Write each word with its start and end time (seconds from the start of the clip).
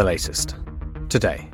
the 0.00 0.04
latest. 0.04 0.56
Today, 1.10 1.46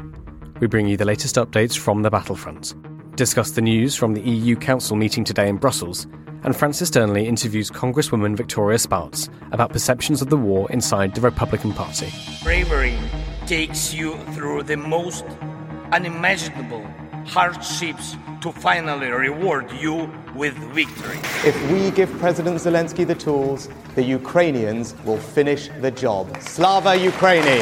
we 0.61 0.69
bring 0.69 0.87
you 0.87 0.97
the 0.97 1.05
latest 1.05 1.35
updates 1.35 1.77
from 1.77 2.03
the 2.03 2.11
battlefront, 2.11 2.77
discuss 3.17 3.51
the 3.51 3.61
news 3.61 3.97
from 3.97 4.15
the 4.15 4.21
EU 4.21 4.55
Council 4.55 4.95
meeting 4.95 5.25
today 5.25 5.49
in 5.49 5.57
Brussels, 5.57 6.07
and 6.45 6.55
Francis 6.55 6.89
Dearnley 6.89 7.27
interviews 7.27 7.73
Congresswoman 7.73 8.37
Victoria 8.37 8.79
Spartz 8.79 9.29
about 9.51 9.73
perceptions 9.73 10.23
of 10.23 10.31
the 10.31 10.37
war 10.37 10.71
inside 10.71 11.13
the 11.13 11.21
Republican 11.21 11.73
Party. 11.73 12.09
Bravery 12.45 12.97
takes 13.47 13.93
you 13.93 14.17
through 14.31 14.63
the 14.63 14.77
most 14.77 15.25
unimaginable 15.91 16.87
hardships 17.27 18.17
to 18.41 18.53
finally 18.53 19.09
reward 19.09 19.71
you 19.73 20.11
with 20.35 20.55
victory. 20.73 21.19
If 21.45 21.57
we 21.71 21.91
give 21.91 22.11
President 22.19 22.57
Zelensky 22.57 23.07
the 23.07 23.15
tools, 23.15 23.69
the 23.95 24.03
Ukrainians 24.03 24.95
will 25.05 25.19
finish 25.19 25.69
the 25.81 25.91
job. 25.91 26.25
Slava 26.41 26.91
Ukraini! 26.97 27.59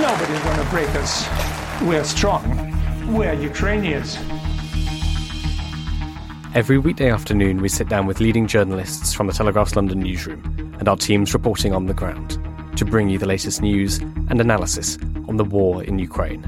Nobody's 0.00 0.42
going 0.42 0.58
to 0.58 0.70
break 0.70 0.88
us. 0.96 1.26
We're 1.82 2.04
strong. 2.04 2.44
We're 3.14 3.32
Ukrainians. 3.32 4.18
Every 6.54 6.78
weekday 6.78 7.10
afternoon, 7.10 7.62
we 7.62 7.68
sit 7.68 7.88
down 7.88 8.06
with 8.06 8.20
leading 8.20 8.46
journalists 8.46 9.14
from 9.14 9.28
the 9.28 9.32
Telegraph's 9.32 9.76
London 9.76 10.00
newsroom 10.00 10.42
and 10.78 10.88
our 10.88 10.96
teams 10.96 11.32
reporting 11.32 11.72
on 11.72 11.86
the 11.86 11.94
ground 11.94 12.38
to 12.76 12.84
bring 12.84 13.08
you 13.08 13.18
the 13.18 13.26
latest 13.26 13.62
news 13.62 13.98
and 13.98 14.40
analysis 14.40 14.98
on 15.28 15.36
the 15.36 15.44
war 15.44 15.84
in 15.84 15.98
Ukraine. 15.98 16.42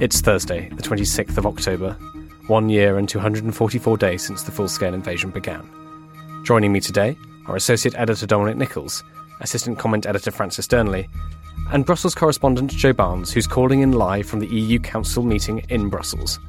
It's 0.00 0.20
Thursday, 0.20 0.68
the 0.70 0.82
26th 0.82 1.38
of 1.38 1.46
October, 1.46 1.92
one 2.48 2.68
year 2.68 2.98
and 2.98 3.08
244 3.08 3.96
days 3.96 4.26
since 4.26 4.42
the 4.42 4.50
full 4.50 4.66
scale 4.66 4.92
invasion 4.92 5.30
began. 5.30 5.70
Joining 6.42 6.72
me 6.72 6.80
today 6.80 7.16
are 7.46 7.54
Associate 7.54 7.94
Editor 7.94 8.26
Dominic 8.26 8.56
Nicholls, 8.56 9.04
Assistant 9.40 9.78
Comment 9.78 10.04
Editor 10.04 10.32
Francis 10.32 10.66
Dearnley, 10.66 11.06
and 11.70 11.86
Brussels 11.86 12.16
correspondent 12.16 12.72
Joe 12.72 12.92
Barnes, 12.92 13.32
who's 13.32 13.46
calling 13.46 13.82
in 13.82 13.92
live 13.92 14.26
from 14.26 14.40
the 14.40 14.48
EU 14.48 14.80
Council 14.80 15.22
meeting 15.22 15.60
in 15.68 15.88
Brussels. 15.88 16.40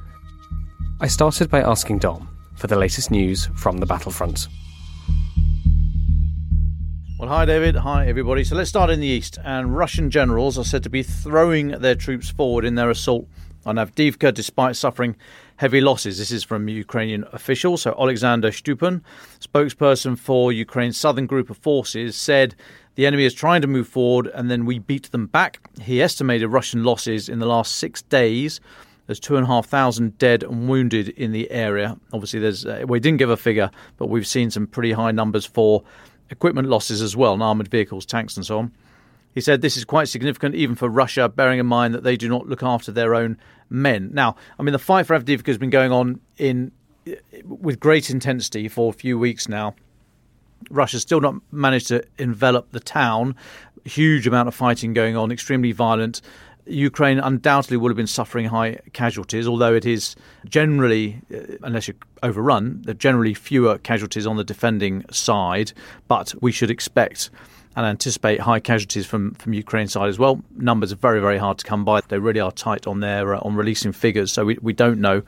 I 1.00 1.06
started 1.08 1.52
by 1.52 1.62
asking 1.62 2.00
Dom 2.00 2.28
for 2.56 2.66
the 2.66 2.76
latest 2.76 3.12
news 3.12 3.48
from 3.54 3.78
the 3.78 3.86
battlefront. 3.86 4.48
Well, 7.26 7.38
hi, 7.38 7.46
David. 7.46 7.78
Hi, 7.78 8.06
everybody. 8.08 8.44
So 8.44 8.56
let's 8.56 8.70
start 8.70 8.92
in 8.92 9.00
the 9.00 9.08
east. 9.08 9.40
And 9.44 9.76
Russian 9.76 10.12
generals 10.12 10.60
are 10.60 10.64
said 10.64 10.84
to 10.84 10.92
be 10.92 11.02
throwing 11.02 11.70
their 11.70 11.96
troops 11.96 12.30
forward 12.30 12.64
in 12.66 12.76
their 12.76 12.92
assault 12.92 13.28
on 13.66 13.78
Avdiivka 13.78 14.32
despite 14.32 14.76
suffering 14.76 15.16
heavy 15.56 15.82
losses. 15.82 16.20
This 16.20 16.30
is 16.30 16.44
from 16.44 16.70
Ukrainian 16.70 17.26
officials. 17.34 17.82
So 17.82 17.96
Alexander 18.00 18.52
Shtupun, 18.52 19.02
spokesperson 19.40 20.20
for 20.20 20.52
Ukraine's 20.52 20.98
southern 20.98 21.26
group 21.26 21.50
of 21.50 21.58
forces, 21.58 22.16
said 22.16 22.54
the 22.94 23.08
enemy 23.08 23.26
is 23.26 23.34
trying 23.34 23.64
to 23.64 23.68
move 23.68 23.88
forward 23.88 24.28
and 24.28 24.52
then 24.52 24.64
we 24.64 24.78
beat 24.78 25.12
them 25.12 25.26
back. 25.26 25.68
He 25.82 26.04
estimated 26.04 26.50
Russian 26.50 26.84
losses 26.84 27.28
in 27.28 27.40
the 27.40 27.48
last 27.48 27.78
six 27.78 28.04
days. 28.04 28.62
There's 29.08 29.20
two 29.20 29.36
and 29.36 29.46
a 29.46 29.48
half 29.48 29.66
thousand 29.66 30.20
dead 30.20 30.44
and 30.44 30.70
wounded 30.70 31.10
in 31.10 31.32
the 31.32 31.50
area. 31.50 31.98
Obviously, 32.14 32.40
there's 32.40 32.68
uh, 32.68 32.86
we 32.88 33.00
didn't 33.00 33.18
give 33.18 33.32
a 33.32 33.38
figure, 33.38 33.72
but 33.98 34.10
we've 34.10 34.28
seen 34.28 34.52
some 34.52 34.68
pretty 34.68 34.92
high 34.92 35.12
numbers 35.12 35.46
for 35.46 35.84
equipment 36.30 36.68
losses 36.68 37.02
as 37.02 37.16
well, 37.16 37.34
and 37.34 37.44
armoured 37.44 37.68
vehicles, 37.68 38.06
tanks, 38.06 38.36
and 38.36 38.46
so 38.46 38.60
on. 38.60 38.72
He 39.34 39.42
said 39.42 39.62
this 39.62 39.76
is 39.76 39.84
quite 39.84 40.08
significant 40.08 40.56
even 40.56 40.76
for 40.76 40.90
Russia, 40.90 41.28
bearing 41.28 41.60
in 41.60 41.66
mind 41.66 41.94
that 41.94 42.04
they 42.04 42.16
do 42.16 42.30
not 42.30 42.48
look 42.48 42.64
after 42.64 42.92
their 42.92 43.14
own 43.14 43.38
men. 43.70 44.10
Now, 44.14 44.38
I 44.58 44.64
mean, 44.64 44.74
the 44.74 44.80
fight 44.80 45.06
for 45.06 45.20
Avdiivka 45.20 45.48
has 45.48 45.58
been 45.58 45.70
going 45.70 45.92
on 45.92 46.22
in 46.38 46.72
with 47.44 47.80
great 47.80 48.10
intensity 48.10 48.68
for 48.68 48.90
a 48.90 48.94
few 48.94 49.20
weeks 49.20 49.48
now. 49.48 49.76
Russia's 50.70 51.02
still 51.02 51.22
not 51.22 51.36
managed 51.52 51.90
to 51.90 52.04
envelop 52.18 52.72
the 52.72 52.80
town. 52.80 53.36
Huge 53.84 54.26
amount 54.26 54.48
of 54.48 54.56
fighting 54.56 54.94
going 54.94 55.16
on, 55.16 55.32
extremely 55.32 55.72
violent. 55.72 56.22
Ukraine 56.66 57.20
undoubtedly 57.20 57.78
would 57.78 57.90
have 57.90 57.98
been 57.98 58.08
suffering 58.08 58.48
high 58.48 58.80
casualties, 58.94 59.48
although 59.48 59.74
it 59.74 59.86
is 59.86 60.16
generally, 60.46 61.22
uh, 61.34 61.58
unless 61.64 61.88
you're 61.88 61.98
overrun, 62.24 62.82
there 62.84 62.92
are 62.92 62.96
generally 62.98 63.34
fewer 63.34 63.78
casualties 63.78 64.26
on 64.26 64.38
the 64.38 64.44
defending 64.44 65.06
side. 65.12 65.74
But 66.08 66.34
we 66.42 66.52
should 66.52 66.72
expect 66.72 67.30
and 67.76 67.86
anticipate 67.86 68.40
high 68.40 68.60
casualties 68.60 69.06
from 69.06 69.34
from 69.36 69.54
Ukraine 69.54 69.88
side 69.88 70.10
as 70.10 70.18
well. 70.18 70.42
Numbers 70.56 70.92
are 70.92 70.98
very 70.98 71.20
very 71.20 71.38
hard 71.38 71.58
to 71.60 71.66
come 71.66 71.86
by. 71.86 72.02
They 72.08 72.20
really 72.20 72.40
are 72.40 72.52
tight 72.52 72.88
on 72.88 73.00
their 73.00 73.36
uh, 73.36 73.40
on 73.42 73.56
releasing 73.56 73.92
figures, 73.92 74.32
so 74.32 74.46
we 74.46 74.58
we 74.62 74.74
don't 74.74 75.00
know. 75.00 75.22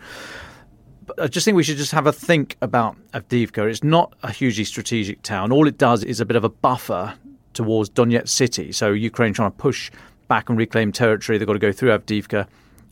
But 1.05 1.21
I 1.21 1.27
just 1.27 1.45
think 1.45 1.55
we 1.55 1.63
should 1.63 1.77
just 1.77 1.93
have 1.93 2.07
a 2.07 2.11
think 2.11 2.57
about 2.61 2.97
Avdiivka. 3.13 3.69
It's 3.69 3.83
not 3.83 4.13
a 4.23 4.31
hugely 4.31 4.65
strategic 4.65 5.21
town. 5.21 5.51
All 5.51 5.67
it 5.67 5.77
does 5.77 6.03
is 6.03 6.19
a 6.19 6.25
bit 6.25 6.35
of 6.35 6.43
a 6.43 6.49
buffer 6.49 7.13
towards 7.53 7.89
Donetsk 7.89 8.27
city. 8.27 8.71
So 8.71 8.91
Ukraine 8.91 9.33
trying 9.33 9.51
to 9.51 9.57
push 9.57 9.89
back 10.27 10.49
and 10.49 10.57
reclaim 10.57 10.91
territory. 10.91 11.38
They've 11.38 11.47
got 11.47 11.53
to 11.53 11.59
go 11.59 11.71
through 11.71 11.89
Avdiivka 11.89 12.47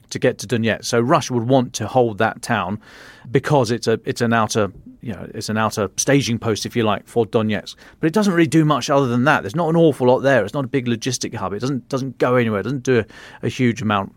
to 0.10 0.20
get 0.20 0.38
to 0.40 0.48
Donetsk. 0.48 0.86
So 0.86 1.00
Russia 1.00 1.34
would 1.34 1.48
want 1.48 1.74
to 1.74 1.88
hold 1.88 2.18
that 2.20 2.42
town 2.42 2.80
because 3.32 3.72
it's 3.72 3.88
a 3.88 4.00
it's 4.06 4.22
an 4.22 4.34
outer 4.34 4.72
you 5.02 5.14
know 5.14 5.30
it's 5.34 5.50
an 5.50 5.58
outer 5.58 5.90
staging 5.98 6.40
post 6.40 6.66
if 6.66 6.76
you 6.76 6.84
like 6.84 7.08
for 7.08 7.26
Donetsk. 7.26 7.76
But 8.00 8.08
it 8.08 8.14
doesn't 8.14 8.34
really 8.34 8.48
do 8.48 8.66
much 8.66 8.90
other 8.90 9.08
than 9.08 9.24
that. 9.26 9.42
There's 9.42 9.56
not 9.56 9.70
an 9.70 9.76
awful 9.76 10.08
lot 10.08 10.20
there. 10.20 10.44
It's 10.44 10.54
not 10.54 10.66
a 10.66 10.68
big 10.70 10.86
logistic 10.86 11.34
hub. 11.36 11.54
It 11.54 11.60
doesn't 11.60 11.90
doesn't 11.90 12.18
go 12.18 12.36
anywhere. 12.36 12.60
It 12.60 12.64
doesn't 12.64 12.84
do 12.84 13.00
a, 13.00 13.06
a 13.44 13.50
huge 13.50 13.82
amount. 13.82 14.14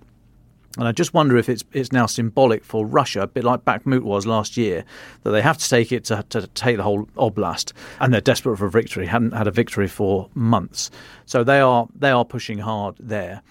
And 0.78 0.86
I 0.86 0.92
just 0.92 1.12
wonder 1.12 1.36
if 1.36 1.48
it's 1.48 1.64
it's 1.72 1.92
now 1.92 2.06
symbolic 2.06 2.64
for 2.64 2.86
Russia, 2.86 3.22
a 3.22 3.26
bit 3.26 3.44
like 3.44 3.64
Bakhmut 3.64 4.02
was 4.02 4.26
last 4.26 4.56
year, 4.56 4.84
that 5.24 5.30
they 5.30 5.42
have 5.42 5.58
to 5.58 5.68
take 5.68 5.90
it 5.90 6.04
to, 6.04 6.24
to 6.30 6.46
take 6.48 6.76
the 6.76 6.84
whole 6.84 7.06
oblast, 7.16 7.72
and 8.00 8.14
they're 8.14 8.20
desperate 8.20 8.56
for 8.56 8.66
a 8.66 8.70
victory. 8.70 9.06
Hadn't 9.06 9.32
had 9.32 9.48
a 9.48 9.50
victory 9.50 9.88
for 9.88 10.30
months, 10.34 10.90
so 11.26 11.42
they 11.42 11.60
are 11.60 11.88
they 11.94 12.10
are 12.10 12.24
pushing 12.24 12.58
hard 12.58 12.94
there. 13.00 13.42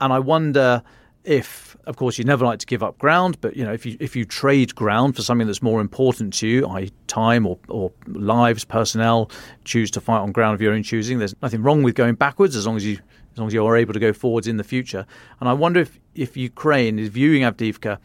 And 0.00 0.12
I 0.12 0.20
wonder 0.20 0.82
if, 1.24 1.76
of 1.86 1.96
course, 1.96 2.18
you 2.18 2.24
never 2.24 2.44
like 2.44 2.60
to 2.60 2.66
give 2.66 2.84
up 2.84 2.98
ground, 2.98 3.40
but 3.40 3.56
you 3.56 3.64
know 3.64 3.72
if 3.72 3.84
you 3.84 3.96
if 3.98 4.14
you 4.14 4.24
trade 4.24 4.72
ground 4.76 5.16
for 5.16 5.22
something 5.22 5.48
that's 5.48 5.62
more 5.62 5.80
important 5.80 6.34
to 6.34 6.46
you, 6.46 6.66
i.e., 6.68 6.92
time 7.08 7.46
or 7.46 7.58
or 7.68 7.90
lives, 8.06 8.64
personnel, 8.64 9.28
choose 9.64 9.90
to 9.90 10.00
fight 10.00 10.18
on 10.18 10.30
ground 10.30 10.54
of 10.54 10.62
your 10.62 10.72
own 10.72 10.84
choosing. 10.84 11.18
There's 11.18 11.34
nothing 11.42 11.62
wrong 11.62 11.82
with 11.82 11.96
going 11.96 12.14
backwards 12.14 12.54
as 12.54 12.64
long 12.64 12.76
as 12.76 12.86
you 12.86 13.00
as 13.36 13.38
long 13.38 13.48
as 13.48 13.52
you 13.52 13.66
are 13.66 13.76
able 13.76 13.92
to 13.92 14.00
go 14.00 14.14
forwards 14.14 14.46
in 14.46 14.56
the 14.56 14.64
future. 14.64 15.04
And 15.40 15.48
I 15.48 15.52
wonder 15.52 15.78
if, 15.78 16.00
if 16.14 16.38
Ukraine 16.38 16.98
is 16.98 17.10
viewing 17.10 17.42
Avdiivka 17.42 17.98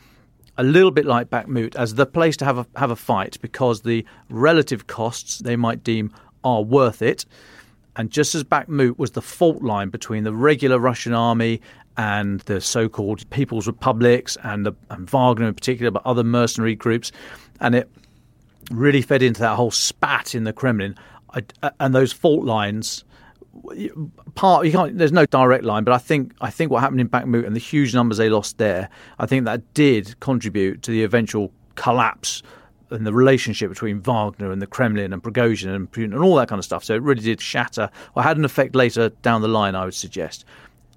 a 0.57 0.63
little 0.63 0.91
bit 0.91 1.05
like 1.05 1.29
Bakhmut 1.29 1.73
as 1.77 1.95
the 1.95 2.05
place 2.05 2.35
to 2.37 2.45
have 2.45 2.57
a, 2.57 2.67
have 2.75 2.91
a 2.91 2.97
fight 2.97 3.37
because 3.41 3.81
the 3.81 4.05
relative 4.29 4.87
costs 4.87 5.39
they 5.39 5.55
might 5.55 5.85
deem 5.85 6.13
are 6.43 6.61
worth 6.61 7.01
it. 7.01 7.25
And 7.95 8.11
just 8.11 8.35
as 8.35 8.43
Bakhmut 8.43 8.97
was 8.97 9.11
the 9.11 9.21
fault 9.21 9.63
line 9.63 9.89
between 9.89 10.25
the 10.25 10.33
regular 10.33 10.77
Russian 10.79 11.13
army 11.13 11.61
and 11.95 12.41
the 12.41 12.59
so-called 12.59 13.29
People's 13.29 13.67
Republics 13.67 14.37
and, 14.43 14.65
the, 14.65 14.73
and 14.89 15.09
Wagner 15.09 15.47
in 15.47 15.53
particular, 15.53 15.91
but 15.91 16.05
other 16.05 16.25
mercenary 16.25 16.75
groups, 16.75 17.13
and 17.61 17.73
it 17.73 17.89
really 18.69 19.01
fed 19.01 19.23
into 19.23 19.39
that 19.39 19.55
whole 19.55 19.71
spat 19.71 20.35
in 20.35 20.43
the 20.43 20.51
Kremlin. 20.51 20.95
I, 21.33 21.43
uh, 21.63 21.69
and 21.79 21.95
those 21.95 22.11
fault 22.11 22.43
lines 22.43 23.05
part 24.35 24.65
you 24.65 24.71
can't 24.71 24.97
there's 24.97 25.11
no 25.11 25.25
direct 25.25 25.63
line 25.65 25.83
but 25.83 25.93
i 25.93 25.97
think 25.97 26.33
i 26.39 26.49
think 26.49 26.71
what 26.71 26.79
happened 26.79 27.01
in 27.01 27.09
bakhmut 27.09 27.45
and 27.45 27.53
the 27.53 27.59
huge 27.59 27.93
numbers 27.93 28.17
they 28.17 28.29
lost 28.29 28.57
there 28.57 28.89
i 29.19 29.25
think 29.25 29.43
that 29.43 29.73
did 29.73 30.17
contribute 30.21 30.81
to 30.81 30.89
the 30.89 31.03
eventual 31.03 31.51
collapse 31.75 32.41
and 32.91 33.07
the 33.07 33.13
relationship 33.13 33.69
between 33.69 34.01
Wagner 34.01 34.51
and 34.51 34.61
the 34.61 34.67
Kremlin 34.67 35.13
and 35.13 35.23
Prigozhin 35.23 35.73
and 35.73 35.89
Putin 35.91 36.13
and 36.13 36.23
all 36.23 36.35
that 36.35 36.49
kind 36.49 36.59
of 36.59 36.65
stuff. 36.65 36.83
So 36.83 36.93
it 36.93 37.01
really 37.01 37.21
did 37.21 37.39
shatter, 37.39 37.89
or 38.15 38.23
had 38.23 38.37
an 38.37 38.45
effect 38.45 38.75
later 38.75 39.09
down 39.21 39.41
the 39.41 39.47
line, 39.47 39.75
I 39.75 39.85
would 39.85 39.93
suggest. 39.93 40.45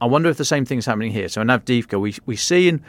I 0.00 0.06
wonder 0.06 0.28
if 0.28 0.36
the 0.36 0.44
same 0.44 0.64
thing's 0.64 0.86
happening 0.86 1.12
here. 1.12 1.28
So 1.28 1.40
in 1.40 1.48
Avdiivka, 1.48 2.00
we, 2.00 2.16
we 2.26 2.36
see 2.36 2.68
in 2.68 2.82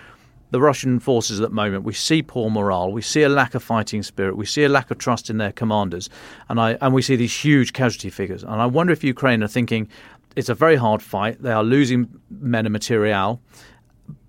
the 0.52 0.62
Russian 0.62 1.00
forces 1.00 1.42
at 1.42 1.50
the 1.50 1.56
moment, 1.56 1.84
we 1.84 1.94
see 1.94 2.22
poor 2.22 2.50
morale, 2.50 2.92
we 2.92 3.02
see 3.02 3.24
a 3.24 3.30
lack 3.30 3.56
of 3.56 3.64
fighting 3.64 4.04
spirit, 4.04 4.38
we 4.38 4.46
see 4.46 4.64
a 4.64 4.70
lack 4.70 4.92
of 4.92 4.98
trust 4.98 5.30
in 5.30 5.38
their 5.38 5.52
commanders, 5.52 6.10
and 6.50 6.60
I 6.60 6.78
and 6.82 6.94
we 6.94 7.02
see 7.02 7.16
these 7.16 7.36
huge 7.36 7.74
casualty 7.74 8.10
figures. 8.10 8.44
And 8.44 8.54
I 8.54 8.66
wonder 8.66 8.94
if 8.94 9.04
Ukraine 9.04 9.44
are 9.44 9.48
thinking 9.48 9.90
it's 10.36 10.50
a 10.50 10.56
very 10.56 10.76
hard 10.76 11.02
fight. 11.02 11.42
They 11.42 11.52
are 11.52 11.64
losing 11.64 12.10
men 12.30 12.66
and 12.66 12.74
material, 12.74 13.42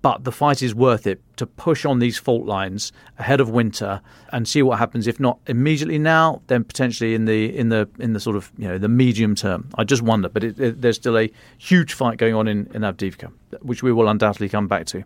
but 0.01 0.23
the 0.23 0.31
fight 0.31 0.61
is 0.61 0.73
worth 0.73 1.05
it 1.05 1.21
to 1.37 1.45
push 1.45 1.85
on 1.85 1.99
these 1.99 2.17
fault 2.17 2.45
lines 2.45 2.91
ahead 3.19 3.39
of 3.39 3.49
winter 3.49 4.01
and 4.31 4.47
see 4.47 4.61
what 4.61 4.79
happens. 4.79 5.05
If 5.05 5.19
not 5.19 5.39
immediately 5.47 5.99
now, 5.99 6.41
then 6.47 6.63
potentially 6.63 7.13
in 7.13 7.25
the 7.25 7.55
in 7.55 7.69
the 7.69 7.87
in 7.99 8.13
the 8.13 8.19
sort 8.19 8.35
of 8.35 8.51
you 8.57 8.67
know 8.67 8.77
the 8.77 8.89
medium 8.89 9.35
term. 9.35 9.69
I 9.75 9.83
just 9.83 10.01
wonder, 10.01 10.29
but 10.29 10.43
it, 10.43 10.59
it, 10.59 10.81
there's 10.81 10.95
still 10.95 11.17
a 11.17 11.29
huge 11.57 11.93
fight 11.93 12.17
going 12.17 12.33
on 12.33 12.47
in 12.47 12.69
in 12.73 12.81
Avdiivka, 12.81 13.31
which 13.61 13.83
we 13.83 13.91
will 13.91 14.07
undoubtedly 14.07 14.49
come 14.49 14.67
back 14.67 14.85
to. 14.87 15.03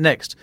Next, 0.00 0.34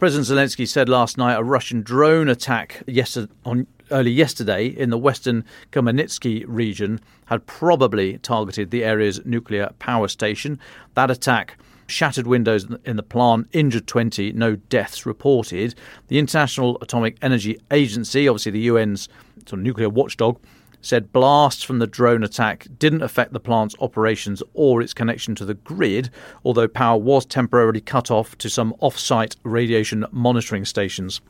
President 0.00 0.26
Zelensky 0.26 0.66
said 0.66 0.88
last 0.88 1.16
night 1.16 1.38
a 1.38 1.44
Russian 1.44 1.82
drone 1.82 2.28
attack 2.28 2.82
yesterday 2.88 3.32
on 3.44 3.68
early 3.92 4.10
yesterday 4.10 4.66
in 4.66 4.90
the 4.90 4.98
western 4.98 5.44
Khmelnytsky 5.70 6.44
region 6.48 7.00
had 7.26 7.46
probably 7.46 8.18
targeted 8.18 8.72
the 8.72 8.82
area's 8.82 9.24
nuclear 9.24 9.70
power 9.78 10.08
station. 10.08 10.58
That 10.94 11.12
attack 11.12 11.56
shattered 11.86 12.26
windows 12.26 12.66
in 12.84 12.96
the 12.96 13.04
plant, 13.04 13.46
injured 13.52 13.86
20, 13.86 14.32
no 14.32 14.56
deaths 14.56 15.06
reported. 15.06 15.76
The 16.08 16.18
International 16.18 16.76
Atomic 16.82 17.16
Energy 17.22 17.60
Agency, 17.70 18.26
obviously 18.26 18.50
the 18.50 18.68
UN's 18.68 19.08
sort 19.46 19.60
of 19.60 19.64
nuclear 19.64 19.90
watchdog, 19.90 20.40
said 20.84 21.12
blasts 21.12 21.62
from 21.62 21.78
the 21.78 21.86
drone 21.86 22.22
attack 22.22 22.66
didn't 22.78 23.02
affect 23.02 23.32
the 23.32 23.40
plant's 23.40 23.74
operations 23.80 24.42
or 24.52 24.82
its 24.82 24.92
connection 24.92 25.34
to 25.34 25.44
the 25.44 25.54
grid, 25.54 26.10
although 26.44 26.68
power 26.68 26.98
was 26.98 27.24
temporarily 27.24 27.80
cut 27.80 28.10
off 28.10 28.36
to 28.36 28.50
some 28.50 28.74
off 28.80 28.98
site 28.98 29.34
radiation 29.44 30.04
monitoring 30.12 30.64
stations. 30.64 31.22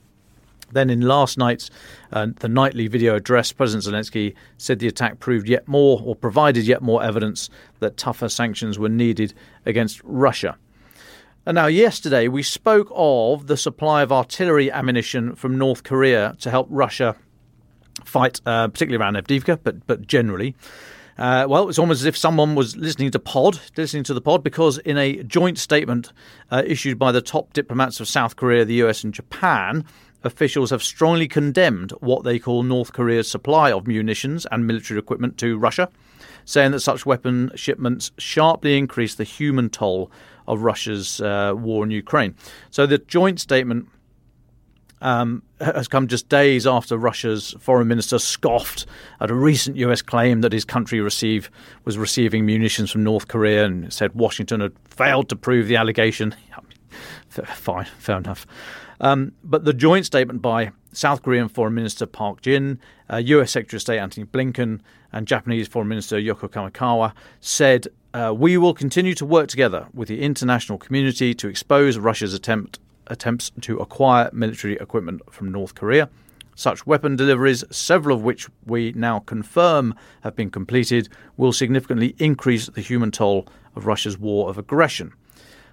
Then, 0.72 0.90
in 0.90 1.02
last 1.02 1.38
night's 1.38 1.70
uh, 2.12 2.28
the 2.40 2.48
nightly 2.48 2.88
video 2.88 3.14
address, 3.14 3.52
President 3.52 3.84
Zelensky 3.84 4.34
said 4.58 4.80
the 4.80 4.88
attack 4.88 5.20
proved 5.20 5.48
yet 5.48 5.68
more, 5.68 6.02
or 6.04 6.16
provided 6.16 6.66
yet 6.66 6.82
more 6.82 7.04
evidence 7.04 7.48
that 7.78 7.96
tougher 7.96 8.28
sanctions 8.28 8.76
were 8.76 8.88
needed 8.88 9.34
against 9.64 10.00
Russia. 10.02 10.56
And 11.46 11.54
now, 11.54 11.66
yesterday, 11.66 12.26
we 12.26 12.42
spoke 12.42 12.90
of 12.92 13.46
the 13.46 13.56
supply 13.56 14.02
of 14.02 14.10
artillery 14.10 14.72
ammunition 14.72 15.36
from 15.36 15.58
North 15.58 15.84
Korea 15.84 16.34
to 16.40 16.50
help 16.50 16.66
Russia 16.70 17.14
fight, 18.04 18.40
uh, 18.46 18.68
particularly 18.68 19.02
around 19.02 19.16
Avdiivka, 19.16 19.58
but 19.62 19.86
but 19.86 20.06
generally. 20.06 20.54
Uh, 21.16 21.46
well, 21.48 21.68
it's 21.68 21.78
almost 21.78 22.00
as 22.00 22.06
if 22.06 22.16
someone 22.16 22.56
was 22.56 22.76
listening 22.76 23.10
to 23.12 23.20
Pod, 23.20 23.60
listening 23.76 24.02
to 24.02 24.14
the 24.14 24.20
Pod, 24.20 24.42
because 24.42 24.78
in 24.78 24.98
a 24.98 25.22
joint 25.22 25.58
statement 25.58 26.12
uh, 26.50 26.62
issued 26.66 26.98
by 26.98 27.12
the 27.12 27.22
top 27.22 27.52
diplomats 27.52 28.00
of 28.00 28.08
South 28.08 28.34
Korea, 28.34 28.64
the 28.64 28.82
US, 28.82 29.04
and 29.04 29.14
Japan, 29.14 29.84
officials 30.24 30.70
have 30.70 30.82
strongly 30.82 31.28
condemned 31.28 31.92
what 32.00 32.24
they 32.24 32.38
call 32.38 32.62
North 32.64 32.92
Korea's 32.92 33.30
supply 33.30 33.70
of 33.70 33.86
munitions 33.86 34.46
and 34.50 34.66
military 34.66 34.98
equipment 34.98 35.38
to 35.38 35.56
Russia, 35.56 35.88
saying 36.44 36.72
that 36.72 36.80
such 36.80 37.06
weapon 37.06 37.52
shipments 37.54 38.10
sharply 38.18 38.76
increase 38.76 39.14
the 39.14 39.24
human 39.24 39.70
toll 39.70 40.10
of 40.48 40.62
Russia's 40.62 41.20
uh, 41.20 41.52
war 41.56 41.84
in 41.84 41.90
Ukraine. 41.90 42.34
So 42.70 42.86
the 42.86 42.98
joint 42.98 43.40
statement 43.40 43.88
um, 45.04 45.42
has 45.60 45.86
come 45.86 46.08
just 46.08 46.30
days 46.30 46.66
after 46.66 46.96
Russia's 46.96 47.54
foreign 47.60 47.86
minister 47.86 48.18
scoffed 48.18 48.86
at 49.20 49.30
a 49.30 49.34
recent 49.34 49.76
U.S. 49.76 50.00
claim 50.00 50.40
that 50.40 50.52
his 50.52 50.64
country 50.64 51.00
receive, 51.00 51.50
was 51.84 51.98
receiving 51.98 52.46
munitions 52.46 52.90
from 52.90 53.04
North 53.04 53.28
Korea 53.28 53.66
and 53.66 53.92
said 53.92 54.14
Washington 54.14 54.60
had 54.60 54.72
failed 54.88 55.28
to 55.28 55.36
prove 55.36 55.68
the 55.68 55.76
allegation. 55.76 56.34
Fine, 57.28 57.86
fair 57.98 58.16
enough. 58.16 58.46
Um, 59.00 59.32
but 59.44 59.66
the 59.66 59.74
joint 59.74 60.06
statement 60.06 60.40
by 60.40 60.70
South 60.92 61.22
Korean 61.22 61.48
Foreign 61.48 61.74
Minister 61.74 62.06
Park 62.06 62.40
Jin, 62.40 62.80
uh, 63.12 63.16
US 63.16 63.50
Secretary 63.50 63.76
of 63.76 63.82
State 63.82 63.98
Antony 63.98 64.24
Blinken, 64.24 64.80
and 65.12 65.26
Japanese 65.26 65.68
Foreign 65.68 65.88
Minister 65.88 66.16
Yoko 66.16 66.48
Kamikawa 66.48 67.12
said, 67.40 67.88
uh, 68.14 68.32
We 68.34 68.56
will 68.56 68.72
continue 68.72 69.14
to 69.14 69.26
work 69.26 69.48
together 69.48 69.88
with 69.92 70.08
the 70.08 70.22
international 70.22 70.78
community 70.78 71.34
to 71.34 71.48
expose 71.48 71.98
Russia's 71.98 72.32
attempt, 72.32 72.78
attempts 73.06 73.50
to 73.62 73.78
acquire 73.78 74.30
military 74.32 74.74
equipment 74.74 75.22
from 75.30 75.52
North 75.52 75.74
Korea. 75.74 76.08
Such 76.56 76.86
weapon 76.86 77.16
deliveries, 77.16 77.64
several 77.70 78.16
of 78.16 78.22
which 78.22 78.48
we 78.64 78.92
now 78.92 79.18
confirm 79.18 79.94
have 80.22 80.36
been 80.36 80.50
completed, 80.50 81.08
will 81.36 81.52
significantly 81.52 82.14
increase 82.18 82.68
the 82.68 82.80
human 82.80 83.10
toll 83.10 83.48
of 83.74 83.86
Russia's 83.86 84.16
war 84.16 84.48
of 84.48 84.56
aggression. 84.56 85.12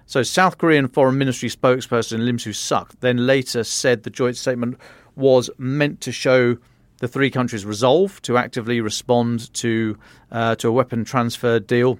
So, 0.06 0.24
South 0.24 0.58
Korean 0.58 0.88
Foreign 0.88 1.18
Ministry 1.18 1.48
spokesperson 1.48 2.24
Lim 2.24 2.38
Soo 2.38 2.52
Suk 2.52 2.98
then 3.00 3.26
later 3.26 3.62
said 3.62 4.02
the 4.02 4.10
joint 4.10 4.36
statement 4.36 4.76
was 5.14 5.48
meant 5.56 6.00
to 6.00 6.10
show 6.10 6.56
the 6.98 7.08
three 7.08 7.30
countries' 7.30 7.64
resolve 7.64 8.20
to 8.22 8.36
actively 8.36 8.80
respond 8.80 9.52
to 9.54 9.96
uh, 10.30 10.56
to 10.56 10.68
a 10.68 10.72
weapon 10.72 11.04
transfer 11.04 11.60
deal 11.60 11.98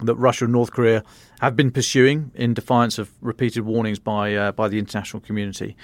that 0.00 0.14
Russia 0.16 0.44
and 0.44 0.52
North 0.52 0.70
Korea 0.70 1.02
have 1.40 1.56
been 1.56 1.70
pursuing 1.70 2.30
in 2.34 2.54
defiance 2.54 2.98
of 2.98 3.12
repeated 3.20 3.64
warnings 3.64 3.98
by 3.98 4.34
uh, 4.34 4.52
by 4.52 4.68
the 4.68 4.78
international 4.78 5.20
community. 5.20 5.76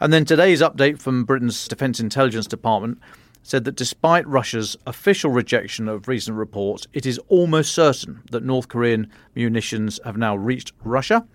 And 0.00 0.12
then 0.12 0.24
today's 0.24 0.60
update 0.60 1.00
from 1.00 1.24
Britain's 1.24 1.66
Defence 1.66 1.98
Intelligence 1.98 2.46
Department 2.46 2.98
said 3.42 3.64
that 3.64 3.76
despite 3.76 4.26
Russia's 4.26 4.76
official 4.86 5.30
rejection 5.30 5.88
of 5.88 6.06
recent 6.06 6.36
reports, 6.36 6.86
it 6.92 7.06
is 7.06 7.18
almost 7.28 7.74
certain 7.74 8.22
that 8.30 8.44
North 8.44 8.68
Korean 8.68 9.10
munitions 9.34 9.98
have 10.04 10.16
now 10.16 10.36
reached 10.36 10.72
Russia. 10.84 11.26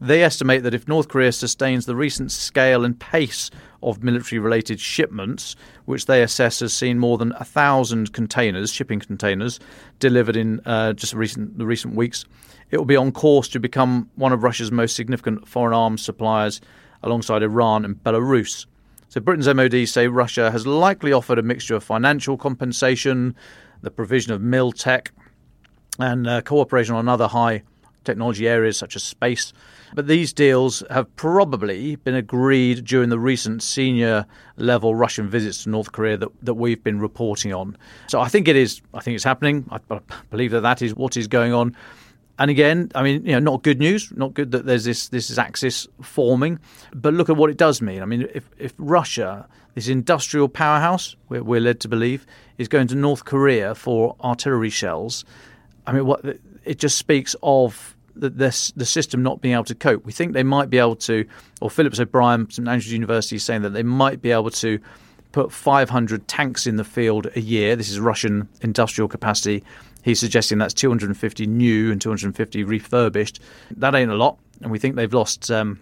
They 0.00 0.22
estimate 0.22 0.62
that 0.62 0.72
if 0.72 0.88
North 0.88 1.08
Korea 1.08 1.30
sustains 1.30 1.84
the 1.84 1.94
recent 1.94 2.32
scale 2.32 2.86
and 2.86 2.98
pace 2.98 3.50
of 3.82 4.02
military 4.02 4.38
related 4.38 4.80
shipments, 4.80 5.54
which 5.84 6.06
they 6.06 6.22
assess 6.22 6.60
has 6.60 6.72
seen 6.72 6.98
more 6.98 7.18
than 7.18 7.32
a 7.32 7.44
thousand 7.44 8.14
containers, 8.14 8.72
shipping 8.72 9.00
containers, 9.00 9.60
delivered 9.98 10.36
in 10.36 10.60
uh, 10.64 10.94
just 10.94 11.12
recent, 11.12 11.58
the 11.58 11.66
recent 11.66 11.94
weeks, 11.94 12.24
it 12.70 12.78
will 12.78 12.84
be 12.84 12.96
on 12.96 13.12
course 13.12 13.48
to 13.48 13.60
become 13.60 14.10
one 14.16 14.32
of 14.32 14.42
Russia's 14.42 14.70
most 14.72 14.96
significant 14.96 15.46
foreign 15.48 15.74
arms 15.74 16.02
suppliers 16.02 16.60
alongside 17.02 17.42
Iran 17.42 17.84
and 17.84 17.96
Belarus. 17.96 18.66
So 19.08 19.20
Britain's 19.20 19.52
MOD 19.52 19.88
say 19.88 20.06
Russia 20.06 20.50
has 20.50 20.66
likely 20.66 21.12
offered 21.12 21.38
a 21.38 21.42
mixture 21.42 21.74
of 21.74 21.82
financial 21.82 22.36
compensation, 22.36 23.34
the 23.82 23.90
provision 23.90 24.32
of 24.32 24.40
mil 24.40 24.70
tech, 24.70 25.12
and 25.98 26.26
uh, 26.26 26.42
cooperation 26.42 26.94
on 26.94 27.08
other 27.08 27.26
high 27.26 27.62
technology 28.04 28.48
areas 28.48 28.78
such 28.78 28.96
as 28.96 29.02
space. 29.02 29.52
But 29.94 30.06
these 30.06 30.32
deals 30.32 30.82
have 30.90 31.14
probably 31.16 31.96
been 31.96 32.14
agreed 32.14 32.84
during 32.84 33.08
the 33.08 33.18
recent 33.18 33.62
senior 33.62 34.26
level 34.56 34.94
Russian 34.94 35.28
visits 35.28 35.64
to 35.64 35.70
North 35.70 35.92
Korea 35.92 36.16
that, 36.16 36.28
that 36.42 36.54
we've 36.54 36.82
been 36.82 37.00
reporting 37.00 37.52
on. 37.52 37.76
So 38.06 38.20
I 38.20 38.28
think 38.28 38.46
it 38.48 38.56
is. 38.56 38.80
I 38.94 39.00
think 39.00 39.16
it's 39.16 39.24
happening. 39.24 39.68
I, 39.70 39.80
I 39.90 40.00
believe 40.30 40.52
that 40.52 40.60
that 40.60 40.82
is 40.82 40.94
what 40.94 41.16
is 41.16 41.26
going 41.26 41.52
on. 41.52 41.76
And 42.40 42.50
again, 42.50 42.90
I 42.94 43.02
mean, 43.02 43.26
you 43.26 43.32
know, 43.32 43.38
not 43.38 43.62
good 43.62 43.78
news, 43.78 44.10
not 44.16 44.32
good 44.32 44.50
that 44.52 44.64
there's 44.64 44.84
this 44.84 45.08
this 45.08 45.36
axis 45.36 45.86
forming, 46.00 46.58
but 46.94 47.12
look 47.12 47.28
at 47.28 47.36
what 47.36 47.50
it 47.50 47.58
does 47.58 47.82
mean. 47.82 48.00
I 48.00 48.06
mean, 48.06 48.26
if 48.32 48.48
if 48.58 48.72
Russia, 48.78 49.46
this 49.74 49.88
industrial 49.88 50.48
powerhouse, 50.48 51.16
we're, 51.28 51.42
we're 51.44 51.60
led 51.60 51.80
to 51.80 51.88
believe, 51.88 52.26
is 52.56 52.66
going 52.66 52.88
to 52.88 52.94
North 52.94 53.26
Korea 53.26 53.74
for 53.74 54.16
artillery 54.24 54.70
shells, 54.70 55.26
I 55.86 55.92
mean, 55.92 56.06
what 56.06 56.24
it 56.64 56.78
just 56.78 56.96
speaks 56.96 57.36
of 57.42 57.94
the, 58.16 58.30
the, 58.30 58.72
the 58.74 58.86
system 58.86 59.22
not 59.22 59.42
being 59.42 59.52
able 59.52 59.64
to 59.64 59.74
cope. 59.74 60.06
We 60.06 60.12
think 60.12 60.32
they 60.32 60.42
might 60.42 60.70
be 60.70 60.78
able 60.78 60.96
to, 60.96 61.26
or 61.60 61.68
Phillips 61.68 62.00
O'Brien, 62.00 62.50
St 62.50 62.66
Andrews 62.66 62.92
University, 62.92 63.36
is 63.36 63.44
saying 63.44 63.62
that 63.62 63.70
they 63.70 63.82
might 63.82 64.22
be 64.22 64.30
able 64.30 64.50
to 64.50 64.78
put 65.32 65.52
500 65.52 66.26
tanks 66.26 66.66
in 66.66 66.76
the 66.76 66.84
field 66.84 67.28
a 67.36 67.40
year. 67.40 67.76
This 67.76 67.90
is 67.90 68.00
Russian 68.00 68.48
industrial 68.62 69.08
capacity 69.08 69.62
He's 70.02 70.18
suggesting 70.18 70.58
that's 70.58 70.74
250 70.74 71.46
new 71.46 71.92
and 71.92 72.00
250 72.00 72.64
refurbished. 72.64 73.40
That 73.76 73.94
ain't 73.94 74.10
a 74.10 74.16
lot, 74.16 74.38
and 74.62 74.70
we 74.70 74.78
think 74.78 74.96
they've 74.96 75.12
lost 75.12 75.50
um, 75.50 75.80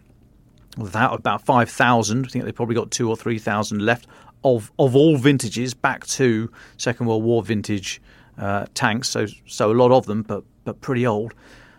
about 0.77 1.43
5,000. 1.43 2.25
I 2.25 2.29
think 2.29 2.45
they've 2.45 2.55
probably 2.55 2.75
got 2.75 2.91
two 2.91 3.09
or 3.09 3.17
3,000 3.17 3.81
left 3.81 4.07
of 4.45 4.71
of 4.79 4.95
all 4.95 5.17
vintages 5.17 5.75
back 5.75 6.07
to 6.07 6.51
Second 6.77 7.07
World 7.07 7.25
War 7.25 7.43
vintage 7.43 8.01
uh, 8.39 8.67
tanks. 8.75 9.09
So 9.09 9.27
so 9.47 9.71
a 9.71 9.75
lot 9.75 9.91
of 9.91 10.07
them, 10.07 10.23
but 10.23 10.45
but 10.65 10.81
pretty 10.81 11.07
old. 11.07 11.35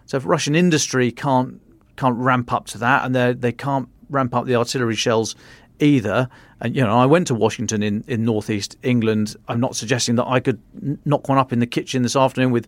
So 0.05 0.17
if 0.17 0.25
Russian 0.25 0.55
industry 0.55 1.12
can't 1.12 1.62
can't 1.96 2.17
ramp 2.17 2.51
up 2.51 2.65
to 2.67 2.77
that, 2.79 3.05
and 3.05 3.15
they 3.15 3.34
they 3.34 3.51
can't 3.51 3.89
ramp 4.10 4.34
up 4.34 4.46
the 4.46 4.55
artillery 4.55 4.96
shells 4.96 5.36
either. 5.79 6.29
And 6.62 6.75
you 6.75 6.83
know, 6.83 6.98
I 6.98 7.05
went 7.05 7.27
to 7.27 7.36
Washington 7.36 7.83
in 7.83 8.03
in 8.07 8.24
northeast 8.24 8.77
England. 8.83 9.36
I'm 9.48 9.59
not 9.59 9.75
suggesting 9.75 10.15
that 10.15 10.27
I 10.27 10.39
could 10.39 10.62
knock 11.05 11.29
one 11.29 11.38
up 11.38 11.53
in 11.53 11.59
the 11.59 11.67
kitchen 11.67 12.03
this 12.03 12.15
afternoon 12.15 12.51
with 12.51 12.67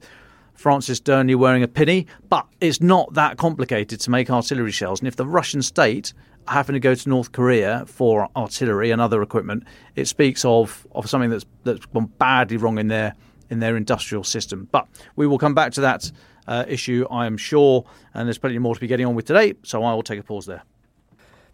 Francis 0.54 1.00
Dearnley 1.00 1.36
wearing 1.36 1.64
a 1.64 1.68
pinny, 1.68 2.08
but 2.30 2.46
it's 2.60 2.82
not 2.82 3.14
that 3.14 3.38
complicated 3.38 4.00
to 4.02 4.12
make 4.12 4.30
artillery 4.30 4.72
shells. 4.72 5.00
And 5.00 5.08
if 5.08 5.16
the 5.16 5.26
Russian 5.26 5.62
state 5.62 6.14
happen 6.48 6.74
to 6.74 6.80
go 6.80 6.94
to 6.96 7.10
North 7.10 7.32
Korea 7.32 7.84
for 7.88 8.28
artillery 8.36 8.92
and 8.92 9.02
other 9.02 9.22
equipment, 9.22 9.64
it 9.96 10.08
speaks 10.08 10.44
of, 10.46 10.86
of 10.94 11.10
something 11.10 11.30
that's 11.30 11.46
that's 11.64 11.86
gone 11.88 12.08
badly 12.18 12.58
wrong 12.58 12.78
in 12.78 12.88
their 12.88 13.16
in 13.50 13.60
their 13.60 13.76
industrial 13.76 14.24
system. 14.24 14.68
But 14.72 14.88
we 15.16 15.28
will 15.28 15.38
come 15.38 15.54
back 15.54 15.74
to 15.74 15.82
that 15.82 16.12
uh, 16.48 16.66
issue, 16.68 17.06
I 17.12 17.26
am 17.26 17.38
sure, 17.38 17.86
and 18.14 18.28
there's 18.28 18.38
plenty 18.38 18.58
more 18.60 18.74
to 18.74 18.82
be 18.82 18.88
getting 18.88 19.06
on 19.06 19.16
with 19.16 19.26
today. 19.26 19.54
So 19.64 19.84
I 19.84 19.94
will 19.94 20.04
take 20.04 20.20
a 20.20 20.24
pause 20.24 20.46
there. 20.46 20.64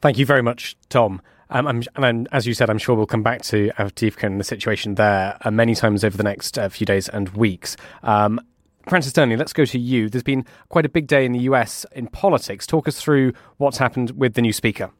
Thank 0.02 0.18
you 0.18 0.26
very 0.26 0.44
much, 0.44 0.78
Dom. 0.90 1.22
Um, 1.50 1.68
I'm, 1.68 1.84
and 1.96 2.28
as 2.32 2.46
you 2.46 2.54
said, 2.54 2.70
I'm 2.70 2.78
sure 2.78 2.96
we'll 2.96 3.06
come 3.06 3.24
back 3.24 3.42
to 3.44 3.72
Avdiivka 3.78 4.24
and 4.24 4.40
the 4.40 4.44
situation 4.44 4.96
there 4.96 5.38
uh, 5.42 5.52
many 5.52 5.76
times 5.76 6.04
over 6.04 6.18
the 6.18 6.24
next 6.24 6.58
uh, 6.58 6.70
few 6.70 6.86
days 6.86 7.08
and 7.10 7.30
weeks. 7.30 7.78
Um, 8.04 8.40
Francis 8.88 9.14
Dearnley, 9.14 9.38
let's 9.38 9.54
go 9.54 9.66
to 9.66 9.80
you. 9.80 10.10
There's 10.10 10.24
been 10.24 10.46
quite 10.70 10.86
a 10.86 10.90
big 10.90 11.08
day 11.08 11.26
in 11.26 11.34
the 11.34 11.40
US 11.40 11.86
in 11.92 12.08
politics. 12.08 12.66
Talk 12.66 12.88
us 12.88 13.00
through 13.00 13.34
what's 13.58 13.78
happened 13.78 14.12
with 14.12 14.34
the 14.34 14.42
new 14.42 14.54
speaker. 14.54 14.92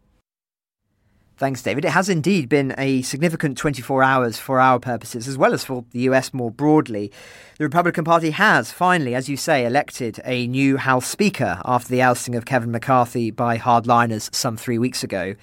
Thanks, 1.38 1.62
David. 1.62 1.86
It 1.86 1.92
has 1.92 2.10
indeed 2.10 2.50
been 2.50 2.74
a 2.80 3.04
significant 3.04 3.60
24 3.60 4.02
hours 4.02 4.40
for 4.40 4.60
our 4.60 4.80
purposes, 4.80 5.28
as 5.28 5.38
well 5.38 5.54
as 5.54 5.64
for 5.64 5.86
the 5.92 6.00
US 6.02 6.34
more 6.34 6.50
broadly. 6.50 7.12
The 7.60 7.66
Republican 7.66 8.04
Party 8.04 8.32
has 8.32 8.72
finally, 8.72 9.14
as 9.14 9.30
you 9.30 9.38
say, 9.38 9.64
elected 9.64 10.20
a 10.26 10.48
new 10.48 10.78
House 10.78 11.06
Speaker 11.06 11.62
after 11.64 11.90
the 11.90 12.02
ousting 12.02 12.34
of 12.34 12.46
Kevin 12.46 12.72
McCarthy 12.72 13.30
by 13.30 13.60
hardliners 13.60 14.34
some 14.34 14.58
three 14.58 14.80
weeks 14.80 15.04
ago. 15.04 15.36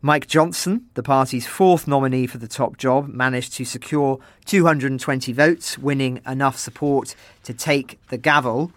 Mike 0.00 0.28
Johnson, 0.28 0.86
the 0.94 1.02
party's 1.02 1.46
fourth 1.46 1.88
nominee 1.88 2.26
for 2.28 2.38
the 2.38 2.46
top 2.46 2.76
job, 2.76 3.08
managed 3.08 3.54
to 3.54 3.64
secure 3.64 4.20
220 4.44 5.32
votes, 5.32 5.76
winning 5.76 6.20
enough 6.24 6.56
support 6.56 7.16
to 7.42 7.52
take 7.52 7.98
the 8.08 8.16
gavel. 8.16 8.70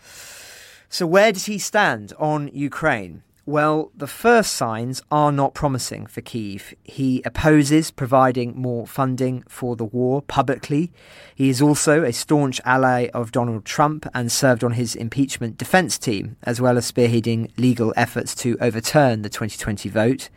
So, 0.89 1.05
where 1.05 1.31
does 1.31 1.45
he 1.45 1.59
stand 1.59 2.13
on 2.17 2.49
Ukraine? 2.53 3.21
Well, 3.45 3.91
the 3.95 4.07
first 4.07 4.53
signs 4.53 5.01
are 5.11 5.31
not 5.31 5.53
promising 5.53 6.07
for 6.07 6.21
Kiev. 6.21 6.73
He 6.83 7.21
opposes 7.25 7.91
providing 7.91 8.55
more 8.55 8.87
funding 8.87 9.43
for 9.47 9.75
the 9.75 9.85
war 9.85 10.21
publicly. 10.21 10.91
He 11.35 11.49
is 11.49 11.61
also 11.61 12.03
a 12.03 12.13
staunch 12.13 12.61
ally 12.65 13.09
of 13.13 13.31
Donald 13.31 13.65
Trump 13.65 14.07
and 14.13 14.31
served 14.31 14.63
on 14.63 14.73
his 14.73 14.95
impeachment 14.95 15.57
defense 15.57 15.97
team, 15.97 16.37
as 16.43 16.61
well 16.61 16.77
as 16.77 16.91
spearheading 16.91 17.51
legal 17.57 17.93
efforts 17.95 18.33
to 18.35 18.57
overturn 18.61 19.21
the 19.21 19.29
2020 19.29 19.89
vote. 19.89 20.29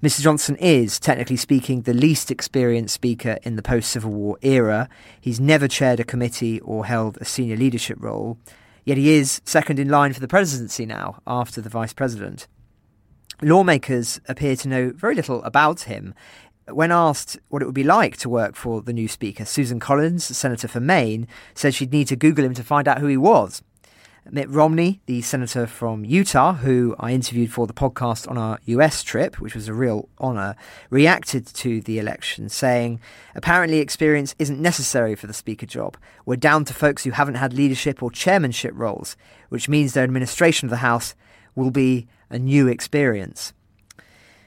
Mr. 0.00 0.20
Johnson 0.20 0.54
is, 0.60 1.00
technically 1.00 1.36
speaking, 1.36 1.82
the 1.82 1.92
least 1.92 2.30
experienced 2.30 2.94
speaker 2.94 3.36
in 3.42 3.56
the 3.56 3.62
post 3.64 3.90
Civil 3.90 4.12
War 4.12 4.38
era. 4.42 4.88
He's 5.20 5.40
never 5.40 5.66
chaired 5.66 5.98
a 5.98 6.04
committee 6.04 6.60
or 6.60 6.86
held 6.86 7.18
a 7.20 7.24
senior 7.24 7.56
leadership 7.56 7.98
role, 8.00 8.38
yet 8.84 8.96
he 8.96 9.14
is 9.14 9.40
second 9.44 9.80
in 9.80 9.88
line 9.88 10.12
for 10.12 10.20
the 10.20 10.28
presidency 10.28 10.86
now, 10.86 11.20
after 11.26 11.60
the 11.60 11.68
vice 11.68 11.92
president. 11.92 12.46
Lawmakers 13.42 14.20
appear 14.28 14.54
to 14.54 14.68
know 14.68 14.92
very 14.94 15.16
little 15.16 15.42
about 15.42 15.80
him. 15.80 16.14
When 16.68 16.92
asked 16.92 17.36
what 17.48 17.60
it 17.60 17.64
would 17.64 17.74
be 17.74 17.82
like 17.82 18.18
to 18.18 18.28
work 18.28 18.54
for 18.54 18.80
the 18.82 18.92
new 18.92 19.08
speaker, 19.08 19.44
Susan 19.44 19.80
Collins, 19.80 20.24
senator 20.24 20.68
for 20.68 20.78
Maine, 20.78 21.26
said 21.54 21.74
she'd 21.74 21.92
need 21.92 22.06
to 22.06 22.14
Google 22.14 22.44
him 22.44 22.54
to 22.54 22.62
find 22.62 22.86
out 22.86 22.98
who 22.98 23.08
he 23.08 23.16
was. 23.16 23.64
Mitt 24.30 24.50
Romney, 24.50 25.00
the 25.06 25.22
senator 25.22 25.66
from 25.66 26.04
Utah, 26.04 26.54
who 26.54 26.94
I 27.00 27.12
interviewed 27.12 27.52
for 27.52 27.66
the 27.66 27.72
podcast 27.72 28.28
on 28.30 28.36
our 28.36 28.58
US 28.66 29.02
trip, 29.02 29.40
which 29.40 29.54
was 29.54 29.68
a 29.68 29.74
real 29.74 30.08
honour, 30.20 30.54
reacted 30.90 31.46
to 31.46 31.80
the 31.80 31.98
election, 31.98 32.48
saying, 32.48 33.00
Apparently, 33.34 33.78
experience 33.78 34.34
isn't 34.38 34.60
necessary 34.60 35.14
for 35.14 35.26
the 35.26 35.32
speaker 35.32 35.66
job. 35.66 35.96
We're 36.26 36.36
down 36.36 36.64
to 36.66 36.74
folks 36.74 37.04
who 37.04 37.12
haven't 37.12 37.36
had 37.36 37.54
leadership 37.54 38.02
or 38.02 38.10
chairmanship 38.10 38.72
roles, 38.74 39.16
which 39.48 39.68
means 39.68 39.94
their 39.94 40.04
administration 40.04 40.66
of 40.66 40.70
the 40.70 40.76
House 40.76 41.14
will 41.54 41.70
be 41.70 42.06
a 42.28 42.38
new 42.38 42.68
experience. 42.68 43.52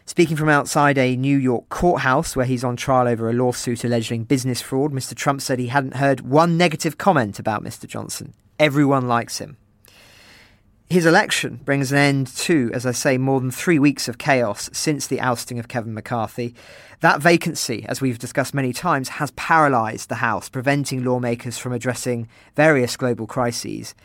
Speaking 0.05 0.35
from 0.35 0.50
outside 0.50 0.97
a 0.97 1.15
New 1.15 1.38
York 1.38 1.69
courthouse 1.69 2.35
where 2.35 2.45
he's 2.45 2.63
on 2.63 2.75
trial 2.75 3.07
over 3.07 3.29
a 3.29 3.33
lawsuit 3.33 3.83
alleging 3.83 4.25
business 4.25 4.61
fraud, 4.61 4.91
Mr. 4.91 5.15
Trump 5.15 5.41
said 5.41 5.57
he 5.57 5.67
hadn't 5.67 5.95
heard 5.95 6.21
one 6.21 6.57
negative 6.57 6.97
comment 6.97 7.39
about 7.39 7.63
Mr. 7.63 7.88
Johnson. 7.88 8.33
Everyone 8.59 9.07
likes 9.07 9.39
him. 9.39 9.57
His 10.91 11.05
election 11.05 11.62
brings 11.63 11.93
an 11.93 11.98
end 11.98 12.27
to, 12.36 12.69
as 12.74 12.86
I 12.86 12.91
say, 12.91 13.17
more 13.17 13.39
than 13.39 13.50
three 13.50 13.79
weeks 13.79 14.10
of 14.10 14.17
chaos 14.17 14.69
since 14.74 15.07
the 15.07 15.21
ousting 15.21 15.57
of 15.57 15.69
Kevin 15.69 15.93
McCarthy. 15.93 16.53
That 17.00 17.21
vacancy, 17.21 17.86
as 17.88 18.01
we've 18.01 18.19
discussed 18.19 18.53
many 18.53 18.74
times, 18.74 19.07
has 19.07 19.31
paralysed 19.31 20.10
the 20.10 20.15
House, 20.15 20.50
preventing 20.50 21.05
lawmakers 21.05 21.57
from 21.57 21.71
addressing 21.71 22.27
various 22.57 22.98
global 22.98 23.25
crises. 23.25 23.95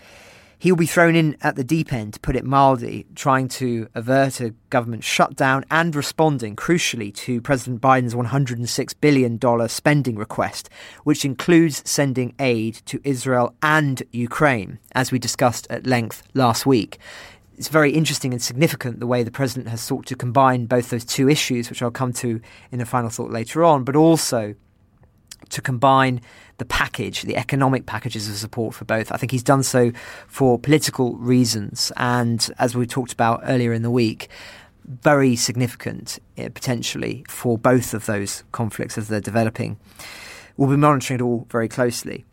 He'll 0.58 0.74
be 0.74 0.86
thrown 0.86 1.14
in 1.14 1.36
at 1.42 1.56
the 1.56 1.64
deep 1.64 1.92
end, 1.92 2.14
to 2.14 2.20
put 2.20 2.34
it 2.34 2.44
mildly, 2.44 3.06
trying 3.14 3.48
to 3.48 3.88
avert 3.94 4.40
a 4.40 4.54
government 4.70 5.04
shutdown 5.04 5.66
and 5.70 5.94
responding, 5.94 6.56
crucially, 6.56 7.14
to 7.14 7.42
President 7.42 7.82
Biden's 7.82 8.14
$106 8.14 8.94
billion 9.00 9.68
spending 9.68 10.16
request, 10.16 10.70
which 11.04 11.26
includes 11.26 11.82
sending 11.84 12.34
aid 12.38 12.76
to 12.86 13.00
Israel 13.04 13.54
and 13.62 14.02
Ukraine, 14.12 14.78
as 14.92 15.12
we 15.12 15.18
discussed 15.18 15.66
at 15.68 15.86
length 15.86 16.22
last 16.32 16.64
week. 16.64 16.98
It's 17.58 17.68
very 17.68 17.92
interesting 17.92 18.32
and 18.32 18.40
significant 18.40 18.98
the 18.98 19.06
way 19.06 19.22
the 19.22 19.30
president 19.30 19.68
has 19.68 19.82
sought 19.82 20.06
to 20.06 20.16
combine 20.16 20.64
both 20.64 20.88
those 20.88 21.04
two 21.04 21.28
issues, 21.28 21.68
which 21.68 21.82
I'll 21.82 21.90
come 21.90 22.14
to 22.14 22.40
in 22.72 22.80
a 22.80 22.86
final 22.86 23.10
thought 23.10 23.30
later 23.30 23.62
on, 23.62 23.84
but 23.84 23.94
also 23.94 24.54
to 25.50 25.62
combine 25.62 26.20
the 26.58 26.64
package, 26.64 27.22
the 27.22 27.36
economic 27.36 27.86
packages 27.86 28.28
of 28.28 28.36
support 28.36 28.74
for 28.74 28.84
both. 28.84 29.12
I 29.12 29.16
think 29.16 29.32
he's 29.32 29.42
done 29.42 29.62
so 29.62 29.92
for 30.26 30.58
political 30.58 31.16
reasons, 31.16 31.92
and 31.96 32.48
as 32.58 32.74
we 32.74 32.86
talked 32.86 33.12
about 33.12 33.40
earlier 33.44 33.72
in 33.72 33.82
the 33.82 33.90
week, 33.90 34.28
very 34.86 35.36
significant 35.36 36.18
uh, 36.38 36.48
potentially 36.54 37.24
for 37.28 37.58
both 37.58 37.92
of 37.92 38.06
those 38.06 38.44
conflicts 38.52 38.96
as 38.96 39.08
they're 39.08 39.20
developing. 39.20 39.78
We'll 40.56 40.70
be 40.70 40.76
monitoring 40.76 41.20
it 41.20 41.22
all 41.22 41.46
very 41.50 41.68
closely. 41.68 42.24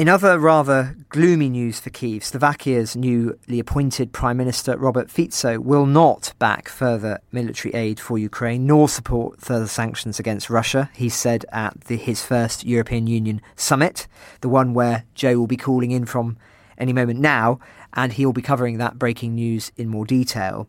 In 0.00 0.08
other 0.08 0.38
rather 0.38 0.96
gloomy 1.10 1.50
news 1.50 1.78
for 1.78 1.90
Kiev, 1.90 2.24
Slovakia's 2.24 2.96
newly 2.96 3.60
appointed 3.60 4.14
Prime 4.14 4.38
Minister 4.38 4.78
Robert 4.78 5.10
Fico 5.10 5.60
will 5.60 5.84
not 5.84 6.32
back 6.38 6.70
further 6.70 7.20
military 7.32 7.74
aid 7.74 8.00
for 8.00 8.16
Ukraine 8.16 8.64
nor 8.64 8.88
support 8.88 9.42
further 9.42 9.66
sanctions 9.66 10.18
against 10.18 10.48
Russia, 10.48 10.88
he 10.94 11.10
said 11.10 11.44
at 11.52 11.78
the, 11.82 11.98
his 11.98 12.24
first 12.24 12.64
European 12.64 13.06
Union 13.08 13.42
summit, 13.56 14.08
the 14.40 14.48
one 14.48 14.72
where 14.72 15.04
Joe 15.14 15.36
will 15.36 15.46
be 15.46 15.58
calling 15.58 15.90
in 15.90 16.06
from 16.06 16.38
any 16.78 16.94
moment 16.94 17.20
now, 17.20 17.60
and 17.92 18.14
he'll 18.14 18.32
be 18.32 18.40
covering 18.40 18.78
that 18.78 18.98
breaking 18.98 19.34
news 19.34 19.70
in 19.76 19.88
more 19.88 20.06
detail. 20.06 20.66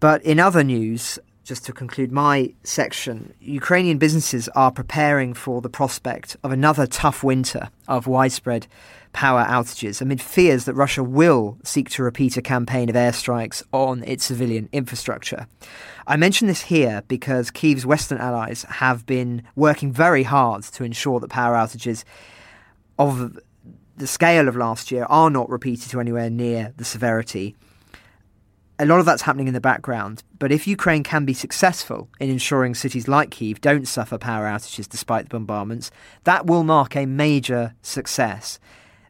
But 0.00 0.22
in 0.22 0.38
other 0.38 0.62
news, 0.62 1.18
just 1.50 1.66
to 1.66 1.72
conclude 1.72 2.12
my 2.12 2.54
section, 2.62 3.34
Ukrainian 3.40 3.98
businesses 3.98 4.48
are 4.50 4.70
preparing 4.70 5.34
for 5.34 5.60
the 5.60 5.68
prospect 5.68 6.36
of 6.44 6.52
another 6.52 6.86
tough 6.86 7.24
winter 7.24 7.70
of 7.88 8.06
widespread 8.06 8.68
power 9.12 9.44
outages 9.44 10.00
amid 10.00 10.22
fears 10.22 10.64
that 10.64 10.74
Russia 10.74 11.02
will 11.02 11.58
seek 11.64 11.90
to 11.90 12.04
repeat 12.04 12.36
a 12.36 12.40
campaign 12.40 12.88
of 12.88 12.94
airstrikes 12.94 13.64
on 13.72 14.04
its 14.04 14.26
civilian 14.26 14.68
infrastructure. 14.70 15.48
I 16.06 16.16
mention 16.16 16.46
this 16.46 16.62
here 16.62 17.02
because 17.08 17.50
Kyiv's 17.50 17.84
Western 17.84 18.18
allies 18.18 18.62
have 18.68 19.04
been 19.04 19.42
working 19.56 19.90
very 19.90 20.22
hard 20.22 20.62
to 20.62 20.84
ensure 20.84 21.18
that 21.18 21.30
power 21.30 21.56
outages 21.56 22.04
of 22.96 23.40
the 23.96 24.06
scale 24.06 24.46
of 24.46 24.54
last 24.54 24.92
year 24.92 25.04
are 25.08 25.30
not 25.30 25.50
repeated 25.50 25.90
to 25.90 25.98
anywhere 25.98 26.30
near 26.30 26.72
the 26.76 26.84
severity 26.84 27.56
a 28.80 28.86
lot 28.86 28.98
of 28.98 29.04
that's 29.04 29.22
happening 29.22 29.46
in 29.46 29.52
the 29.52 29.60
background. 29.60 30.22
But 30.38 30.50
if 30.50 30.66
Ukraine 30.66 31.02
can 31.02 31.26
be 31.26 31.34
successful 31.34 32.08
in 32.18 32.30
ensuring 32.30 32.74
cities 32.74 33.06
like 33.06 33.30
Kiev 33.30 33.60
don't 33.60 33.86
suffer 33.86 34.16
power 34.16 34.46
outages 34.46 34.88
despite 34.88 35.26
the 35.26 35.36
bombardments, 35.36 35.90
that 36.24 36.46
will 36.46 36.64
mark 36.64 36.96
a 36.96 37.04
major 37.04 37.74
success, 37.82 38.58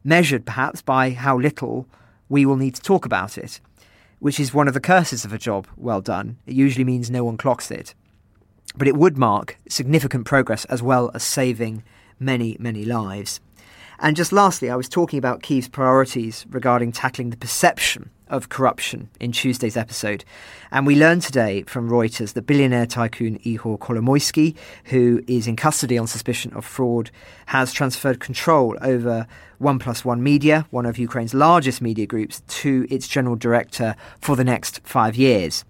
measured 0.03 0.45
perhaps 0.45 0.81
by 0.81 1.11
how 1.11 1.37
little 1.37 1.87
we 2.27 2.45
will 2.45 2.57
need 2.57 2.75
to 2.75 2.81
talk 2.81 3.05
about 3.05 3.37
it, 3.37 3.61
which 4.19 4.41
is 4.41 4.53
one 4.53 4.67
of 4.67 4.73
the 4.73 4.81
curses 4.81 5.23
of 5.23 5.31
a 5.31 5.37
job 5.37 5.67
well 5.77 6.01
done. 6.01 6.37
It 6.45 6.53
usually 6.53 6.83
means 6.83 7.09
no 7.09 7.23
one 7.23 7.37
clocks 7.37 7.71
it. 7.71 7.95
But 8.75 8.89
it 8.89 8.97
would 8.97 9.17
mark 9.17 9.57
significant 9.69 10.25
progress 10.25 10.65
as 10.65 10.83
well 10.83 11.11
as 11.13 11.23
saving 11.23 11.83
many, 12.19 12.57
many 12.59 12.83
lives. 12.83 13.39
And 13.99 14.17
just 14.17 14.33
lastly, 14.33 14.69
I 14.69 14.75
was 14.75 14.89
talking 14.89 15.17
about 15.17 15.43
Kiev's 15.43 15.69
priorities 15.69 16.45
regarding 16.49 16.91
tackling 16.91 17.29
the 17.29 17.37
perception 17.37 18.09
of 18.31 18.49
corruption 18.49 19.09
in 19.19 19.31
Tuesday's 19.31 19.77
episode. 19.77 20.25
And 20.71 20.87
we 20.87 20.95
learned 20.95 21.21
today 21.21 21.63
from 21.63 21.89
Reuters 21.89 22.33
that 22.33 22.47
billionaire 22.47 22.87
tycoon 22.87 23.37
Ihor 23.39 23.77
Kolomoisky, 23.77 24.55
who 24.85 25.21
is 25.27 25.45
in 25.45 25.55
custody 25.55 25.97
on 25.97 26.07
suspicion 26.07 26.51
of 26.53 26.65
fraud, 26.65 27.11
has 27.47 27.71
transferred 27.71 28.19
control 28.19 28.77
over 28.81 29.27
One 29.59 29.77
Plus 29.77 30.03
One 30.03 30.23
Media, 30.23 30.65
one 30.71 30.87
of 30.87 30.97
Ukraine's 30.97 31.33
largest 31.33 31.81
media 31.81 32.07
groups, 32.07 32.41
to 32.47 32.87
its 32.89 33.07
general 33.07 33.35
director 33.35 33.95
for 34.19 34.35
the 34.35 34.43
next 34.43 34.79
five 34.83 35.15
years. 35.15 35.63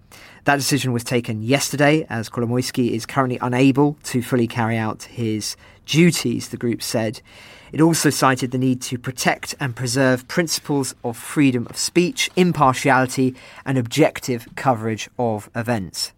That 0.44 0.56
decision 0.56 0.92
was 0.92 1.04
taken 1.04 1.42
yesterday 1.42 2.06
as 2.08 2.28
Kolomoisky 2.28 2.92
is 2.92 3.06
currently 3.06 3.38
unable 3.42 3.98
to 4.04 4.22
fully 4.22 4.46
carry 4.46 4.76
out 4.76 5.04
his 5.04 5.56
duties, 5.84 6.48
the 6.48 6.56
group 6.56 6.82
said. 6.82 7.20
It 7.72 7.80
also 7.80 8.10
cited 8.10 8.50
the 8.50 8.58
need 8.58 8.82
to 8.82 8.98
protect 8.98 9.54
and 9.58 9.74
preserve 9.74 10.28
principles 10.28 10.94
of 11.02 11.16
freedom 11.16 11.66
of 11.70 11.78
speech, 11.78 12.30
impartiality, 12.36 13.34
and 13.64 13.78
objective 13.78 14.46
coverage 14.56 15.08
of 15.18 15.48
events. 15.56 16.12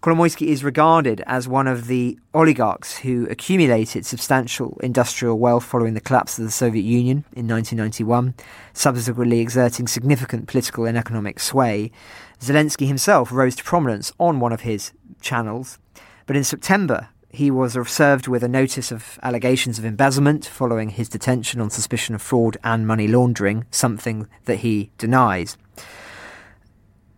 Kolomoisky 0.00 0.46
is 0.46 0.62
regarded 0.62 1.24
as 1.26 1.48
one 1.48 1.66
of 1.66 1.88
the 1.88 2.16
oligarchs 2.32 2.98
who 2.98 3.26
accumulated 3.28 4.06
substantial 4.06 4.78
industrial 4.80 5.36
wealth 5.36 5.64
following 5.64 5.94
the 5.94 6.00
collapse 6.00 6.38
of 6.38 6.44
the 6.44 6.52
Soviet 6.52 6.84
Union 6.84 7.24
in 7.32 7.48
1991, 7.48 8.34
subsequently 8.72 9.40
exerting 9.40 9.88
significant 9.88 10.46
political 10.46 10.84
and 10.84 10.96
economic 10.96 11.40
sway. 11.40 11.90
Zelensky 12.38 12.86
himself 12.86 13.32
rose 13.32 13.56
to 13.56 13.64
prominence 13.64 14.12
on 14.20 14.38
one 14.38 14.52
of 14.52 14.60
his 14.60 14.92
channels, 15.20 15.80
but 16.26 16.36
in 16.36 16.44
September 16.44 17.08
he 17.38 17.52
was 17.52 17.78
served 17.88 18.26
with 18.26 18.42
a 18.42 18.48
notice 18.48 18.90
of 18.90 19.16
allegations 19.22 19.78
of 19.78 19.84
embezzlement 19.84 20.44
following 20.44 20.88
his 20.88 21.08
detention 21.08 21.60
on 21.60 21.70
suspicion 21.70 22.16
of 22.16 22.20
fraud 22.20 22.56
and 22.64 22.84
money 22.84 23.06
laundering, 23.06 23.64
something 23.70 24.26
that 24.46 24.56
he 24.56 24.90
denies. 24.98 25.56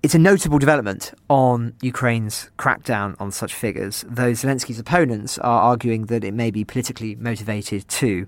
It's 0.02 0.14
a 0.14 0.18
notable 0.18 0.58
development 0.58 1.14
on 1.30 1.72
Ukraine's 1.80 2.50
crackdown 2.58 3.16
on 3.18 3.32
such 3.32 3.54
figures, 3.54 4.04
though 4.06 4.32
Zelensky's 4.32 4.78
opponents 4.78 5.38
are 5.38 5.62
arguing 5.62 6.04
that 6.06 6.22
it 6.22 6.34
may 6.34 6.50
be 6.50 6.66
politically 6.66 7.14
motivated 7.14 7.88
too. 7.88 8.26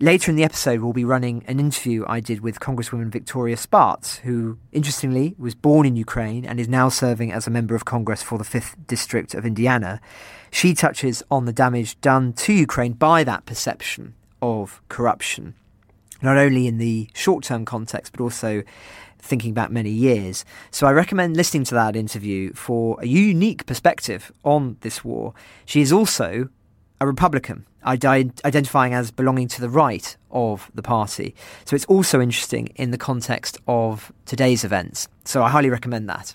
Later 0.00 0.30
in 0.30 0.36
the 0.36 0.44
episode, 0.44 0.80
we'll 0.80 0.92
be 0.92 1.04
running 1.04 1.44
an 1.48 1.58
interview 1.58 2.04
I 2.06 2.20
did 2.20 2.40
with 2.40 2.60
Congresswoman 2.60 3.08
Victoria 3.08 3.56
Spartz, 3.56 4.18
who, 4.18 4.56
interestingly, 4.70 5.34
was 5.38 5.56
born 5.56 5.86
in 5.86 5.96
Ukraine 5.96 6.44
and 6.44 6.60
is 6.60 6.68
now 6.68 6.88
serving 6.88 7.32
as 7.32 7.48
a 7.48 7.50
member 7.50 7.74
of 7.74 7.84
Congress 7.84 8.22
for 8.22 8.38
the 8.38 8.44
5th 8.44 8.76
District 8.86 9.34
of 9.34 9.44
Indiana. 9.44 10.00
She 10.52 10.72
touches 10.72 11.24
on 11.32 11.46
the 11.46 11.52
damage 11.52 12.00
done 12.00 12.32
to 12.34 12.52
Ukraine 12.52 12.92
by 12.92 13.24
that 13.24 13.44
perception 13.44 14.14
of 14.40 14.80
corruption, 14.88 15.54
not 16.22 16.36
only 16.36 16.68
in 16.68 16.78
the 16.78 17.10
short 17.12 17.42
term 17.42 17.64
context, 17.64 18.12
but 18.12 18.22
also 18.22 18.62
thinking 19.18 19.52
back 19.52 19.72
many 19.72 19.90
years. 19.90 20.44
So 20.70 20.86
I 20.86 20.92
recommend 20.92 21.36
listening 21.36 21.64
to 21.64 21.74
that 21.74 21.96
interview 21.96 22.52
for 22.52 23.00
a 23.00 23.06
unique 23.06 23.66
perspective 23.66 24.30
on 24.44 24.76
this 24.82 25.04
war. 25.04 25.34
She 25.64 25.80
is 25.80 25.92
also 25.92 26.50
a 27.00 27.06
Republican, 27.06 27.66
identifying 27.84 28.94
as 28.94 29.10
belonging 29.10 29.48
to 29.48 29.60
the 29.60 29.68
right 29.68 30.16
of 30.30 30.70
the 30.74 30.82
party. 30.82 31.34
So 31.64 31.76
it's 31.76 31.84
also 31.86 32.20
interesting 32.20 32.68
in 32.76 32.90
the 32.90 32.98
context 32.98 33.58
of 33.66 34.12
today's 34.26 34.64
events. 34.64 35.08
So 35.24 35.42
I 35.42 35.50
highly 35.50 35.70
recommend 35.70 36.08
that. 36.08 36.34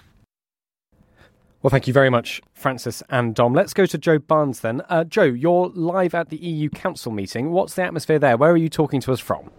Well, 1.61 1.71
thank 1.71 1.87
you 1.87 1.93
very 1.93 2.09
much, 2.09 2.41
Francis 2.53 3.01
and 3.09 3.33
Dom. 3.33 3.53
Let's 3.53 3.73
go 3.73 3.85
to 3.85 3.97
Joe 3.97 4.19
Barnes 4.19 4.59
then. 4.59 4.81
Uh, 4.89 5.05
Joe, 5.05 5.23
you're 5.23 5.69
live 5.69 6.13
at 6.13 6.29
the 6.29 6.35
EU 6.35 6.69
Council 6.69 7.09
meeting. 7.09 7.51
What's 7.51 7.75
the 7.75 7.83
atmosphere 7.83 8.19
there? 8.19 8.35
Where 8.35 8.51
are 8.51 8.57
you 8.57 8.67
talking 8.67 8.99
to 8.99 9.13
us 9.13 9.21
from? 9.21 9.49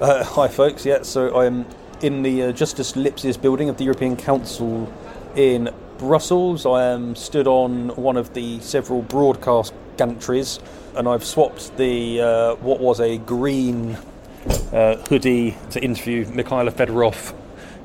Uh, 0.00 0.24
hi, 0.24 0.48
folks. 0.48 0.86
Yeah, 0.86 1.02
so 1.02 1.38
I'm 1.38 1.66
in 2.00 2.22
the 2.22 2.44
uh, 2.44 2.52
Justus 2.52 2.92
Lipsius 2.92 3.36
building 3.36 3.68
of 3.68 3.76
the 3.76 3.84
European 3.84 4.16
Council 4.16 4.90
in 5.36 5.68
Brussels. 6.00 6.64
I 6.64 6.84
am 6.84 7.14
stood 7.14 7.46
on 7.46 7.90
one 7.90 8.16
of 8.16 8.32
the 8.32 8.58
several 8.60 9.02
broadcast 9.02 9.74
gantries, 9.98 10.58
and 10.96 11.06
I've 11.06 11.22
swapped 11.22 11.76
the 11.76 12.22
uh, 12.22 12.54
what 12.56 12.80
was 12.80 13.00
a 13.00 13.18
green 13.18 13.98
uh, 14.72 14.96
hoodie 14.96 15.58
to 15.72 15.84
interview 15.84 16.24
Mikhailo 16.24 16.70
Fedorov, 16.70 17.34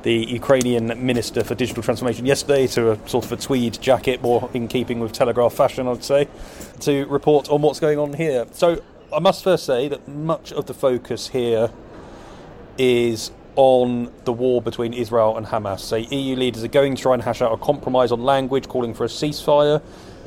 the 0.03 0.13
Ukrainian 0.13 1.05
Minister 1.05 1.43
for 1.43 1.55
Digital 1.55 1.84
Transformation, 1.84 2.25
yesterday 2.25 2.67
to 2.67 2.91
a 2.91 3.10
sort 3.10 3.25
of 3.25 3.34
a 3.34 3.36
tweed 3.36 3.81
jacket, 3.81 4.22
more 4.22 4.50
in 4.53 4.69
keeping 4.69 5.01
with 5.01 5.12
Telegraph 5.12 5.51
fashion, 5.51 5.86
I'd 5.86 6.01
say, 6.01 6.29
to 6.79 7.05
report 7.07 7.50
on 7.50 7.62
what's 7.62 7.81
going 7.81 8.00
on 8.00 8.13
here. 8.13 8.45
So 8.53 8.81
I 9.12 9.19
must 9.19 9.43
first 9.43 9.65
say 9.65 9.89
that 9.89 10.07
much 10.07 10.53
of 10.53 10.67
the 10.67 10.74
focus 10.74 11.27
here 11.27 11.69
is 12.77 13.31
on 13.55 14.12
the 14.25 14.33
war 14.33 14.62
between 14.62 14.93
Israel 14.93 15.38
and 15.38 15.45
Hamas. 15.45 15.79
So 15.79 15.97
EU 15.97 16.35
leaders 16.35 16.63
are 16.63 16.70
going 16.70 16.96
to 16.96 17.01
try 17.01 17.13
and 17.13 17.24
hash 17.24 17.41
out 17.41 17.51
a 17.51 17.57
compromise 17.57 18.11
on 18.11 18.24
language, 18.24 18.68
calling 18.68 18.94
for 18.94 19.05
a 19.05 19.07
ceasefire. 19.07 19.81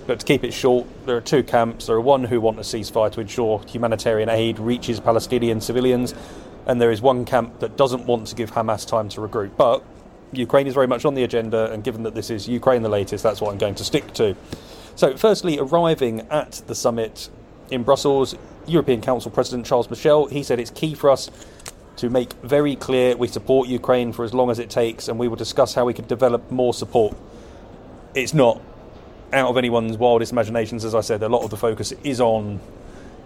But 0.06 0.20
to 0.20 0.26
keep 0.26 0.42
it 0.42 0.52
short, 0.52 0.86
there 1.04 1.16
are 1.16 1.20
two 1.20 1.42
camps. 1.42 1.86
There 1.86 1.96
are 1.96 2.00
one 2.00 2.24
who 2.24 2.40
want 2.40 2.58
a 2.58 2.62
ceasefire 2.62 3.12
to 3.12 3.20
ensure 3.20 3.62
humanitarian 3.68 4.30
aid 4.30 4.58
reaches 4.58 5.00
Palestinian 5.00 5.60
civilians, 5.60 6.14
and 6.66 6.80
there 6.80 6.90
is 6.90 7.02
one 7.02 7.26
camp 7.26 7.58
that 7.60 7.76
doesn't 7.76 8.06
want 8.06 8.26
to 8.28 8.34
give 8.34 8.52
Hamas 8.52 8.86
time 8.86 9.10
to 9.10 9.20
regroup. 9.20 9.50
But 9.58 9.84
Ukraine 10.32 10.66
is 10.66 10.74
very 10.74 10.86
much 10.86 11.04
on 11.04 11.14
the 11.14 11.24
agenda, 11.24 11.70
and 11.72 11.84
given 11.84 12.04
that 12.04 12.14
this 12.14 12.30
is 12.30 12.48
Ukraine 12.48 12.82
the 12.82 12.88
latest, 12.88 13.22
that's 13.22 13.40
what 13.42 13.52
I'm 13.52 13.58
going 13.58 13.74
to 13.74 13.84
stick 13.84 14.14
to. 14.14 14.34
So, 14.96 15.16
firstly, 15.16 15.58
arriving 15.58 16.22
at 16.30 16.62
the 16.66 16.74
summit 16.74 17.28
in 17.70 17.82
Brussels, 17.82 18.34
European 18.66 19.02
Council 19.02 19.30
President 19.30 19.66
Charles 19.66 19.90
Michel, 19.90 20.26
he 20.26 20.42
said 20.42 20.58
it's 20.58 20.70
key 20.70 20.94
for 20.94 21.10
us 21.10 21.30
to 21.98 22.08
make 22.08 22.32
very 22.42 22.76
clear 22.76 23.16
we 23.16 23.28
support 23.28 23.68
Ukraine 23.68 24.12
for 24.12 24.24
as 24.24 24.32
long 24.32 24.50
as 24.50 24.58
it 24.58 24.70
takes, 24.70 25.08
and 25.08 25.18
we 25.18 25.28
will 25.28 25.36
discuss 25.36 25.74
how 25.74 25.84
we 25.84 25.94
can 25.94 26.06
develop 26.06 26.50
more 26.50 26.72
support. 26.72 27.16
It's 28.14 28.34
not 28.34 28.60
out 29.32 29.50
of 29.50 29.56
anyone's 29.56 29.98
wildest 29.98 30.32
imaginations, 30.32 30.84
as 30.84 30.94
I 30.94 31.00
said, 31.02 31.22
a 31.22 31.28
lot 31.28 31.42
of 31.42 31.50
the 31.50 31.56
focus 31.56 31.92
is 32.02 32.20
on 32.20 32.60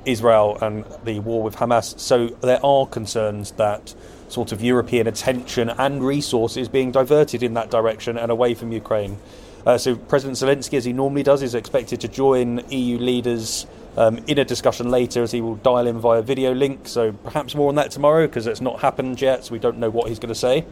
Israel 0.04 0.58
and 0.60 0.84
the 1.04 1.20
war 1.20 1.42
with 1.42 1.56
Hamas. 1.56 1.98
So 1.98 2.28
there 2.28 2.64
are 2.64 2.86
concerns 2.86 3.52
that 3.52 3.94
sort 4.28 4.52
of 4.52 4.62
European 4.62 5.06
attention 5.06 5.70
and 5.70 6.02
resources 6.02 6.68
being 6.68 6.90
diverted 6.90 7.42
in 7.42 7.54
that 7.54 7.70
direction 7.70 8.16
and 8.16 8.32
away 8.32 8.54
from 8.54 8.72
Ukraine. 8.72 9.18
Uh, 9.64 9.78
so 9.78 9.94
President 9.94 10.38
Zelensky, 10.38 10.76
as 10.76 10.84
he 10.84 10.92
normally 10.92 11.22
does, 11.22 11.42
is 11.42 11.54
expected 11.54 12.00
to 12.00 12.08
join 12.08 12.62
EU 12.70 12.98
leaders 12.98 13.66
um, 13.96 14.18
in 14.26 14.38
a 14.38 14.44
discussion 14.44 14.90
later 14.90 15.22
as 15.22 15.32
he 15.32 15.40
will 15.40 15.56
dial 15.56 15.86
in 15.86 15.98
via 15.98 16.22
video 16.22 16.54
link. 16.54 16.88
So 16.88 17.12
perhaps 17.12 17.54
more 17.54 17.68
on 17.68 17.74
that 17.76 17.90
tomorrow 17.90 18.26
because 18.26 18.46
it's 18.46 18.60
not 18.60 18.80
happened 18.80 19.20
yet, 19.20 19.46
so 19.46 19.52
we 19.52 19.58
don't 19.58 19.78
know 19.78 19.90
what 19.90 20.08
he's 20.08 20.18
going 20.18 20.32
to 20.32 20.38
say. 20.38 20.64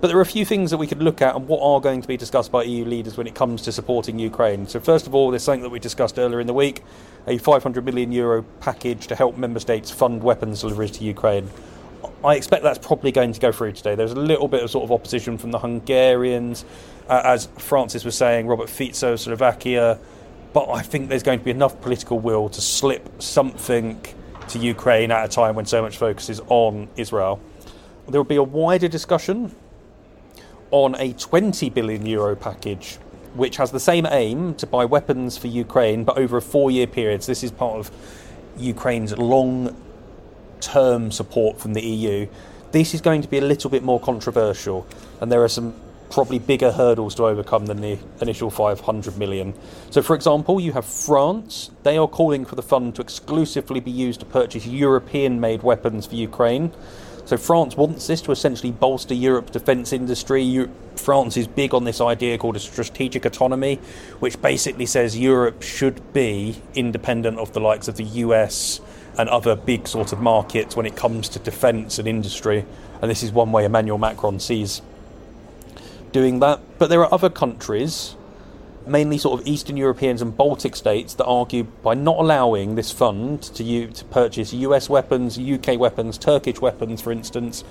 But 0.00 0.08
there 0.08 0.18
are 0.18 0.22
a 0.22 0.26
few 0.26 0.44
things 0.44 0.72
that 0.72 0.78
we 0.78 0.88
could 0.88 1.00
look 1.00 1.22
at 1.22 1.36
and 1.36 1.46
what 1.46 1.62
are 1.62 1.80
going 1.80 2.02
to 2.02 2.08
be 2.08 2.16
discussed 2.16 2.50
by 2.50 2.64
EU 2.64 2.84
leaders 2.84 3.16
when 3.16 3.28
it 3.28 3.36
comes 3.36 3.62
to 3.62 3.72
supporting 3.72 4.18
Ukraine. 4.18 4.66
So, 4.66 4.80
first 4.80 5.06
of 5.06 5.14
all, 5.14 5.30
there's 5.30 5.44
something 5.44 5.62
that 5.62 5.70
we 5.70 5.78
discussed 5.78 6.18
earlier 6.18 6.40
in 6.40 6.48
the 6.48 6.52
week 6.52 6.82
a 7.28 7.38
500 7.38 7.84
million 7.84 8.10
euro 8.10 8.42
package 8.58 9.06
to 9.06 9.14
help 9.14 9.36
member 9.36 9.60
states 9.60 9.92
fund 9.92 10.24
weapons 10.24 10.62
deliveries 10.62 10.90
to 10.92 11.04
Ukraine. 11.04 11.48
I 12.24 12.34
expect 12.34 12.64
that's 12.64 12.84
probably 12.84 13.12
going 13.12 13.32
to 13.32 13.40
go 13.40 13.52
through 13.52 13.72
today. 13.72 13.94
There's 13.94 14.10
a 14.10 14.16
little 14.16 14.48
bit 14.48 14.62
of 14.62 14.70
sort 14.70 14.82
of 14.84 14.92
opposition 14.92 15.38
from 15.38 15.52
the 15.52 15.58
Hungarians, 15.60 16.64
uh, 17.08 17.22
as 17.24 17.46
Francis 17.58 18.04
was 18.04 18.16
saying, 18.16 18.48
Robert 18.48 18.68
Fico, 18.68 19.16
Slovakia, 19.16 19.98
but 20.52 20.68
I 20.68 20.82
think 20.82 21.08
there's 21.08 21.22
going 21.22 21.38
to 21.38 21.44
be 21.44 21.50
enough 21.50 21.80
political 21.80 22.18
will 22.18 22.48
to 22.50 22.60
slip 22.60 23.22
something 23.22 24.04
to 24.48 24.58
Ukraine 24.58 25.10
at 25.10 25.24
a 25.24 25.28
time 25.28 25.54
when 25.54 25.66
so 25.66 25.80
much 25.80 25.96
focus 25.96 26.28
is 26.28 26.40
on 26.48 26.88
Israel. 26.96 27.40
There 28.08 28.20
will 28.20 28.28
be 28.28 28.36
a 28.36 28.42
wider 28.42 28.88
discussion 28.88 29.54
on 30.70 30.94
a 30.98 31.12
20 31.14 31.70
billion 31.70 32.04
euro 32.04 32.34
package, 32.34 32.96
which 33.34 33.56
has 33.56 33.70
the 33.70 33.80
same 33.80 34.06
aim 34.06 34.54
to 34.56 34.66
buy 34.66 34.84
weapons 34.84 35.38
for 35.38 35.46
Ukraine, 35.46 36.04
but 36.04 36.18
over 36.18 36.36
a 36.36 36.42
four 36.42 36.70
year 36.70 36.86
period. 36.86 37.22
So, 37.22 37.32
this 37.32 37.44
is 37.44 37.50
part 37.50 37.78
of 37.78 37.90
Ukraine's 38.56 39.16
long 39.16 39.76
term 40.60 41.10
support 41.10 41.58
from 41.58 41.74
the 41.74 41.82
EU. 41.82 42.26
This 42.72 42.94
is 42.94 43.00
going 43.00 43.22
to 43.22 43.28
be 43.28 43.38
a 43.38 43.42
little 43.42 43.70
bit 43.70 43.82
more 43.82 44.00
controversial, 44.00 44.86
and 45.20 45.30
there 45.30 45.42
are 45.42 45.48
some 45.48 45.74
probably 46.12 46.38
bigger 46.38 46.70
hurdles 46.70 47.14
to 47.14 47.24
overcome 47.24 47.66
than 47.66 47.80
the 47.80 47.98
initial 48.20 48.50
500 48.50 49.16
million. 49.16 49.54
So, 49.90 50.02
for 50.02 50.14
example, 50.14 50.60
you 50.60 50.72
have 50.72 50.84
France. 50.84 51.70
They 51.84 51.96
are 51.96 52.06
calling 52.06 52.44
for 52.44 52.54
the 52.54 52.62
fund 52.62 52.94
to 52.96 53.02
exclusively 53.02 53.80
be 53.80 53.90
used 53.90 54.20
to 54.20 54.26
purchase 54.26 54.66
European 54.66 55.40
made 55.40 55.62
weapons 55.62 56.06
for 56.06 56.14
Ukraine. 56.14 56.70
So, 57.24 57.38
France 57.38 57.78
wants 57.78 58.06
this 58.06 58.20
to 58.22 58.32
essentially 58.32 58.72
bolster 58.72 59.14
Europe's 59.14 59.52
defence 59.52 59.92
industry. 59.92 60.68
France 60.96 61.38
is 61.38 61.48
big 61.48 61.72
on 61.72 61.84
this 61.84 62.00
idea 62.00 62.36
called 62.36 62.56
a 62.56 62.60
strategic 62.60 63.24
autonomy, 63.24 63.76
which 64.20 64.40
basically 64.42 64.86
says 64.86 65.18
Europe 65.18 65.62
should 65.62 66.12
be 66.12 66.60
independent 66.74 67.38
of 67.38 67.54
the 67.54 67.60
likes 67.60 67.88
of 67.88 67.96
the 67.96 68.04
US 68.04 68.82
and 69.18 69.30
other 69.30 69.56
big 69.56 69.88
sort 69.88 70.12
of 70.12 70.20
markets 70.20 70.76
when 70.76 70.84
it 70.84 70.94
comes 70.94 71.30
to 71.30 71.38
defence 71.38 71.98
and 71.98 72.06
industry. 72.06 72.66
And 73.00 73.10
this 73.10 73.22
is 73.22 73.32
one 73.32 73.50
way 73.50 73.64
Emmanuel 73.64 73.98
Macron 73.98 74.38
sees 74.38 74.82
doing 76.12 76.40
that. 76.40 76.60
But 76.78 76.90
there 76.90 77.00
are 77.00 77.12
other 77.12 77.30
countries 77.30 78.16
mainly 78.86 79.18
sort 79.18 79.40
of 79.40 79.46
Eastern 79.46 79.76
Europeans 79.76 80.22
and 80.22 80.36
Baltic 80.36 80.76
states 80.76 81.14
that 81.14 81.24
argue 81.24 81.64
by 81.64 81.94
not 81.94 82.18
allowing 82.18 82.74
this 82.74 82.90
fund 82.90 83.42
to 83.42 83.62
you 83.62 83.88
to 83.88 84.04
purchase 84.06 84.52
US 84.52 84.88
weapons, 84.88 85.38
UK 85.38 85.78
weapons, 85.78 86.18
Turkish 86.18 86.60
weapons, 86.60 87.00
for 87.00 87.12
instance, 87.12 87.64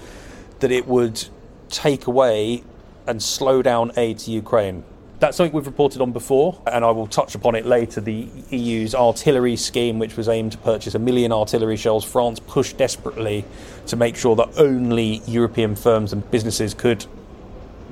that 0.60 0.72
it 0.72 0.88
would 0.88 1.28
take 1.70 2.08
away 2.08 2.64
and 3.08 3.22
slow 3.22 3.62
down 3.62 3.92
aid 3.98 4.20
to 4.20 4.32
Ukraine. 4.32 4.84
That's 5.20 5.38
something 5.38 5.54
we've 5.54 5.68
reported 5.68 6.02
on 6.02 6.12
before, 6.14 6.60
and 6.66 6.84
I 6.84 6.90
will 6.90 7.06
touch 7.06 7.36
upon 7.36 7.54
it 7.54 7.66
later. 7.66 8.02
The 8.02 8.28
EU's 8.50 8.96
artillery 8.96 9.56
scheme, 9.56 10.00
which 10.00 10.18
was 10.18 10.28
aimed 10.28 10.54
to 10.54 10.58
purchase 10.58 10.96
a 10.96 11.00
million 11.00 11.32
artillery 11.32 11.78
shells, 11.78 12.04
France 12.04 12.40
pushed 12.40 12.78
desperately 12.78 13.46
to 13.86 13.96
make 13.96 14.16
sure 14.16 14.36
that 14.36 14.50
only 14.58 15.22
European 15.28 15.76
firms 15.76 16.12
and 16.12 16.30
businesses 16.32 16.74
could 16.74 17.06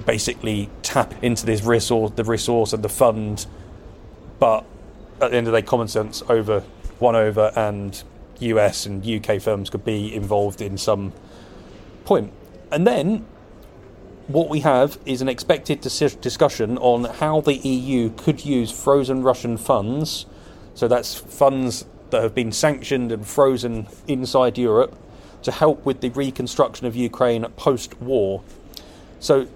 basically 0.06 0.70
tap 0.82 1.14
into 1.24 1.46
this 1.46 1.64
resource, 1.64 2.12
the 2.16 2.24
resource 2.24 2.74
and 2.74 2.84
the 2.84 2.90
fund. 2.90 3.46
But 4.40 4.66
at 5.22 5.32
the 5.32 5.38
end 5.38 5.48
of 5.48 5.54
the 5.54 5.62
day, 5.62 5.66
common 5.68 5.88
sense 5.88 6.24
over 6.30 6.64
won 7.00 7.16
over, 7.16 7.52
and 7.56 8.02
US 8.40 8.86
and 8.86 9.06
UK 9.06 9.42
firms 9.42 9.70
could 9.70 9.86
be 9.86 10.14
involved 10.14 10.62
in 10.62 10.78
some 10.78 11.14
point. 12.06 12.32
And 12.72 12.86
then 12.86 13.26
what 14.28 14.50
we 14.50 14.60
have 14.60 15.00
is 15.06 15.22
an 15.22 15.30
expected 15.30 15.82
dis- 15.82 16.16
discussion 16.16 16.78
on 16.78 17.06
how 17.06 17.42
the 17.42 17.56
EU 17.56 18.12
could 18.12 18.46
use 18.46 18.72
frozen 18.72 19.24
Russian 19.24 19.58
funds. 19.58 20.26
So 20.76 20.88
that's 20.88 21.16
funds 21.16 21.86
that 22.12 22.22
have 22.22 22.36
been 22.36 22.52
sanctioned 22.52 23.12
and 23.12 23.26
frozen 23.26 23.88
inside 24.08 24.58
Europe 24.58 24.96
to 25.44 25.52
help 25.52 25.86
with 25.86 26.02
the 26.02 26.10
reconstruction 26.10 26.86
of 26.86 26.96
Ukraine 26.96 27.44
post 27.56 28.00
war. 28.02 28.44
So, 29.20 29.48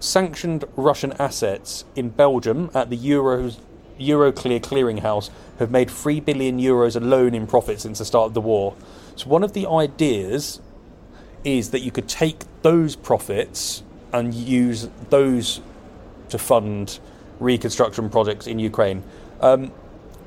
sanctioned 0.00 0.64
Russian 0.76 1.12
assets 1.18 1.84
in 1.94 2.08
Belgium 2.08 2.70
at 2.74 2.90
the 2.90 2.98
Euros, 2.98 3.58
Euroclear 3.98 4.60
clearinghouse 4.60 5.30
have 5.58 5.70
made 5.70 5.90
3 5.90 6.20
billion 6.20 6.58
euros 6.58 6.96
alone 6.96 7.34
in 7.34 7.46
profit 7.46 7.80
since 7.80 7.98
the 7.98 8.04
start 8.04 8.28
of 8.28 8.34
the 8.34 8.40
war. 8.40 8.74
So, 9.14 9.28
one 9.28 9.44
of 9.44 9.52
the 9.52 9.66
ideas 9.66 10.60
is 11.44 11.70
that 11.70 11.80
you 11.80 11.90
could 11.90 12.08
take 12.08 12.44
those 12.62 12.96
profits 12.96 13.82
and 14.12 14.34
use 14.34 14.88
those 15.10 15.60
to 16.30 16.38
fund 16.38 16.98
reconstruction 17.38 18.08
projects 18.08 18.46
in 18.46 18.58
Ukraine. 18.58 19.02
Um, 19.40 19.72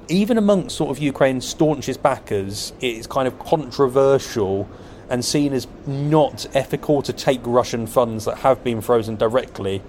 even 0.07 0.37
amongst 0.37 0.75
sort 0.75 0.91
of 0.91 1.01
Ukraine's 1.01 1.47
staunchest 1.47 2.03
backers, 2.03 2.73
it's 2.81 3.07
kind 3.07 3.27
of 3.27 3.39
controversial 3.39 4.67
and 5.13 5.23
seen 5.23 5.53
as 5.53 5.67
not 5.85 6.47
ethical 6.55 7.03
to 7.03 7.13
take 7.13 7.39
Russian 7.43 7.85
funds 7.85 8.25
that 8.25 8.39
have 8.39 8.63
been 8.63 8.81
frozen 8.81 9.15
directly, 9.15 9.79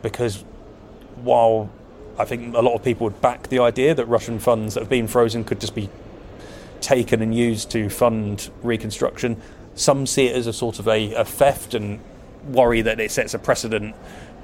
because 0.00 0.42
while 1.22 1.68
I 2.18 2.24
think 2.24 2.54
a 2.56 2.62
lot 2.62 2.76
of 2.76 2.82
people 2.82 3.04
would 3.04 3.20
back 3.20 3.48
the 3.48 3.58
idea 3.58 3.94
that 3.94 4.06
Russian 4.06 4.38
funds 4.38 4.72
that 4.72 4.80
have 4.80 4.88
been 4.88 5.06
frozen 5.06 5.44
could 5.44 5.60
just 5.60 5.74
be 5.74 5.90
taken 6.80 7.20
and 7.20 7.34
used 7.34 7.70
to 7.72 7.90
fund 7.90 8.48
reconstruction, 8.62 9.36
some 9.74 10.06
see 10.06 10.28
it 10.28 10.34
as 10.34 10.46
a 10.46 10.52
sort 10.54 10.78
of 10.78 10.88
a, 10.88 11.12
a 11.12 11.26
theft 11.26 11.74
and 11.74 12.00
worry 12.46 12.80
that 12.80 12.98
it 13.00 13.10
sets 13.10 13.34
a 13.34 13.38
precedent 13.38 13.94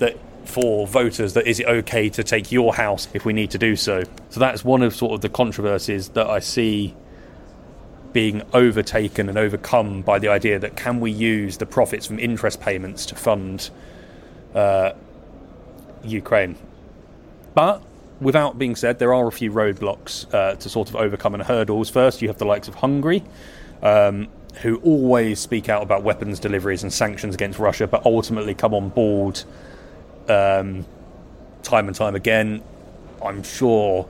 that 0.01 0.19
for 0.45 0.87
voters 0.87 1.33
that 1.33 1.47
is 1.47 1.61
it 1.61 1.67
okay 1.67 2.11
to 2.11 2.23
take 2.23 2.53
your 2.53 2.75
house 2.75 3.09
if 3.15 3.25
we 3.25 3.33
need 3.33 3.51
to 3.53 3.59
do 3.59 3.75
so. 3.75 4.05
So 4.29 4.39
that's 4.39 4.63
one 4.63 4.83
of 4.83 4.95
sort 4.95 5.15
of 5.15 5.23
the 5.23 5.31
controversies 5.31 6.11
that 6.11 6.27
I 6.27 6.41
see 6.41 6.95
being 8.17 8.41
overtaken 8.55 9.29
and 9.29 9.37
overcome 9.37 10.01
by 10.01 10.19
the 10.19 10.27
idea 10.27 10.59
that 10.59 10.75
can 10.75 11.01
we 11.01 11.11
use 11.11 11.59
the 11.59 11.67
profits 11.67 12.07
from 12.07 12.19
interest 12.19 12.59
payments 12.63 13.05
to 13.05 13.15
fund 13.15 13.69
uh, 14.55 14.93
Ukraine. 16.03 16.57
But 17.53 17.83
without 18.19 18.59
being 18.59 18.75
said, 18.75 18.99
there 19.01 19.13
are 19.13 19.29
a 19.29 19.31
few 19.31 19.53
roadblocks 19.53 20.33
uh, 20.33 20.55
to 20.55 20.69
sort 20.71 20.89
of 20.89 20.97
overcome 20.97 21.35
and 21.35 21.43
hurdles. 21.43 21.91
First, 21.91 22.23
you 22.23 22.29
have 22.29 22.39
the 22.39 22.47
likes 22.47 22.69
of 22.69 22.77
Hungary. 22.77 23.23
Um, 23.83 24.29
who 24.63 24.77
always 24.79 25.39
speak 25.39 25.69
out 25.69 25.83
about 25.83 26.03
weapons 26.03 26.41
deliveries 26.41 26.83
and 26.83 26.91
sanctions 26.91 27.35
against 27.35 27.59
Russia, 27.59 27.87
but 27.87 28.07
ultimately 28.07 28.55
come 28.55 28.73
on 28.73 28.89
board 28.89 29.43
um, 30.31 30.87
time 31.63 31.87
and 31.87 31.95
time 31.95 32.15
again. 32.15 32.63
I'm 33.23 33.43
sure 33.43 34.09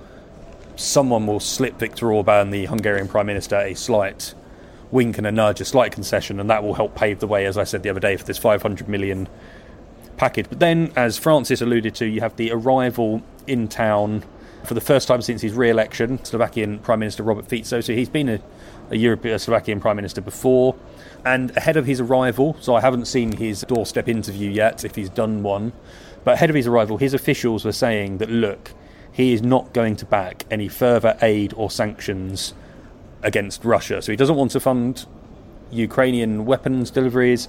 someone 0.76 1.26
will 1.26 1.40
slip 1.40 1.78
Viktor 1.78 2.12
Orban, 2.12 2.50
the 2.50 2.66
Hungarian 2.66 3.08
Prime 3.08 3.26
Minister, 3.26 3.56
a 3.56 3.74
slight 3.74 4.34
wink 4.90 5.18
and 5.18 5.26
a 5.26 5.32
nudge, 5.32 5.60
a 5.60 5.64
slight 5.64 5.92
concession, 5.92 6.38
and 6.38 6.48
that 6.48 6.62
will 6.62 6.74
help 6.74 6.94
pave 6.94 7.18
the 7.18 7.26
way, 7.26 7.46
as 7.46 7.58
I 7.58 7.64
said 7.64 7.82
the 7.82 7.90
other 7.90 8.00
day, 8.00 8.16
for 8.16 8.24
this 8.24 8.38
500 8.38 8.88
million 8.88 9.28
package. 10.16 10.48
But 10.48 10.60
then, 10.60 10.92
as 10.96 11.18
Francis 11.18 11.60
alluded 11.60 11.94
to, 11.96 12.06
you 12.06 12.20
have 12.20 12.36
the 12.36 12.52
arrival 12.52 13.22
in 13.46 13.68
town 13.68 14.24
for 14.64 14.74
the 14.74 14.80
first 14.80 15.08
time 15.08 15.22
since 15.22 15.42
his 15.42 15.52
re 15.52 15.70
election, 15.70 16.24
Slovakian 16.24 16.78
Prime 16.78 17.00
Minister 17.00 17.22
Robert 17.22 17.46
Fico. 17.46 17.80
So 17.80 17.92
he's 17.92 18.08
been 18.08 18.28
a 18.28 18.40
a 18.90 18.96
European 18.96 19.38
Slovakian 19.38 19.80
Prime 19.80 19.96
Minister 19.96 20.20
before. 20.20 20.74
And 21.24 21.56
ahead 21.56 21.76
of 21.76 21.86
his 21.86 22.00
arrival, 22.00 22.56
so 22.60 22.74
I 22.74 22.80
haven't 22.80 23.06
seen 23.06 23.32
his 23.32 23.62
doorstep 23.62 24.08
interview 24.08 24.50
yet, 24.50 24.84
if 24.84 24.94
he's 24.94 25.10
done 25.10 25.42
one, 25.42 25.72
but 26.24 26.34
ahead 26.34 26.50
of 26.50 26.56
his 26.56 26.66
arrival, 26.66 26.98
his 26.98 27.14
officials 27.14 27.64
were 27.64 27.72
saying 27.72 28.18
that 28.18 28.30
look, 28.30 28.72
he 29.16 29.32
is 29.32 29.40
not 29.40 29.72
going 29.72 29.96
to 29.96 30.04
back 30.04 30.44
any 30.50 30.68
further 30.68 31.16
aid 31.22 31.54
or 31.56 31.70
sanctions 31.70 32.52
against 33.22 33.64
Russia. 33.64 34.02
So 34.02 34.12
he 34.12 34.16
doesn't 34.16 34.36
want 34.36 34.50
to 34.50 34.60
fund 34.60 35.06
Ukrainian 35.70 36.44
weapons 36.44 36.90
deliveries, 36.90 37.48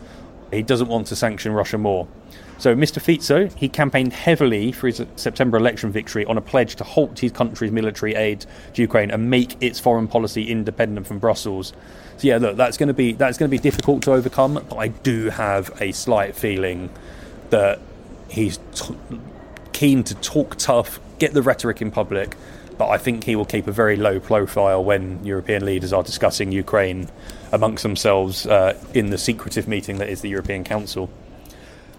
he 0.49 0.63
doesn't 0.63 0.88
want 0.88 1.08
to 1.08 1.15
sanction 1.17 1.51
Russia 1.51 1.77
more. 1.77 2.08
So 2.58 2.73
Mr. 2.73 3.01
Fico, 3.01 3.53
he 3.58 3.67
campaigned 3.67 4.13
heavily 4.13 4.71
for 4.71 4.88
his 4.88 5.06
September 5.17 5.58
election 5.58 5.91
victory 5.91 6.23
on 6.23 6.38
a 6.38 6.41
pledge 6.41 6.77
to 6.77 6.86
halt 6.86 7.19
his 7.19 7.34
country's 7.34 7.73
military 7.73 8.15
aid 8.15 8.45
to 8.73 8.82
Ukraine 8.82 9.12
and 9.12 9.30
make 9.30 9.62
its 9.62 9.77
foreign 9.77 10.08
policy 10.08 10.49
independent 10.49 11.06
from 11.06 11.19
Brussels. 11.19 11.73
So 12.15 12.30
yeah, 12.30 12.38
look, 12.38 12.56
that's 12.56 12.77
going 12.77 12.88
to 12.88 12.93
be 12.93 13.12
that's 13.12 13.38
going 13.38 13.51
to 13.51 13.56
be 13.56 13.62
difficult 13.62 14.03
to 14.03 14.13
overcome. 14.13 14.53
But 14.69 14.77
I 14.77 14.88
do 14.88 15.30
have 15.32 15.69
a 15.82 15.91
slight 15.91 16.34
feeling 16.34 16.91
that 17.49 17.82
he's 18.30 18.58
t- 18.73 18.95
keen 19.78 20.04
to 20.04 20.16
talk 20.16 20.56
tough, 20.56 21.00
get 21.20 21.36
the 21.36 21.42
rhetoric 21.44 21.84
in 21.84 21.92
public, 21.92 22.36
but 22.80 22.90
I 22.90 22.98
think 22.98 23.26
he 23.26 23.36
will 23.36 23.46
keep 23.46 23.68
a 23.68 23.72
very 23.72 23.96
low 23.96 24.20
profile 24.20 24.84
when 24.84 25.24
European 25.24 25.63
leaders 25.68 25.94
are 25.94 26.02
discussing 26.02 26.52
Ukraine 26.52 27.10
amongst 27.52 27.84
themselves 27.84 28.48
uh, 28.48 28.76
in 28.96 29.12
the 29.12 29.20
secretive 29.20 29.68
meeting 29.68 30.00
that 30.00 30.10
is 30.10 30.22
the 30.22 30.30
European 30.30 30.63
Council. 30.63 31.12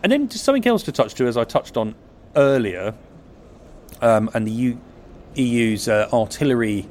And 0.03 0.11
then 0.11 0.29
just 0.29 0.45
something 0.45 0.67
else 0.67 0.83
to 0.85 0.93
touch 0.93 1.15
to, 1.15 1.29
as 1.29 1.37
I 1.37 1.45
touched 1.45 1.77
on 1.77 1.95
earlier, 2.35 2.95
um, 4.03 4.29
and 4.35 4.45
the 4.45 4.51
U- 4.51 4.81
EU's 5.37 5.87
uh, 5.87 6.09
artillery 6.13 6.85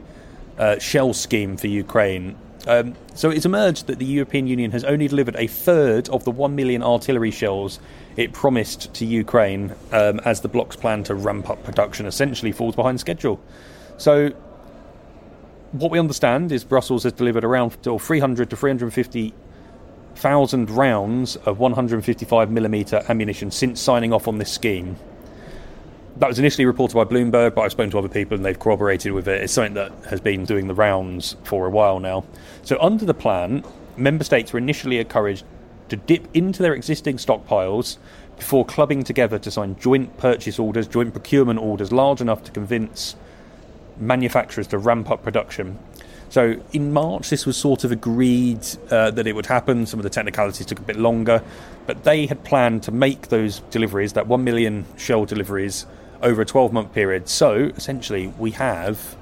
uh, 0.58 0.80
shell 0.80 1.13
scheme 1.13 1.58
for 1.58 1.67
Ukraine. 1.67 2.38
Um, 2.65 2.95
so 3.13 3.30
it's 3.30 3.45
emerged 3.45 3.88
that 3.88 4.00
the 4.00 4.06
European 4.06 4.47
Union 4.47 4.71
has 4.71 4.86
only 4.86 5.10
delivered 5.10 5.36
a 5.36 5.47
third 5.47 6.08
of 6.08 6.23
the 6.23 6.32
1 6.32 6.56
million 6.56 6.82
artillery 6.82 7.32
shells 7.32 7.82
it 8.17 8.34
promised 8.34 8.93
to 8.95 9.06
Ukraine 9.06 9.73
um, 9.91 10.19
as 10.25 10.41
the 10.41 10.47
bloc's 10.47 10.75
plan 10.75 11.03
to 11.03 11.15
ramp 11.15 11.49
up 11.49 11.63
production 11.63 12.06
essentially 12.08 12.51
falls 12.51 12.75
behind 12.75 12.99
schedule. 12.99 13.39
So, 13.97 14.30
what 15.71 15.91
we 15.91 15.99
understand 15.99 16.51
is 16.51 16.63
Brussels 16.63 17.03
has 17.03 17.13
delivered 17.13 17.43
around 17.43 17.71
300 17.84 18.49
to 18.49 18.56
350 18.56 19.34
thousand 20.15 20.69
rounds 20.71 21.36
of 21.36 21.60
155 21.60 22.49
millimeter 22.49 23.03
ammunition 23.08 23.51
since 23.51 23.80
signing 23.80 24.12
off 24.12 24.27
on 24.27 24.39
this 24.39 24.51
scheme. 24.51 24.95
That 26.15 26.27
was 26.27 26.39
initially 26.39 26.65
reported 26.65 26.95
by 26.95 27.03
Bloomberg, 27.03 27.53
but 27.53 27.62
I've 27.62 27.71
spoken 27.71 27.91
to 27.91 27.99
other 27.99 28.10
people 28.10 28.36
and 28.36 28.43
they've 28.43 28.58
corroborated 28.58 29.12
with 29.12 29.27
it. 29.27 29.43
It's 29.43 29.53
something 29.53 29.75
that 29.75 29.91
has 30.10 30.19
been 30.19 30.45
doing 30.45 30.67
the 30.67 30.73
rounds 30.73 31.36
for 31.43 31.67
a 31.67 31.69
while 31.69 31.99
now. 31.99 32.25
So, 32.63 32.80
under 32.82 33.06
the 33.06 33.13
plan, 33.13 33.63
member 33.95 34.23
states 34.23 34.51
were 34.51 34.58
initially 34.58 34.97
encouraged 34.97 35.45
to 35.89 35.95
dip 35.95 36.28
into 36.34 36.62
their 36.62 36.73
existing 36.73 37.17
stockpiles 37.17 37.97
before 38.38 38.65
clubbing 38.65 39.04
together 39.04 39.39
to 39.39 39.52
sign 39.52 39.76
joint 39.80 40.17
purchase 40.17 40.60
orders, 40.60 40.88
joint 40.88 41.12
procurement 41.12 41.60
orders 41.60 41.91
large 41.91 42.21
enough 42.21 42.43
to 42.43 42.52
convince 42.52 43.15
manufacturers 44.00 44.67
to 44.67 44.78
ramp 44.78 45.10
up 45.10 45.23
production. 45.23 45.78
So 46.30 46.62
in 46.73 46.91
March, 46.91 47.30
this 47.30 47.45
was 47.45 47.56
sort 47.56 47.84
of 47.84 47.91
agreed 47.91 48.65
uh, 48.91 49.12
that 49.12 49.26
it 49.28 49.34
would 49.34 49.45
happen. 49.45 49.86
Some 49.86 50.00
of 50.00 50.04
the 50.04 50.10
technicalities 50.10 50.65
took 50.65 50.80
a 50.80 50.84
bit 50.84 50.97
longer, 50.97 51.41
but 51.86 52.04
they 52.04 52.26
had 52.26 52.43
planned 52.43 52.84
to 52.84 52.91
make 52.91 53.30
those 53.30 53.60
deliveries, 53.71 54.13
that 54.13 54.28
1 54.28 54.43
million 54.43 54.86
shell 54.97 55.26
deliveries, 55.26 55.86
over 56.21 56.41
a 56.41 56.45
12 56.45 56.73
month 56.73 56.93
period. 56.93 57.30
So 57.30 57.71
essentially, 57.76 58.28
we 58.38 58.52
have, 58.52 59.15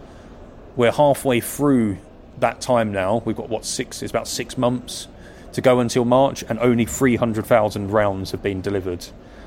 we're 0.75 0.91
halfway 0.91 1.41
through 1.41 1.97
that 2.39 2.59
time 2.59 2.91
now. 2.91 3.21
We've 3.23 3.35
got 3.35 3.49
what, 3.49 3.65
six, 3.65 4.01
it's 4.01 4.11
about 4.11 4.27
six 4.27 4.57
months 4.57 5.07
to 5.55 5.61
go 5.61 5.79
until 5.79 6.03
March, 6.03 6.43
and 6.49 6.59
only 6.59 6.83
300,000 6.83 7.89
rounds 7.89 8.31
have 8.31 8.43
been 8.43 8.59
delivered. 8.59 9.05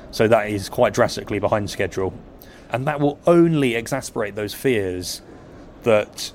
So 0.09 0.27
that 0.27 0.49
is 0.49 0.67
quite 0.67 0.91
drastically 0.91 1.37
behind 1.37 1.69
schedule. 1.69 2.13
And 2.71 2.87
that 2.87 2.99
will 2.99 3.19
only 3.27 3.75
exasperate 3.75 4.33
those 4.33 4.55
fears 4.55 5.21
that 5.83 6.31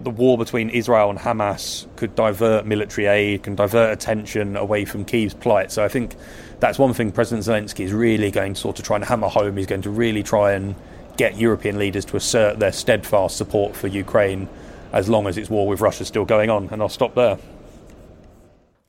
the 0.00 0.08
war 0.08 0.38
between 0.38 0.70
Israel 0.70 1.10
and 1.10 1.18
Hamas 1.18 1.86
could 1.96 2.14
divert 2.14 2.64
military 2.64 3.06
aid, 3.06 3.42
can 3.42 3.56
divert 3.56 3.92
attention 3.92 4.56
away 4.56 4.86
from 4.86 5.04
Kiev's 5.04 5.34
plight. 5.34 5.70
So 5.70 5.84
I 5.84 5.88
think 5.88 6.16
that's 6.58 6.78
one 6.78 6.94
thing 6.94 7.12
President 7.12 7.46
Zelensky 7.46 7.84
is 7.84 7.92
really 7.92 8.30
going 8.30 8.54
to 8.54 8.60
sort 8.60 8.78
of 8.78 8.86
try 8.86 8.96
and 8.96 9.04
hammer 9.04 9.28
home. 9.28 9.58
He's 9.58 9.66
going 9.66 9.82
to 9.82 9.90
really 9.90 10.22
try 10.22 10.52
and 10.52 10.74
get 11.18 11.36
European 11.36 11.78
leaders 11.78 12.06
to 12.06 12.16
assert 12.16 12.58
their 12.58 12.72
steadfast 12.72 13.36
support 13.36 13.76
for 13.76 13.86
Ukraine 13.86 14.48
as 14.94 15.10
long 15.10 15.26
as 15.26 15.36
its 15.36 15.50
war 15.50 15.68
with 15.68 15.82
Russia 15.82 16.02
is 16.02 16.08
still 16.08 16.24
going 16.24 16.48
on. 16.48 16.70
And 16.70 16.80
I'll 16.80 16.88
stop 16.88 17.14
there. 17.14 17.36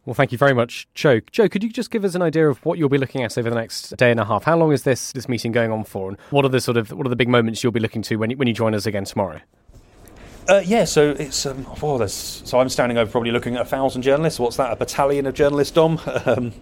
Well, 0.08 0.14
thank 0.14 0.32
you 0.32 0.38
very 0.38 0.54
much, 0.54 0.88
Joe. 0.96 1.20
Joe, 1.34 1.50
could 1.50 1.66
you 1.66 1.70
just 1.70 1.92
give 1.92 2.06
us 2.06 2.16
an 2.16 2.22
idea 2.22 2.48
of 2.48 2.64
what 2.64 2.78
you'll 2.80 2.88
be 2.88 2.98
looking 2.98 3.24
at 3.24 3.38
over 3.38 3.50
the 3.50 3.58
next 3.58 3.90
day 3.98 4.10
and 4.10 4.22
a 4.22 4.24
half? 4.24 4.46
How 4.46 4.58
long 4.58 4.72
is 4.72 4.84
this 4.84 5.12
this 5.12 5.28
meeting 5.28 5.52
going 5.52 5.70
on 5.70 5.84
for, 5.84 6.08
and 6.08 6.18
what 6.30 6.46
are 6.46 6.50
the 6.50 6.62
sort 6.62 6.78
of 6.78 6.94
what 6.94 7.06
are 7.06 7.10
the 7.10 7.18
big 7.18 7.28
moments 7.28 7.62
you'll 7.62 7.74
be 7.74 7.82
looking 7.82 8.02
to 8.04 8.16
when 8.16 8.30
you, 8.30 8.38
when 8.38 8.48
you 8.48 8.54
join 8.54 8.74
us 8.74 8.86
again 8.86 9.04
tomorrow? 9.04 9.42
Uh, 10.48 10.62
yeah, 10.64 10.86
so 10.86 11.10
it's 11.10 11.46
um, 11.46 11.68
oh, 11.84 12.08
so 12.08 12.58
I'm 12.58 12.70
standing 12.70 12.98
over 12.98 13.12
probably 13.12 13.32
looking 13.32 13.58
at 13.58 13.64
a 13.64 13.66
thousand 13.66 14.04
journalists. 14.04 14.40
What's 14.40 14.56
that? 14.56 14.72
A 14.72 14.78
battalion 14.78 15.26
of 15.26 15.34
journalists, 15.34 15.74
Dom, 15.74 16.00
um, 16.26 16.54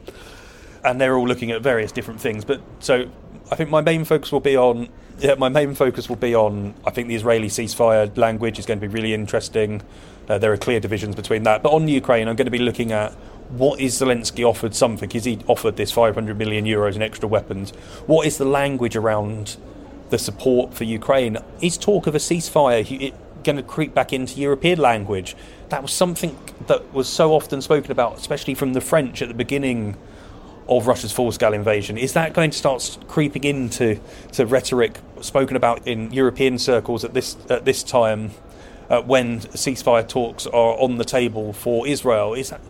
and 0.83 0.99
they're 0.99 1.15
all 1.15 1.27
looking 1.27 1.51
at 1.51 1.61
various 1.61 1.91
different 1.91 2.19
things. 2.19 2.45
But 2.45 2.61
so 2.79 3.07
I 3.51 3.55
think 3.55 3.69
my 3.69 3.81
main 3.81 4.05
focus 4.05 4.31
will 4.31 4.39
be 4.39 4.57
on 4.57 4.89
yeah, 5.19 5.35
my 5.35 5.49
main 5.49 5.75
focus 5.75 6.09
will 6.09 6.15
be 6.15 6.33
on 6.33 6.73
I 6.83 6.89
think 6.89 7.09
the 7.09 7.15
Israeli 7.15 7.49
ceasefire 7.49 8.17
language 8.17 8.57
is 8.57 8.65
going 8.65 8.79
to 8.79 8.87
be 8.87 8.91
really 8.91 9.13
interesting. 9.13 9.83
Uh, 10.27 10.39
there 10.39 10.51
are 10.51 10.57
clear 10.57 10.79
divisions 10.79 11.15
between 11.15 11.43
that, 11.43 11.61
but 11.61 11.71
on 11.71 11.87
Ukraine, 11.87 12.27
I'm 12.27 12.35
going 12.35 12.45
to 12.47 12.51
be 12.51 12.57
looking 12.57 12.91
at 12.91 13.15
what 13.49 13.79
is 13.79 13.99
Zelensky 13.99 14.43
offered 14.43 14.75
something? 14.75 15.11
Is 15.11 15.25
he 15.25 15.39
offered 15.47 15.77
this 15.77 15.91
500 15.91 16.37
million 16.37 16.65
euros 16.65 16.95
in 16.95 17.01
extra 17.01 17.27
weapons? 17.27 17.71
What 18.07 18.25
is 18.25 18.37
the 18.37 18.45
language 18.45 18.95
around 18.95 19.57
the 20.09 20.17
support 20.17 20.73
for 20.73 20.83
Ukraine? 20.83 21.37
Is 21.61 21.77
talk 21.77 22.07
of 22.07 22.15
a 22.15 22.19
ceasefire 22.19 23.13
going 23.43 23.55
to 23.57 23.63
creep 23.63 23.93
back 23.93 24.11
into 24.11 24.39
European 24.39 24.79
language? 24.79 25.35
That 25.69 25.81
was 25.81 25.91
something 25.91 26.37
that 26.67 26.93
was 26.93 27.07
so 27.07 27.33
often 27.33 27.61
spoken 27.61 27.91
about, 27.91 28.17
especially 28.17 28.55
from 28.55 28.73
the 28.73 28.81
French 28.81 29.21
at 29.21 29.27
the 29.27 29.33
beginning 29.33 29.95
of 30.67 30.87
Russia's 30.87 31.11
full-scale 31.11 31.53
invasion. 31.53 31.97
Is 31.97 32.13
that 32.13 32.33
going 32.33 32.49
to 32.49 32.57
start 32.57 32.97
creeping 33.07 33.43
into 33.43 33.99
to 34.33 34.45
rhetoric 34.47 34.99
spoken 35.21 35.55
about 35.55 35.87
in 35.87 36.11
European 36.11 36.57
circles 36.57 37.05
at 37.05 37.13
this 37.13 37.37
at 37.49 37.65
this 37.65 37.83
time, 37.83 38.31
uh, 38.89 39.01
when 39.01 39.39
ceasefire 39.39 40.07
talks 40.07 40.47
are 40.47 40.79
on 40.79 40.97
the 40.97 41.05
table 41.05 41.53
for 41.53 41.87
Israel? 41.87 42.33
Is 42.33 42.49
that 42.49 42.61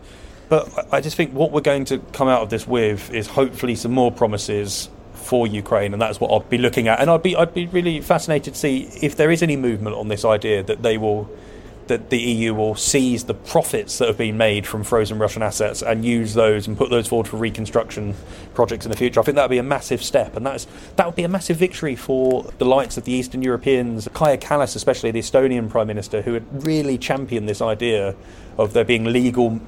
but 0.48 0.92
I 0.92 1.00
just 1.00 1.16
think 1.16 1.32
what 1.32 1.52
we're 1.52 1.60
going 1.60 1.84
to 1.86 1.98
come 1.98 2.28
out 2.28 2.42
of 2.42 2.50
this 2.50 2.66
with 2.66 3.12
is 3.12 3.26
hopefully 3.26 3.74
some 3.74 3.92
more 3.92 4.12
promises 4.12 4.88
for 5.14 5.46
Ukraine, 5.46 5.92
and 5.92 6.00
that's 6.00 6.20
what 6.20 6.30
I'll 6.30 6.40
be 6.40 6.58
looking 6.58 6.88
at. 6.88 7.00
And 7.00 7.10
I'd 7.10 7.22
be 7.22 7.36
I'd 7.36 7.52
be 7.52 7.66
really 7.66 8.00
fascinated 8.00 8.54
to 8.54 8.60
see 8.60 8.88
if 9.02 9.16
there 9.16 9.30
is 9.30 9.42
any 9.42 9.56
movement 9.56 9.96
on 9.96 10.08
this 10.08 10.24
idea 10.24 10.62
that 10.62 10.82
they 10.82 10.98
will 10.98 11.28
that 11.88 12.10
the 12.10 12.18
EU 12.18 12.52
will 12.52 12.74
seize 12.74 13.24
the 13.24 13.34
profits 13.34 13.98
that 13.98 14.08
have 14.08 14.18
been 14.18 14.36
made 14.36 14.66
from 14.66 14.82
frozen 14.82 15.18
Russian 15.18 15.42
assets 15.42 15.82
and 15.82 16.04
use 16.04 16.34
those 16.34 16.66
and 16.66 16.76
put 16.76 16.90
those 16.90 17.06
forward 17.06 17.28
for 17.28 17.36
reconstruction 17.36 18.14
projects 18.54 18.84
in 18.84 18.90
the 18.90 18.96
future. 18.96 19.20
I 19.20 19.22
think 19.22 19.36
that 19.36 19.44
would 19.44 19.54
be 19.54 19.58
a 19.58 19.62
massive 19.62 20.02
step, 20.02 20.36
and 20.36 20.44
that's 20.44 20.66
that 20.96 21.06
would 21.06 21.16
be 21.16 21.24
a 21.24 21.28
massive 21.28 21.56
victory 21.56 21.96
for 21.96 22.44
the 22.58 22.64
likes 22.64 22.96
of 22.96 23.04
the 23.04 23.12
Eastern 23.12 23.42
Europeans, 23.42 24.08
Kaja 24.08 24.40
Kallas, 24.40 24.76
especially 24.76 25.10
the 25.10 25.20
Estonian 25.20 25.68
Prime 25.68 25.86
Minister, 25.86 26.22
who 26.22 26.34
had 26.34 26.66
really 26.66 26.98
championed 26.98 27.48
this 27.48 27.60
idea 27.60 28.14
of 28.58 28.72
there 28.72 28.84
being 28.84 29.04
legal 29.04 29.60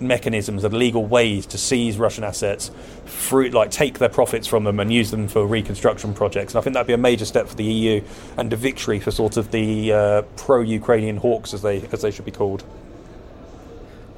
mechanisms 0.00 0.64
and 0.64 0.74
legal 0.74 1.04
ways 1.04 1.46
to 1.46 1.58
seize 1.58 1.98
Russian 1.98 2.24
assets, 2.24 2.70
through, 3.06 3.50
like 3.50 3.70
take 3.70 3.98
their 3.98 4.08
profits 4.08 4.46
from 4.46 4.64
them 4.64 4.80
and 4.80 4.92
use 4.92 5.10
them 5.10 5.28
for 5.28 5.46
reconstruction 5.46 6.14
projects. 6.14 6.54
And 6.54 6.58
I 6.58 6.62
think 6.62 6.74
that'd 6.74 6.86
be 6.86 6.92
a 6.92 6.98
major 6.98 7.24
step 7.24 7.48
for 7.48 7.54
the 7.54 7.64
EU 7.64 8.02
and 8.36 8.52
a 8.52 8.56
victory 8.56 9.00
for 9.00 9.10
sort 9.10 9.36
of 9.36 9.50
the 9.50 9.92
uh, 9.92 10.22
pro-Ukrainian 10.36 11.18
hawks, 11.18 11.54
as 11.54 11.62
they 11.62 11.82
as 11.92 12.02
they 12.02 12.10
should 12.10 12.24
be 12.24 12.30
called. 12.30 12.64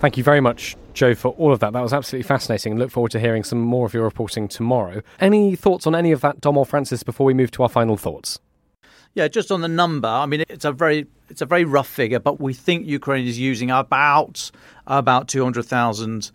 Thank 0.01 0.17
you 0.17 0.23
very 0.23 0.41
much, 0.41 0.77
Joe, 0.95 1.15
for 1.17 1.31
all 1.33 1.53
of 1.53 1.59
that. 1.59 1.73
That 1.73 1.83
was 1.83 1.93
absolutely 1.93 2.29
fascinating. 2.29 2.79
Look 2.79 2.93
forward 2.93 3.11
to 3.13 3.21
hearing 3.21 3.43
some 3.43 3.61
more 3.61 3.85
of 3.85 3.93
your 3.93 4.05
reporting 4.05 4.47
tomorrow. 4.47 5.03
Any 5.19 5.57
thoughts 5.57 5.89
on 5.89 5.95
any 5.97 6.13
of 6.13 6.21
that, 6.21 6.41
Dom 6.41 6.57
or 6.57 6.65
Francis, 6.65 7.03
before 7.03 7.27
we 7.27 7.35
move 7.35 7.51
to 7.53 7.65
our 7.65 7.69
final 7.69 7.97
thoughts? 7.97 8.39
Yeah, 9.19 9.27
just 9.27 9.51
on 9.51 9.63
the 9.63 9.69
number, 9.69 10.07
I 10.07 10.27
mean, 10.27 10.45
it's 10.49 10.65
a 10.65 10.71
very 10.71 11.09
it's 11.29 11.43
a 11.43 11.47
very 11.47 11.65
rough 11.65 11.89
figure, 11.89 12.21
but 12.21 12.41
we 12.41 12.55
think 12.55 12.87
Ukraine 12.87 13.27
is 13.27 13.37
using 13.37 13.69
about 13.69 14.53
about 14.87 15.27
200,000 15.27 16.31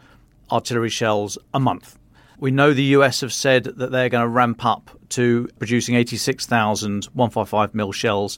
artillery 0.51 0.89
shells 0.89 1.37
a 1.53 1.61
month. 1.61 1.97
We 2.39 2.51
know 2.51 2.73
the 2.73 2.83
US 2.97 3.21
have 3.21 3.31
said 3.31 3.63
that 3.63 3.91
they're 3.91 4.09
going 4.09 4.23
to 4.23 4.27
ramp 4.27 4.65
up 4.65 4.91
to 5.11 5.47
producing 5.59 5.95
86,000 5.95 7.05
155 7.05 7.73
mil 7.73 7.93
shells 7.93 8.37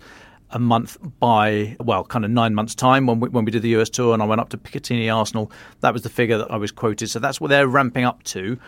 a 0.52 0.60
month 0.60 1.00
by 1.20 1.76
well, 1.80 2.04
kind 2.04 2.24
of 2.24 2.30
nine 2.30 2.54
months' 2.54 2.76
time. 2.76 3.08
When 3.08 3.22
we, 3.22 3.30
when 3.30 3.46
we 3.46 3.52
did 3.52 3.64
the 3.64 3.76
US 3.78 3.90
tour 3.90 4.14
and 4.14 4.22
I 4.22 4.28
went 4.28 4.42
up 4.42 4.50
to 4.50 4.60
Picatinny 4.60 5.12
Arsenal, 5.12 5.52
that 5.80 5.92
was 5.92 6.04
the 6.04 6.10
figure 6.10 6.38
that 6.38 6.52
I 6.52 6.58
was 6.58 6.72
quoted. 6.72 7.10
So 7.10 7.18
that's 7.18 7.42
what 7.42 7.48
they're 7.48 7.68
ramping 7.68 8.04
up 8.04 8.22
to, 8.26 8.60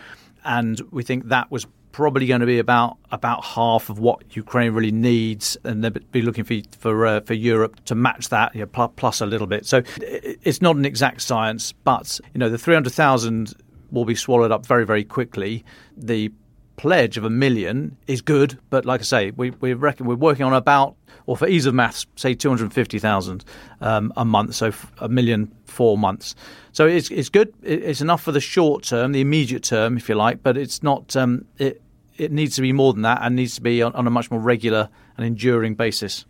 and 0.44 0.80
we 0.90 1.04
think 1.04 1.28
that 1.28 1.52
was 1.52 1.68
probably 1.92 2.26
going 2.26 2.40
to 2.40 2.46
be 2.46 2.58
about 2.58 2.98
about 3.10 3.44
half 3.44 3.90
of 3.90 3.98
what 3.98 4.36
Ukraine 4.36 4.72
really 4.72 4.92
needs, 4.92 5.56
and 5.64 5.82
they'll 5.82 5.90
be 5.90 6.22
looking 6.22 6.44
for 6.44 6.54
for 6.78 7.06
uh, 7.06 7.20
for 7.20 7.34
Europe 7.34 7.84
to 7.86 7.94
match 7.94 8.28
that, 8.28 8.54
you 8.54 8.60
know, 8.60 8.66
plus, 8.66 8.90
plus 8.96 9.20
a 9.20 9.26
little 9.26 9.46
bit. 9.46 9.66
So 9.66 9.82
it's 10.00 10.62
not 10.62 10.76
an 10.76 10.84
exact 10.84 11.22
science, 11.22 11.72
but 11.72 12.20
you 12.34 12.38
know 12.38 12.48
the 12.48 12.58
three 12.58 12.74
hundred 12.74 12.92
thousand 12.92 13.54
will 13.90 14.04
be 14.04 14.14
swallowed 14.14 14.52
up 14.52 14.66
very 14.66 14.84
very 14.84 15.04
quickly. 15.04 15.64
The 15.96 16.30
pledge 16.78 17.18
of 17.18 17.24
a 17.24 17.30
million 17.30 17.96
is 18.06 18.22
good, 18.22 18.58
but 18.70 18.86
like 18.86 19.00
I 19.00 19.04
say, 19.04 19.30
we, 19.32 19.50
we 19.50 19.74
reckon 19.74 20.06
we're 20.06 20.14
working 20.14 20.46
on 20.46 20.54
about, 20.54 20.96
or 21.26 21.36
for 21.36 21.46
ease 21.46 21.66
of 21.66 21.74
maths, 21.74 22.06
say 22.16 22.34
250,000 22.34 23.44
um, 23.82 24.12
a 24.16 24.24
month, 24.24 24.54
so 24.54 24.72
a 24.98 25.08
million 25.08 25.52
four 25.66 25.98
months. 25.98 26.34
So 26.72 26.86
it's 26.86 27.10
it's 27.10 27.28
good. 27.28 27.52
It's 27.62 28.00
enough 28.00 28.22
for 28.22 28.32
the 28.32 28.40
short 28.40 28.84
term, 28.84 29.12
the 29.12 29.20
immediate 29.20 29.64
term, 29.64 29.98
if 29.98 30.08
you 30.08 30.14
like, 30.14 30.42
but 30.42 30.56
it's 30.56 30.82
not. 30.82 31.14
Um, 31.14 31.44
it 31.58 31.82
it 32.16 32.32
needs 32.32 32.56
to 32.56 32.62
be 32.62 32.72
more 32.72 32.92
than 32.92 33.02
that 33.02 33.20
and 33.22 33.36
needs 33.36 33.54
to 33.56 33.60
be 33.60 33.82
on, 33.82 33.92
on 33.94 34.06
a 34.06 34.10
much 34.10 34.30
more 34.30 34.40
regular 34.40 34.88
and 35.16 35.26
enduring 35.26 35.74
basis. 35.74 36.24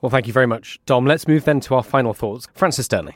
Well, 0.00 0.10
thank 0.10 0.26
you 0.26 0.32
very 0.32 0.46
much, 0.46 0.80
Dom. 0.84 1.06
Let's 1.06 1.28
move 1.28 1.44
then 1.44 1.60
to 1.60 1.76
our 1.76 1.82
final 1.82 2.14
thoughts. 2.14 2.48
Francis 2.54 2.88
Dearnley. 2.88 3.14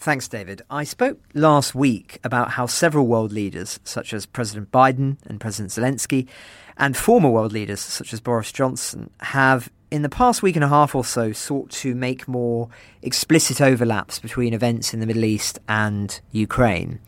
Thanks, 0.00 0.28
David. 0.28 0.62
I 0.70 0.84
spoke 0.84 1.18
last 1.34 1.74
week 1.74 2.20
about 2.22 2.52
how 2.52 2.66
several 2.66 3.08
world 3.08 3.32
leaders, 3.32 3.80
such 3.82 4.14
as 4.14 4.26
President 4.26 4.70
Biden 4.70 5.16
and 5.26 5.40
President 5.40 5.72
Zelensky, 5.72 6.28
and 6.76 6.96
former 6.96 7.28
world 7.28 7.52
leaders, 7.52 7.80
such 7.80 8.12
as 8.12 8.20
Boris 8.20 8.52
Johnson, 8.52 9.10
have, 9.18 9.70
in 9.90 10.02
the 10.02 10.08
past 10.08 10.40
week 10.40 10.54
and 10.54 10.64
a 10.64 10.68
half 10.68 10.94
or 10.94 11.04
so, 11.04 11.32
sought 11.32 11.70
to 11.70 11.96
make 11.96 12.28
more 12.28 12.68
explicit 13.02 13.60
overlaps 13.60 14.20
between 14.20 14.54
events 14.54 14.94
in 14.94 15.00
the 15.00 15.06
Middle 15.06 15.24
East 15.24 15.58
and 15.68 16.20
Ukraine. 16.30 17.00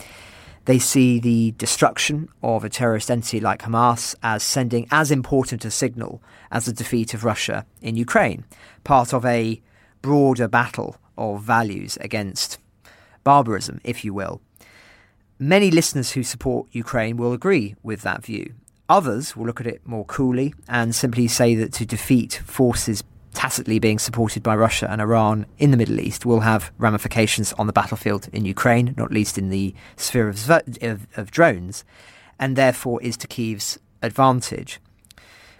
They 0.65 0.81
see 0.81 1.21
the 1.21 1.53
destruction 1.53 2.29
of 2.43 2.65
a 2.65 2.69
terrorist 2.69 3.09
entity 3.09 3.39
like 3.39 3.63
Hamas 3.63 4.17
as 4.21 4.43
sending 4.43 4.89
as 4.91 5.13
important 5.13 5.65
a 5.65 5.71
signal 5.71 6.21
as 6.51 6.67
the 6.67 6.73
defeat 6.73 7.15
of 7.15 7.25
Russia 7.25 7.67
in 7.81 7.95
Ukraine, 7.95 8.45
part 8.83 9.15
of 9.15 9.25
a 9.25 9.63
broader 10.03 10.49
battle 10.49 10.97
of 11.17 11.43
values 11.43 11.97
against 12.01 12.59
barbarism, 13.25 13.81
if 13.85 14.05
you 14.05 14.15
will. 14.15 14.41
Many 15.39 15.71
listeners 15.71 16.13
who 16.13 16.23
support 16.23 16.69
Ukraine 16.73 17.17
will 17.17 17.33
agree 17.33 17.75
with 17.83 18.03
that 18.03 18.25
view. 18.25 18.55
Others 18.89 19.37
will 19.37 19.47
look 19.47 19.61
at 19.61 19.67
it 19.67 19.87
more 19.87 20.05
coolly 20.05 20.53
and 20.69 20.95
simply 20.95 21.29
say 21.29 21.55
that 21.55 21.73
to 21.75 21.87
defeat 21.87 22.43
forces 22.45 23.03
tacitly 23.33 23.79
being 23.79 23.99
supported 23.99 24.43
by 24.43 24.57
Russia 24.57 24.91
and 24.91 25.01
Iran 25.01 25.47
in 25.59 25.71
the 25.71 25.77
Middle 25.77 26.01
East 26.01 26.27
will 26.27 26.41
have 26.41 26.73
ramifications 26.79 27.53
on 27.55 27.67
the 27.67 27.73
battlefield 27.73 28.29
in 28.33 28.45
Ukraine, 28.45 28.95
not 28.97 29.13
least 29.13 29.39
in 29.39 29.49
the 29.49 29.75
sphere 29.97 30.29
of, 30.29 30.51
of, 30.83 31.07
of 31.17 31.31
drones, 31.31 31.85
and 32.39 32.57
therefore 32.57 33.01
is 33.03 33.17
to 33.19 33.29
Kiev's 33.29 33.79
advantage. 34.03 34.81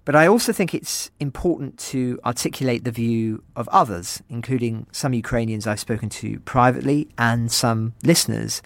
But 0.05 0.17
I 0.17 0.27
also 0.27 0.53
think 0.53 0.75
it's 0.75 1.11
important 1.21 1.79
to 1.91 2.19
articulate 2.25 2.85
the 2.85 2.91
view 2.91 3.43
of 3.55 3.69
others, 3.69 4.23
including 4.29 4.87
some 4.93 5.13
Ukrainians 5.13 5.67
I've 5.67 5.81
spoken 5.81 6.09
to 6.09 6.41
privately 6.41 7.09
and 7.19 7.53
some 7.53 7.95
listeners, 8.03 8.63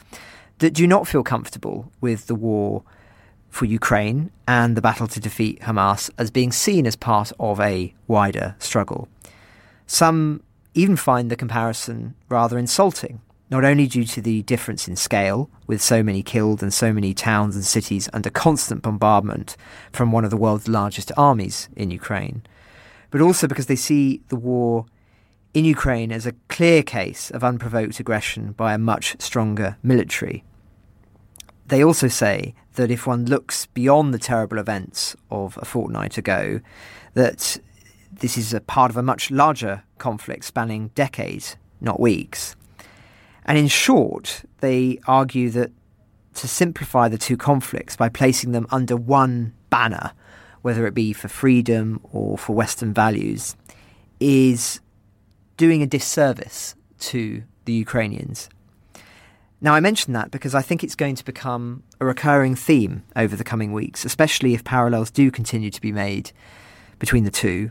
that 0.59 0.73
do 0.73 0.87
not 0.87 1.09
feel 1.09 1.23
comfortable 1.23 1.91
with 2.01 2.27
the 2.27 2.35
war 2.35 2.85
for 3.51 3.65
Ukraine 3.65 4.31
and 4.49 4.77
the 4.77 4.81
battle 4.83 5.07
to 5.09 5.21
defeat 5.21 5.61
Hamas 5.61 6.11
as 6.19 6.31
being 6.31 6.53
seen 6.53 6.87
as 6.87 6.97
part 6.97 7.33
of 7.39 7.61
a 7.61 7.95
wider 8.07 8.57
struggle. 8.59 9.09
Some 9.87 10.43
even 10.75 10.97
find 10.97 11.31
the 11.31 11.37
comparison 11.37 12.15
rather 12.29 12.59
insulting 12.59 13.21
not 13.55 13.65
only 13.65 13.87
due 13.87 14.05
to 14.05 14.21
the 14.21 14.43
difference 14.43 14.89
in 14.89 14.97
scale, 14.97 15.49
with 15.69 15.81
so 15.81 16.03
many 16.03 16.25
killed 16.25 16.61
and 16.61 16.75
so 16.75 16.93
many 16.93 17.15
towns 17.15 17.55
and 17.55 17.65
cities 17.65 18.09
under 18.13 18.29
constant 18.29 18.83
bombardment 18.83 19.57
from 19.93 20.11
one 20.11 20.25
of 20.25 20.31
the 20.33 20.37
world's 20.37 20.67
largest 20.67 21.13
armies 21.17 21.69
in 21.77 21.89
Ukraine, 21.93 22.43
but 23.13 23.21
also 23.21 23.47
because 23.47 23.67
they 23.67 23.77
see 23.77 24.21
the 24.27 24.35
war 24.35 24.87
in 25.55 25.65
Ukraine 25.65 26.11
as 26.11 26.27
a 26.27 26.35
clear 26.49 26.83
case 26.83 27.31
of 27.31 27.45
unprovoked 27.45 28.01
aggression 28.01 28.51
by 28.51 28.75
a 28.75 28.87
much 28.93 29.15
stronger 29.21 29.77
military. 29.85 30.43
They 31.69 31.85
also 31.85 32.09
say 32.09 32.57
that 32.75 32.91
if 32.91 33.07
one 33.07 33.25
looks 33.25 33.67
beyond 33.67 34.13
the 34.13 34.19
terrible 34.19 34.59
events 34.59 35.15
of 35.31 35.57
a 35.63 35.65
fortnight 35.65 36.19
ago, 36.19 36.59
that 37.13 37.61
this 38.11 38.37
is 38.37 38.53
a 38.53 38.61
part 38.61 38.91
of 38.91 38.97
a 38.97 39.03
much 39.03 39.31
larger 39.31 39.85
conflict 39.99 40.45
spanning 40.45 40.89
decades, 40.97 41.55
not 41.81 42.01
weeks. 42.01 42.57
And 43.45 43.59
in 43.59 43.69
short, 43.69 44.43
they 44.61 44.99
argue 45.07 45.51
that 45.51 45.71
to 46.35 46.49
simplify 46.49 47.09
the 47.09 47.19
two 47.19 47.37
conflicts 47.37 47.97
by 47.97 48.09
placing 48.09 48.53
them 48.53 48.67
under 48.71 48.97
one 48.97 49.53
banner, 49.71 50.13
whether 50.63 50.87
it 50.87 50.95
be 50.95 51.13
for 51.13 51.29
freedom 51.29 52.01
or 52.13 52.37
for 52.39 52.55
Western 52.55 52.93
values, 52.93 53.57
is 54.19 54.81
doing 55.57 55.83
a 55.83 55.87
disservice 55.87 56.75
to 56.99 57.43
the 57.65 57.73
Ukrainians. 57.73 58.49
Now, 59.61 59.75
I 59.75 59.81
mention 59.81 60.13
that 60.13 60.31
because 60.31 60.55
I 60.55 60.63
think 60.63 60.83
it's 60.85 60.95
going 60.95 61.15
to 61.15 61.25
become 61.25 61.85
a 62.01 62.05
recurring 62.05 62.55
theme 62.55 63.03
over 63.17 63.37
the 63.37 63.45
coming 63.45 63.73
weeks, 63.73 64.05
especially 64.05 64.53
if 64.53 64.65
parallels 64.65 65.11
do 65.11 65.31
continue 65.31 65.71
to 65.71 65.81
be 65.81 65.93
made 65.93 66.33
between 66.99 67.25
the 67.25 67.31
two. 67.31 67.71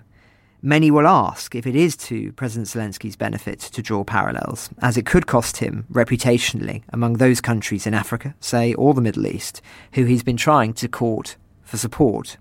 Many 0.65 0.91
will 0.91 1.06
ask 1.06 1.56
if 1.56 1.67
it 1.67 1.76
is 1.76 1.97
to 1.97 2.32
President 2.32 2.69
Zelensky's 2.69 3.17
benefit 3.17 3.60
to 3.60 3.82
draw 3.82 4.06
parallels, 4.06 4.69
as 4.82 4.95
it 4.95 5.06
could 5.06 5.28
cost 5.28 5.58
him 5.58 5.86
reputationally 5.91 6.84
among 6.88 7.15
those 7.15 7.41
countries 7.41 7.86
in 7.86 7.93
Africa, 7.93 8.34
say, 8.39 8.73
or 8.76 8.93
the 8.93 9.02
Middle 9.02 9.28
East, 9.28 9.62
who 9.91 10.06
he's 10.06 10.23
been 10.23 10.38
trying 10.38 10.71
to 10.76 10.88
court 10.88 11.36
for 11.63 11.76
support. 11.76 12.38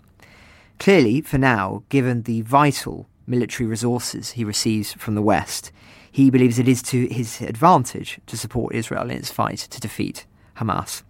Clearly, 0.78 1.20
for 1.20 1.36
now, 1.36 1.82
given 1.88 2.22
the 2.22 2.42
vital 2.42 3.08
military 3.26 3.68
resources 3.68 4.30
he 4.30 4.44
receives 4.44 4.92
from 4.92 5.16
the 5.16 5.20
West, 5.20 5.72
he 6.08 6.30
believes 6.30 6.60
it 6.60 6.68
is 6.68 6.80
to 6.82 7.08
his 7.08 7.40
advantage 7.40 8.20
to 8.28 8.36
support 8.36 8.72
Israel 8.72 9.10
in 9.10 9.16
its 9.16 9.32
fight 9.32 9.58
to 9.58 9.80
defeat 9.80 10.26
Hamas. 10.58 11.02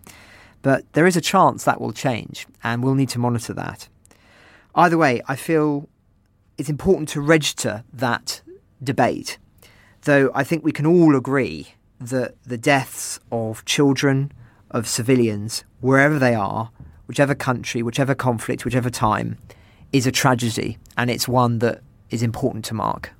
But 0.62 0.90
there 0.94 1.06
is 1.06 1.18
a 1.18 1.20
chance 1.20 1.64
that 1.64 1.78
will 1.78 1.92
change, 1.92 2.46
and 2.64 2.82
we'll 2.82 2.94
need 2.94 3.10
to 3.10 3.18
monitor 3.18 3.52
that. 3.52 3.88
Either 4.74 4.96
way, 4.96 5.20
I 5.28 5.36
feel 5.36 5.90
it's 6.58 6.68
important 6.68 7.08
to 7.10 7.20
register 7.20 7.84
that 7.92 8.42
debate, 8.82 9.38
though 10.02 10.30
I 10.34 10.44
think 10.44 10.64
we 10.64 10.72
can 10.72 10.86
all 10.86 11.16
agree 11.16 11.74
that 12.00 12.34
the 12.44 12.58
deaths 12.58 13.20
of 13.30 13.64
children, 13.64 14.32
of 14.70 14.88
civilians, 14.88 15.64
wherever 15.80 16.18
they 16.18 16.34
are, 16.34 16.70
whichever 17.06 17.34
country, 17.34 17.82
whichever 17.82 18.14
conflict, 18.14 18.64
whichever 18.64 18.90
time, 18.90 19.38
is 19.92 20.06
a 20.06 20.12
tragedy, 20.12 20.78
and 20.96 21.10
it's 21.10 21.28
one 21.28 21.58
that 21.60 21.82
is 22.10 22.22
important 22.22 22.64
to 22.66 22.74
mark. 22.74 23.12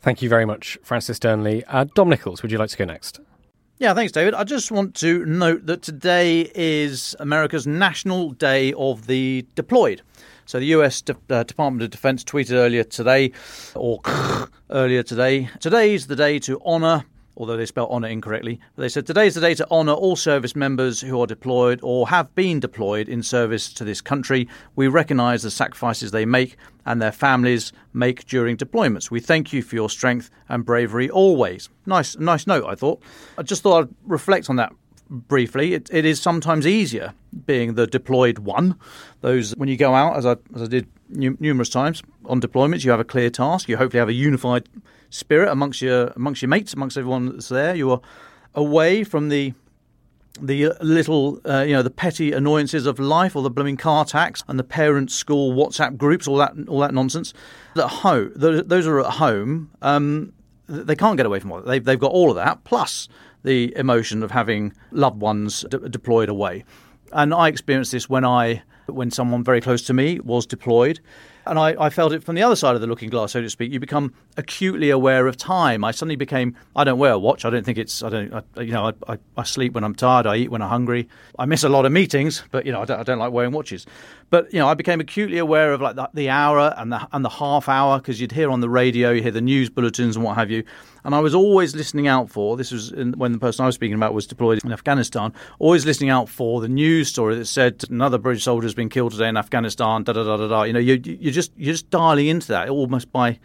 Thank 0.00 0.22
you 0.22 0.28
very 0.28 0.46
much, 0.46 0.78
Francis 0.82 1.18
Dearnley. 1.18 1.62
Uh, 1.68 1.84
Dom 1.94 2.08
Nicholls, 2.08 2.42
would 2.42 2.50
you 2.50 2.58
like 2.58 2.70
to 2.70 2.76
go 2.76 2.84
next? 2.84 3.20
Yeah, 3.78 3.94
thanks, 3.94 4.12
David. 4.12 4.34
I 4.34 4.44
just 4.44 4.70
want 4.70 4.94
to 4.96 5.24
note 5.24 5.66
that 5.66 5.82
today 5.82 6.50
is 6.54 7.16
America's 7.18 7.66
National 7.66 8.30
Day 8.32 8.72
of 8.74 9.06
the 9.06 9.46
Deployed. 9.54 10.02
So 10.50 10.58
the 10.58 10.66
US 10.66 11.00
De- 11.00 11.16
uh, 11.30 11.44
Department 11.44 11.84
of 11.84 11.90
Defense 11.90 12.24
tweeted 12.24 12.54
earlier 12.54 12.82
today, 12.82 13.30
or 13.76 14.00
earlier 14.70 15.04
today, 15.04 15.48
today's 15.60 16.08
the 16.08 16.16
day 16.16 16.40
to 16.40 16.60
honour 16.62 17.04
although 17.36 17.56
they 17.56 17.64
spell 17.64 17.88
honour 17.88 18.08
incorrectly. 18.08 18.60
They 18.76 18.90
said 18.90 19.06
today's 19.06 19.34
the 19.34 19.40
day 19.40 19.54
to 19.54 19.70
honour 19.70 19.92
all 19.92 20.14
service 20.14 20.54
members 20.54 21.00
who 21.00 21.18
are 21.22 21.26
deployed 21.26 21.80
or 21.82 22.06
have 22.08 22.34
been 22.34 22.60
deployed 22.60 23.08
in 23.08 23.22
service 23.22 23.72
to 23.74 23.84
this 23.84 24.02
country. 24.02 24.46
We 24.76 24.88
recognise 24.88 25.42
the 25.42 25.50
sacrifices 25.50 26.10
they 26.10 26.26
make 26.26 26.56
and 26.84 27.00
their 27.00 27.12
families 27.12 27.72
make 27.94 28.26
during 28.26 28.58
deployments. 28.58 29.10
We 29.10 29.20
thank 29.20 29.54
you 29.54 29.62
for 29.62 29.74
your 29.74 29.88
strength 29.88 30.30
and 30.50 30.66
bravery 30.66 31.08
always. 31.08 31.70
Nice, 31.86 32.18
nice 32.18 32.46
note, 32.46 32.66
I 32.66 32.74
thought. 32.74 33.00
I 33.38 33.42
just 33.42 33.62
thought 33.62 33.84
I'd 33.84 33.94
reflect 34.04 34.50
on 34.50 34.56
that 34.56 34.74
briefly. 35.10 35.74
It, 35.74 35.90
it 35.92 36.04
is 36.04 36.20
sometimes 36.20 36.66
easier 36.66 37.12
being 37.44 37.74
the 37.74 37.86
deployed 37.86 38.38
one. 38.38 38.76
Those 39.20 39.52
when 39.56 39.68
you 39.68 39.76
go 39.76 39.94
out, 39.94 40.16
as 40.16 40.24
I 40.24 40.36
as 40.54 40.62
I 40.62 40.66
did 40.66 40.86
numerous 41.08 41.68
times 41.68 42.02
on 42.24 42.40
deployments, 42.40 42.84
you 42.84 42.90
have 42.92 43.00
a 43.00 43.04
clear 43.04 43.28
task. 43.28 43.68
You 43.68 43.76
hopefully 43.76 43.98
have 43.98 44.08
a 44.08 44.14
unified 44.14 44.68
spirit 45.10 45.50
amongst 45.50 45.82
your 45.82 46.08
amongst 46.16 46.40
your 46.40 46.48
mates, 46.48 46.72
amongst 46.72 46.96
everyone 46.96 47.26
that's 47.26 47.48
there. 47.48 47.74
You 47.74 47.90
are 47.90 48.00
away 48.54 49.04
from 49.04 49.28
the 49.28 49.52
the 50.40 50.72
little, 50.80 51.40
uh, 51.44 51.64
you 51.66 51.72
know, 51.72 51.82
the 51.82 51.90
petty 51.90 52.32
annoyances 52.32 52.86
of 52.86 52.98
life, 52.98 53.34
or 53.34 53.42
the 53.42 53.50
blooming 53.50 53.76
car 53.76 54.04
tax 54.04 54.42
and 54.48 54.58
the 54.58 54.64
parent 54.64 55.10
school 55.10 55.52
WhatsApp 55.52 55.96
groups, 55.96 56.28
all 56.28 56.36
that, 56.36 56.52
all 56.68 56.78
that 56.80 56.94
nonsense. 56.94 57.34
At 57.76 57.88
home, 57.88 58.32
those 58.36 58.86
are 58.86 59.00
at 59.00 59.14
home. 59.14 59.70
Um, 59.82 60.32
they 60.66 60.94
can't 60.94 61.16
get 61.16 61.26
away 61.26 61.40
from 61.40 61.50
it. 61.52 61.66
They've, 61.66 61.84
they've 61.84 61.98
got 61.98 62.12
all 62.12 62.30
of 62.30 62.36
that, 62.36 62.62
plus 62.62 63.08
the 63.42 63.74
emotion 63.76 64.22
of 64.22 64.30
having 64.30 64.72
loved 64.90 65.20
ones 65.20 65.64
de- 65.68 65.88
deployed 65.88 66.28
away. 66.28 66.64
And 67.12 67.34
I 67.34 67.48
experienced 67.48 67.92
this 67.92 68.08
when 68.08 68.24
I, 68.24 68.62
when 68.86 69.10
someone 69.10 69.42
very 69.42 69.60
close 69.60 69.82
to 69.82 69.94
me 69.94 70.20
was 70.20 70.46
deployed 70.46 71.00
and 71.46 71.58
I, 71.58 71.74
I, 71.78 71.90
felt 71.90 72.12
it 72.12 72.22
from 72.22 72.34
the 72.34 72.42
other 72.42 72.56
side 72.56 72.74
of 72.74 72.80
the 72.80 72.86
looking 72.86 73.10
glass, 73.10 73.32
so 73.32 73.40
to 73.40 73.50
speak. 73.50 73.72
You 73.72 73.80
become 73.80 74.14
acutely 74.36 74.90
aware 74.90 75.26
of 75.26 75.36
time. 75.36 75.84
I 75.84 75.90
suddenly 75.90 76.16
became. 76.16 76.56
I 76.76 76.84
don't 76.84 76.98
wear 76.98 77.12
a 77.12 77.18
watch. 77.18 77.44
I 77.44 77.50
don't 77.50 77.64
think 77.64 77.78
it's. 77.78 78.02
I 78.02 78.08
don't. 78.08 78.32
I, 78.32 78.60
you 78.60 78.72
know, 78.72 78.92
I, 79.08 79.18
I, 79.36 79.42
sleep 79.42 79.72
when 79.72 79.84
I'm 79.84 79.94
tired. 79.94 80.26
I 80.26 80.36
eat 80.36 80.50
when 80.50 80.62
I'm 80.62 80.68
hungry. 80.68 81.08
I 81.38 81.46
miss 81.46 81.64
a 81.64 81.68
lot 81.68 81.86
of 81.86 81.92
meetings, 81.92 82.44
but 82.50 82.66
you 82.66 82.72
know, 82.72 82.82
I 82.82 82.84
don't, 82.84 83.00
I 83.00 83.02
don't 83.02 83.18
like 83.18 83.32
wearing 83.32 83.52
watches. 83.52 83.86
But 84.30 84.52
you 84.52 84.60
know, 84.60 84.68
I 84.68 84.74
became 84.74 85.00
acutely 85.00 85.38
aware 85.38 85.72
of 85.72 85.80
like 85.80 85.96
the, 85.96 86.08
the 86.14 86.30
hour 86.30 86.72
and 86.76 86.92
the 86.92 87.06
and 87.12 87.24
the 87.24 87.28
half 87.28 87.68
hour 87.68 87.98
because 87.98 88.20
you'd 88.20 88.32
hear 88.32 88.50
on 88.50 88.60
the 88.60 88.68
radio, 88.68 89.10
you 89.10 89.22
hear 89.22 89.32
the 89.32 89.40
news 89.40 89.68
bulletins 89.68 90.16
and 90.16 90.24
what 90.24 90.36
have 90.36 90.50
you. 90.50 90.62
And 91.04 91.14
I 91.14 91.18
was 91.18 91.34
always 91.34 91.74
listening 91.74 92.06
out 92.06 92.30
for 92.30 92.56
this 92.56 92.70
was 92.70 92.92
in, 92.92 93.12
when 93.12 93.32
the 93.32 93.38
person 93.38 93.64
I 93.64 93.66
was 93.66 93.74
speaking 93.74 93.96
about 93.96 94.14
was 94.14 94.26
deployed 94.26 94.64
in 94.64 94.72
Afghanistan. 94.72 95.32
Always 95.58 95.84
listening 95.84 96.10
out 96.10 96.28
for 96.28 96.60
the 96.60 96.68
news 96.68 97.08
story 97.08 97.34
that 97.36 97.46
said 97.46 97.82
another 97.90 98.18
British 98.18 98.44
soldier 98.44 98.66
has 98.66 98.74
been 98.74 98.88
killed 98.88 99.12
today 99.12 99.28
in 99.28 99.36
Afghanistan. 99.36 100.04
Da 100.04 100.12
da 100.12 100.22
da 100.22 100.36
da 100.36 100.48
da. 100.48 100.62
You 100.62 100.72
know, 100.72 100.78
you 100.78 101.00
you 101.04 101.32
just 101.32 101.50
you're 101.56 101.74
just 101.74 101.90
dialing 101.90 102.28
into 102.28 102.48
that 102.48 102.68
almost 102.68 103.10
by 103.12 103.38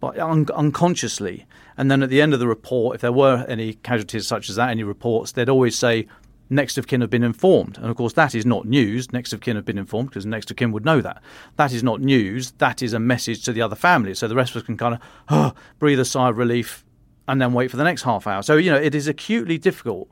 by 0.00 0.16
un- 0.18 0.46
unconsciously. 0.54 1.46
And 1.76 1.90
then 1.90 2.02
at 2.02 2.10
the 2.10 2.20
end 2.20 2.34
of 2.34 2.40
the 2.40 2.48
report, 2.48 2.96
if 2.96 3.00
there 3.00 3.12
were 3.12 3.44
any 3.48 3.74
casualties 3.74 4.26
such 4.26 4.50
as 4.50 4.56
that, 4.56 4.70
any 4.70 4.82
reports, 4.82 5.32
they'd 5.32 5.48
always 5.48 5.78
say 5.78 6.06
next 6.50 6.76
of 6.76 6.86
kin 6.86 7.00
have 7.00 7.10
been 7.10 7.22
informed. 7.22 7.78
And 7.78 7.86
of 7.86 7.96
course, 7.96 8.12
that 8.14 8.34
is 8.34 8.44
not 8.44 8.66
news. 8.66 9.12
Next 9.12 9.32
of 9.32 9.40
kin 9.40 9.56
have 9.56 9.64
been 9.64 9.78
informed 9.78 10.10
because 10.10 10.26
next 10.26 10.50
of 10.50 10.56
kin 10.56 10.72
would 10.72 10.84
know 10.84 11.00
that. 11.00 11.22
That 11.56 11.72
is 11.72 11.82
not 11.82 12.00
news. 12.00 12.50
That 12.52 12.82
is 12.82 12.92
a 12.92 12.98
message 12.98 13.44
to 13.44 13.52
the 13.52 13.62
other 13.62 13.76
family. 13.76 14.14
So 14.14 14.28
the 14.28 14.34
rest 14.34 14.50
of 14.50 14.56
us 14.62 14.66
can 14.66 14.76
kind 14.76 14.94
of 14.94 15.00
oh, 15.30 15.54
breathe 15.78 16.00
a 16.00 16.04
sigh 16.04 16.28
of 16.28 16.36
relief 16.36 16.84
and 17.28 17.40
then 17.40 17.52
wait 17.52 17.70
for 17.70 17.76
the 17.76 17.84
next 17.84 18.02
half 18.02 18.26
hour. 18.26 18.42
So, 18.42 18.56
you 18.56 18.70
know, 18.70 18.76
it 18.76 18.94
is 18.94 19.06
acutely 19.06 19.56
difficult. 19.56 20.08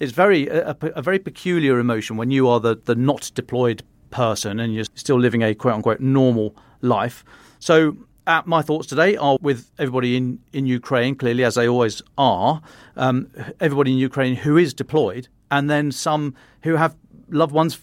It's 0.00 0.12
very 0.12 0.48
a, 0.48 0.76
a 0.82 1.00
very 1.00 1.18
peculiar 1.18 1.78
emotion 1.78 2.16
when 2.16 2.30
you 2.30 2.48
are 2.48 2.60
the, 2.60 2.76
the 2.84 2.94
not 2.94 3.30
deployed 3.34 3.82
person 4.10 4.60
and 4.60 4.74
you're 4.74 4.84
still 4.94 5.18
living 5.18 5.42
a 5.42 5.54
quote 5.54 5.74
unquote 5.74 6.00
normal 6.00 6.54
life. 6.82 7.24
So, 7.60 7.96
my 8.44 8.60
thoughts 8.60 8.88
today 8.88 9.16
are 9.16 9.38
with 9.40 9.70
everybody 9.78 10.16
in, 10.16 10.40
in 10.52 10.66
Ukraine, 10.66 11.14
clearly, 11.14 11.44
as 11.44 11.54
they 11.54 11.68
always 11.68 12.02
are, 12.18 12.60
um, 12.96 13.30
everybody 13.60 13.92
in 13.92 13.98
Ukraine 13.98 14.34
who 14.34 14.56
is 14.56 14.74
deployed, 14.74 15.28
and 15.50 15.70
then 15.70 15.92
some 15.92 16.34
who 16.62 16.76
have 16.76 16.96
loved 17.28 17.52
ones 17.52 17.78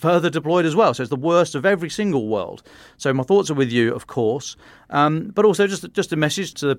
further 0.00 0.30
deployed 0.30 0.64
as 0.64 0.76
well. 0.76 0.94
So 0.94 1.02
it's 1.02 1.10
the 1.10 1.16
worst 1.16 1.54
of 1.54 1.66
every 1.66 1.90
single 1.90 2.28
world. 2.28 2.62
So 2.96 3.12
my 3.12 3.24
thoughts 3.24 3.50
are 3.50 3.54
with 3.54 3.72
you, 3.72 3.92
of 3.94 4.06
course, 4.06 4.56
um, 4.90 5.28
but 5.34 5.44
also 5.44 5.66
just 5.66 5.92
just 5.92 6.12
a 6.12 6.16
message 6.16 6.54
to 6.54 6.78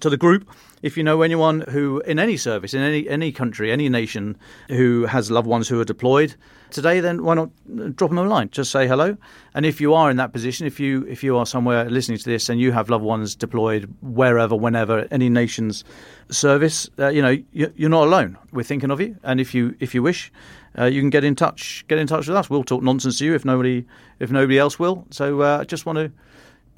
to 0.00 0.10
the 0.10 0.16
group. 0.16 0.48
If 0.82 0.96
you 0.96 1.02
know 1.02 1.22
anyone 1.22 1.62
who, 1.68 2.00
in 2.00 2.18
any 2.18 2.36
service, 2.36 2.72
in 2.72 2.82
any 2.82 3.08
any 3.08 3.32
country, 3.32 3.72
any 3.72 3.88
nation, 3.88 4.36
who 4.68 5.06
has 5.06 5.30
loved 5.30 5.46
ones 5.46 5.68
who 5.68 5.80
are 5.80 5.84
deployed 5.84 6.34
today, 6.70 7.00
then 7.00 7.24
why 7.24 7.34
not 7.34 7.50
drop 7.96 8.10
them 8.10 8.18
a 8.18 8.22
line? 8.22 8.50
Just 8.50 8.70
say 8.70 8.86
hello. 8.86 9.16
And 9.54 9.66
if 9.66 9.80
you 9.80 9.94
are 9.94 10.10
in 10.10 10.16
that 10.18 10.32
position, 10.32 10.66
if 10.66 10.78
you 10.78 11.04
if 11.08 11.24
you 11.24 11.36
are 11.36 11.46
somewhere 11.46 11.90
listening 11.90 12.18
to 12.18 12.24
this 12.24 12.48
and 12.48 12.60
you 12.60 12.72
have 12.72 12.90
loved 12.90 13.04
ones 13.04 13.34
deployed 13.34 13.92
wherever, 14.02 14.54
whenever, 14.54 15.08
any 15.10 15.28
nation's 15.28 15.84
service, 16.30 16.88
uh, 16.98 17.08
you 17.08 17.22
know 17.22 17.36
you're 17.52 17.90
not 17.90 18.04
alone. 18.04 18.38
We're 18.52 18.62
thinking 18.62 18.90
of 18.90 19.00
you, 19.00 19.16
and 19.24 19.40
if 19.40 19.54
you 19.54 19.74
if 19.80 19.94
you 19.94 20.02
wish, 20.02 20.30
uh, 20.78 20.84
you 20.84 21.00
can 21.00 21.10
get 21.10 21.24
in 21.24 21.34
touch. 21.34 21.84
Get 21.88 21.98
in 21.98 22.06
touch 22.06 22.28
with 22.28 22.36
us. 22.36 22.48
We'll 22.48 22.64
talk 22.64 22.82
nonsense 22.82 23.18
to 23.18 23.24
you 23.24 23.34
if 23.34 23.44
nobody 23.44 23.84
if 24.20 24.30
nobody 24.30 24.58
else 24.58 24.78
will. 24.78 25.06
So 25.10 25.42
uh, 25.42 25.58
I 25.60 25.64
just 25.64 25.86
want 25.86 25.98
to 25.98 26.12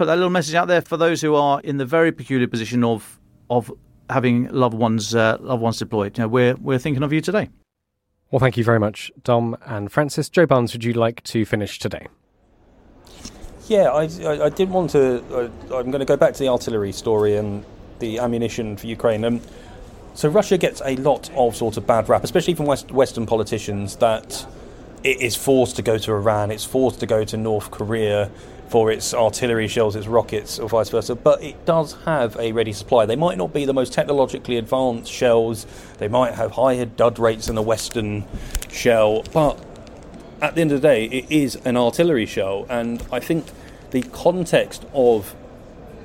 put 0.00 0.06
that 0.06 0.16
little 0.16 0.30
message 0.30 0.54
out 0.54 0.66
there 0.66 0.80
for 0.80 0.96
those 0.96 1.20
who 1.20 1.34
are 1.34 1.60
in 1.60 1.76
the 1.76 1.84
very 1.84 2.10
peculiar 2.10 2.48
position 2.48 2.82
of 2.82 3.20
of 3.50 3.70
having 4.08 4.48
loved 4.48 4.72
ones 4.72 5.14
uh, 5.14 5.36
loved 5.40 5.60
ones 5.60 5.76
deployed. 5.76 6.16
You 6.16 6.24
know, 6.24 6.28
we're 6.28 6.54
we're 6.54 6.78
thinking 6.78 7.02
of 7.02 7.12
you 7.12 7.20
today. 7.20 7.50
Well, 8.30 8.40
thank 8.40 8.56
you 8.56 8.64
very 8.64 8.80
much, 8.80 9.12
Dom 9.24 9.58
and 9.66 9.92
Francis. 9.92 10.30
Joe 10.30 10.46
Barnes, 10.46 10.72
would 10.72 10.84
you 10.84 10.94
like 10.94 11.22
to 11.24 11.44
finish 11.44 11.78
today? 11.78 12.06
Yeah, 13.68 13.90
I, 13.90 14.08
I, 14.24 14.44
I 14.46 14.48
did 14.48 14.70
want 14.70 14.88
to. 14.92 15.22
I, 15.70 15.80
am 15.80 15.90
going 15.90 15.98
to 15.98 16.06
go 16.06 16.16
back 16.16 16.32
to 16.32 16.38
the 16.38 16.48
artillery 16.48 16.92
story 16.92 17.36
and 17.36 17.62
the 17.98 18.20
ammunition 18.20 18.78
for 18.78 18.86
Ukraine. 18.86 19.22
Um, 19.22 19.42
so 20.14 20.30
Russia 20.30 20.56
gets 20.56 20.80
a 20.82 20.96
lot 20.96 21.30
of 21.34 21.54
sort 21.54 21.76
of 21.76 21.86
bad 21.86 22.08
rap, 22.08 22.24
especially 22.24 22.54
from 22.54 22.64
West, 22.64 22.90
Western 22.90 23.26
politicians, 23.26 23.96
that 23.96 24.46
it 25.04 25.20
is 25.20 25.36
forced 25.36 25.76
to 25.76 25.82
go 25.82 25.98
to 25.98 26.12
Iran, 26.12 26.50
it's 26.50 26.64
forced 26.64 27.00
to 27.00 27.06
go 27.06 27.22
to 27.22 27.36
North 27.36 27.70
Korea, 27.70 28.30
for 28.70 28.92
its 28.92 29.12
artillery 29.12 29.66
shells, 29.66 29.96
its 29.96 30.06
rockets, 30.06 30.60
or 30.60 30.68
vice 30.68 30.90
versa. 30.90 31.16
But 31.16 31.42
it 31.42 31.66
does 31.66 31.96
have 32.04 32.36
a 32.38 32.52
ready 32.52 32.72
supply. 32.72 33.04
They 33.04 33.16
might 33.16 33.36
not 33.36 33.52
be 33.52 33.64
the 33.64 33.74
most 33.74 33.92
technologically 33.92 34.56
advanced 34.56 35.10
shells, 35.10 35.66
they 35.98 36.06
might 36.06 36.34
have 36.34 36.52
higher 36.52 36.84
dud 36.84 37.18
rates 37.18 37.46
than 37.46 37.58
a 37.58 37.62
Western 37.62 38.24
shell, 38.70 39.24
but 39.32 39.58
at 40.40 40.54
the 40.54 40.60
end 40.60 40.70
of 40.70 40.80
the 40.80 40.88
day, 40.88 41.06
it 41.06 41.30
is 41.30 41.56
an 41.64 41.76
artillery 41.76 42.26
shell, 42.26 42.64
and 42.70 43.04
I 43.10 43.18
think 43.18 43.46
the 43.90 44.02
context 44.02 44.86
of 44.94 45.34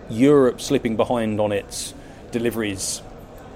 Europe 0.10 0.60
slipping 0.60 0.96
behind 0.96 1.40
on 1.40 1.52
its 1.52 1.94
deliveries 2.32 3.04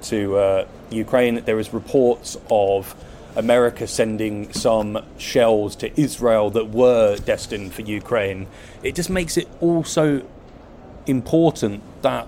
to 0.04 0.38
uh, 0.38 0.68
Ukraine, 0.92 1.44
there 1.46 1.60
is 1.60 1.74
reports 1.74 2.38
of 2.52 2.96
America 3.36 3.88
sending 3.88 4.52
some 4.54 5.04
shells 5.18 5.76
to 5.78 6.00
Israel 6.00 6.50
that 6.52 6.70
were 6.70 7.18
destined 7.18 7.74
for 7.74 7.82
Ukraine, 7.82 8.48
it 8.84 8.96
just 8.96 9.10
makes 9.10 9.38
it 9.38 9.48
all 9.60 9.84
so 9.84 10.22
important 11.06 11.82
that 12.02 12.28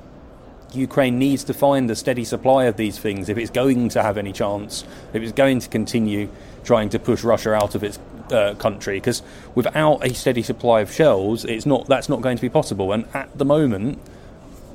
Ukraine 0.74 1.20
needs 1.20 1.43
to 1.45 1.54
find 1.54 1.89
a 1.91 1.95
steady 1.95 2.24
supply 2.24 2.66
of 2.66 2.78
these 2.78 2.97
things 2.97 3.30
if 3.30 3.38
it's 3.38 3.52
going 3.52 3.89
to 3.89 4.02
have 4.02 4.18
any 4.18 4.32
chance, 4.32 4.86
if 5.14 5.22
it's 5.22 5.34
going 5.34 5.60
to 5.60 5.70
continue 5.70 6.30
trying 6.64 6.89
to 6.89 6.99
push 6.99 7.24
Russia 7.24 7.54
out 7.54 7.76
of 7.76 7.84
its 7.84 7.99
uh, 8.32 8.56
country. 8.56 8.97
Because 8.97 9.22
without 9.56 10.06
a 10.06 10.14
steady 10.14 10.41
supply 10.41 10.82
of 10.82 10.91
shells, 10.91 11.43
it's 11.43 11.66
not 11.66 11.88
that's 11.88 12.08
not 12.08 12.22
going 12.22 12.38
to 12.38 12.41
be 12.41 12.49
possible. 12.49 12.93
And 12.93 13.06
at 13.14 13.38
the 13.38 13.45
moment, 13.45 13.99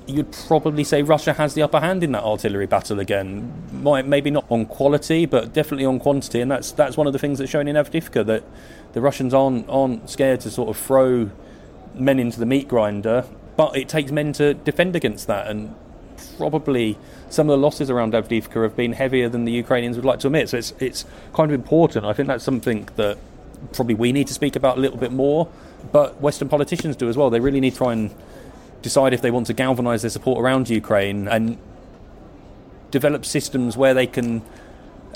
you'd 0.07 0.33
probably 0.47 0.85
say 0.85 1.03
Russia 1.03 1.33
has 1.33 1.55
the 1.55 1.63
upper 1.63 1.81
hand 1.81 2.03
in 2.05 2.13
that 2.13 2.23
artillery 2.23 2.67
battle 2.67 3.01
again. 3.01 3.53
Maybe 3.73 4.31
not 4.31 4.45
on 4.51 4.67
quality, 4.67 5.27
but 5.27 5.53
definitely 5.53 5.85
on 5.85 5.99
quantity. 5.99 6.41
And 6.41 6.51
that's 6.51 6.73
that's 6.73 6.97
one 6.97 7.07
of 7.07 7.13
the 7.13 7.19
things 7.19 7.39
that's 7.39 7.51
shown 7.51 7.69
in 7.69 7.77
Avdiivka 7.77 8.25
that 8.27 8.45
the 8.93 9.01
Russians 9.01 9.35
aren't 9.35 9.69
aren't 9.69 10.09
scared 10.09 10.41
to 10.41 10.51
sort 10.51 10.69
of 10.69 10.77
throw 10.77 11.31
men 11.95 12.19
into 12.19 12.39
the 12.39 12.47
meat 12.47 12.69
grinder. 12.69 13.25
But 13.57 13.77
it 13.77 13.89
takes 13.89 14.13
men 14.13 14.33
to 14.35 14.55
defend 14.55 14.95
against 14.97 15.27
that, 15.29 15.49
and 15.49 15.75
probably 16.37 16.99
some 17.31 17.49
of 17.49 17.59
the 17.59 17.63
losses 17.63 17.91
around 17.91 18.13
Avdiivka 18.13 18.63
have 18.63 18.77
been 18.77 18.93
heavier 18.93 19.29
than 19.29 19.45
the 19.45 19.53
Ukrainians 19.53 19.97
would 19.97 20.05
like 20.05 20.21
to 20.21 20.29
admit. 20.29 20.51
So 20.51 20.59
it's 20.59 20.73
it's 20.79 21.05
kind 21.35 21.51
of 21.51 21.55
important. 21.55 22.05
I 22.05 22.13
think 22.13 22.29
that's 22.29 22.45
something 22.45 22.89
that 22.97 23.19
probably 23.73 23.95
we 23.95 24.13
need 24.13 24.27
to 24.27 24.35
speak 24.35 24.55
about 24.55 24.77
a 24.77 24.81
little 24.81 24.99
bit 24.99 25.13
more, 25.13 25.49
but 25.91 26.21
Western 26.21 26.49
politicians 26.49 26.97
do 26.97 27.09
as 27.09 27.17
well. 27.17 27.31
They 27.31 27.41
really 27.41 27.61
need 27.61 27.73
to 27.73 27.79
try 27.79 27.93
and 27.93 28.15
decide 28.83 29.13
if 29.13 29.23
they 29.23 29.31
want 29.31 29.47
to 29.47 29.53
galvanise 29.53 30.03
their 30.03 30.11
support 30.11 30.41
around 30.41 30.69
Ukraine 30.69 31.29
and 31.29 31.59
develop 32.91 33.25
systems 33.25 33.77
where 33.77 33.95
they 33.95 34.07
can 34.07 34.43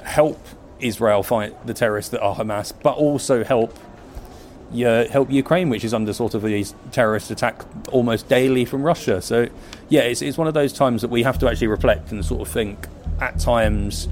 help 0.05 0.39
Israel 0.81 1.23
fight 1.23 1.67
the 1.67 1.75
terrorists 1.75 2.11
that 2.11 2.21
are 2.21 2.35
Hamas, 2.35 2.73
but 2.83 2.97
also 2.97 3.45
help 3.45 3.79
yeah, 4.73 5.05
help 5.05 5.31
Ukraine, 5.31 5.69
which 5.69 5.83
is 5.83 5.93
under 5.93 6.13
sort 6.13 6.35
of 6.35 6.43
these 6.43 6.75
terrorist 6.93 7.31
attack 7.31 7.65
almost 7.91 8.29
daily 8.29 8.65
from 8.65 8.83
Russia. 8.83 9.21
So, 9.21 9.49
yeah, 9.89 10.03
it's, 10.03 10.23
it's 10.23 10.39
one 10.39 10.47
of 10.47 10.55
those 10.55 10.73
times 10.73 11.03
that 11.03 11.11
we 11.11 11.25
have 11.25 11.39
to 11.41 11.49
actually 11.49 11.67
reflect 11.67 12.13
and 12.13 12.25
sort 12.25 12.43
of 12.43 12.49
think 12.49 12.87
at 13.21 13.39
times 13.41 14.09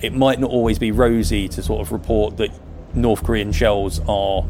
it 0.00 0.14
might 0.14 0.40
not 0.40 0.50
always 0.50 0.78
be 0.78 0.90
rosy 0.90 1.48
to 1.48 1.62
sort 1.62 1.82
of 1.82 1.92
report 1.92 2.38
that 2.38 2.50
North 2.94 3.22
Korean 3.22 3.52
shells 3.52 4.00
are 4.08 4.44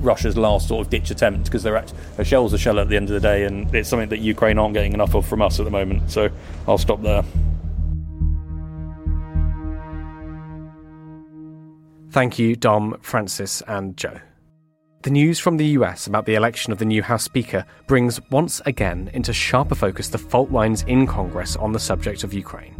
Russia's 0.00 0.36
last 0.36 0.68
sort 0.68 0.84
of 0.86 0.90
ditch 0.90 1.10
attempt 1.10 1.44
because 1.44 1.62
they're 1.62 1.76
at, 1.76 1.92
a 2.18 2.24
shell's 2.24 2.52
a 2.52 2.58
shell 2.58 2.78
at 2.78 2.88
the 2.88 2.96
end 2.96 3.08
of 3.08 3.14
the 3.14 3.20
day, 3.20 3.44
and 3.44 3.72
it's 3.74 3.88
something 3.88 4.08
that 4.08 4.18
Ukraine 4.18 4.58
aren't 4.58 4.74
getting 4.74 4.92
enough 4.92 5.14
of 5.14 5.26
from 5.26 5.42
us 5.42 5.58
at 5.60 5.64
the 5.64 5.70
moment. 5.70 6.10
So 6.10 6.30
I'll 6.66 6.78
stop 6.78 7.02
there. 7.02 7.24
Thank 12.10 12.40
you, 12.40 12.56
Dom, 12.56 12.96
Francis, 13.02 13.62
and 13.68 13.96
Joe. 13.96 14.18
The 15.02 15.10
news 15.10 15.38
from 15.38 15.56
the 15.56 15.66
US 15.78 16.06
about 16.06 16.26
the 16.26 16.34
election 16.34 16.72
of 16.72 16.78
the 16.78 16.84
new 16.84 17.02
House 17.02 17.22
Speaker 17.22 17.64
brings 17.86 18.20
once 18.30 18.60
again 18.66 19.10
into 19.14 19.32
sharper 19.32 19.74
focus 19.74 20.08
the 20.08 20.18
fault 20.18 20.50
lines 20.50 20.82
in 20.82 21.06
Congress 21.06 21.56
on 21.56 21.72
the 21.72 21.78
subject 21.78 22.22
of 22.22 22.34
Ukraine. 22.34 22.74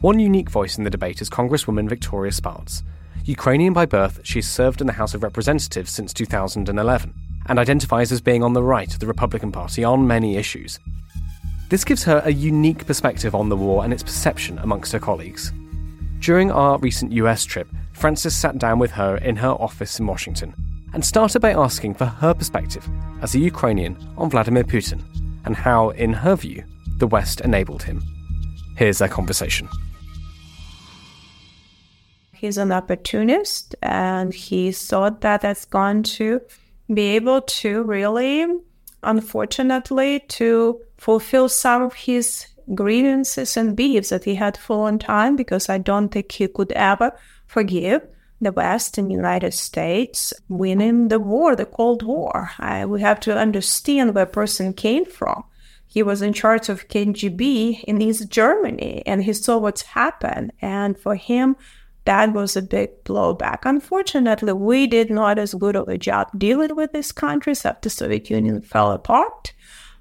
One 0.00 0.20
unique 0.20 0.50
voice 0.50 0.78
in 0.78 0.84
the 0.84 0.90
debate 0.90 1.20
is 1.22 1.28
Congresswoman 1.30 1.88
Victoria 1.88 2.30
Spartz. 2.30 2.84
Ukrainian 3.24 3.72
by 3.72 3.86
birth, 3.86 4.20
she's 4.22 4.48
served 4.48 4.80
in 4.80 4.86
the 4.86 4.92
House 4.92 5.14
of 5.14 5.22
Representatives 5.22 5.90
since 5.90 6.12
2011 6.12 7.14
and 7.48 7.58
identifies 7.58 8.12
as 8.12 8.20
being 8.20 8.42
on 8.42 8.52
the 8.52 8.62
right 8.62 8.92
of 8.92 9.00
the 9.00 9.06
Republican 9.06 9.52
Party 9.52 9.84
on 9.84 10.06
many 10.06 10.36
issues. 10.36 10.78
This 11.68 11.84
gives 11.84 12.04
her 12.04 12.22
a 12.24 12.32
unique 12.32 12.86
perspective 12.86 13.34
on 13.34 13.48
the 13.48 13.56
war 13.56 13.84
and 13.84 13.92
its 13.92 14.02
perception 14.02 14.58
amongst 14.58 14.92
her 14.92 15.00
colleagues. 15.00 15.52
During 16.20 16.50
our 16.50 16.78
recent 16.78 17.12
US 17.12 17.44
trip, 17.44 17.68
Francis 17.92 18.36
sat 18.36 18.58
down 18.58 18.78
with 18.78 18.92
her 18.92 19.16
in 19.16 19.36
her 19.36 19.50
office 19.50 19.98
in 19.98 20.06
Washington 20.06 20.54
and 20.92 21.04
started 21.04 21.40
by 21.40 21.52
asking 21.52 21.94
for 21.94 22.06
her 22.06 22.34
perspective 22.34 22.86
as 23.20 23.34
a 23.34 23.38
Ukrainian 23.38 23.96
on 24.16 24.30
Vladimir 24.30 24.64
Putin 24.64 25.02
and 25.44 25.56
how, 25.56 25.90
in 25.90 26.12
her 26.12 26.36
view, 26.36 26.64
the 26.98 27.06
West 27.06 27.40
enabled 27.40 27.82
him. 27.82 28.02
Here's 28.76 28.98
their 28.98 29.08
conversation. 29.08 29.68
He's 32.36 32.58
an 32.58 32.72
opportunist 32.72 33.74
and 33.82 34.32
he 34.32 34.72
thought 34.72 35.22
that 35.22 35.40
that's 35.40 35.64
going 35.64 36.02
to 36.04 36.40
be 36.92 37.16
able 37.16 37.40
to 37.40 37.82
really, 37.82 38.46
unfortunately, 39.02 40.20
to 40.28 40.80
fulfill 40.98 41.48
some 41.48 41.82
of 41.82 41.94
his 41.94 42.46
grievances 42.74 43.56
and 43.56 43.76
beefs 43.76 44.10
that 44.10 44.24
he 44.24 44.34
had 44.34 44.56
for 44.56 44.76
a 44.76 44.80
long 44.80 44.98
time 44.98 45.36
because 45.36 45.68
I 45.68 45.78
don't 45.78 46.08
think 46.08 46.32
he 46.32 46.48
could 46.48 46.72
ever 46.72 47.12
forgive 47.46 48.06
the 48.40 48.52
West 48.52 48.98
and 48.98 49.10
United 49.10 49.54
States 49.54 50.32
winning 50.48 51.08
the 51.08 51.18
war, 51.18 51.56
the 51.56 51.64
Cold 51.64 52.02
War. 52.02 52.50
I, 52.58 52.84
we 52.84 53.00
have 53.00 53.20
to 53.20 53.36
understand 53.36 54.14
where 54.14 54.26
person 54.26 54.72
came 54.72 55.04
from. 55.04 55.44
He 55.86 56.02
was 56.02 56.20
in 56.20 56.34
charge 56.34 56.68
of 56.68 56.88
KGB 56.88 57.84
in 57.84 58.02
East 58.02 58.28
Germany 58.28 59.02
and 59.06 59.24
he 59.24 59.32
saw 59.32 59.56
what's 59.56 59.82
happened. 59.82 60.52
And 60.60 60.98
for 60.98 61.14
him, 61.14 61.56
that 62.06 62.32
was 62.32 62.56
a 62.56 62.62
big 62.62 63.04
blowback. 63.04 63.60
Unfortunately, 63.64 64.52
we 64.52 64.86
did 64.86 65.10
not 65.10 65.38
as 65.38 65.54
good 65.54 65.76
of 65.76 65.88
a 65.88 65.98
job 65.98 66.28
dealing 66.36 66.74
with 66.74 66.92
these 66.92 67.12
countries 67.12 67.64
after 67.64 67.88
Soviet 67.88 68.30
Union 68.30 68.62
fell 68.62 68.92
apart. 68.92 69.52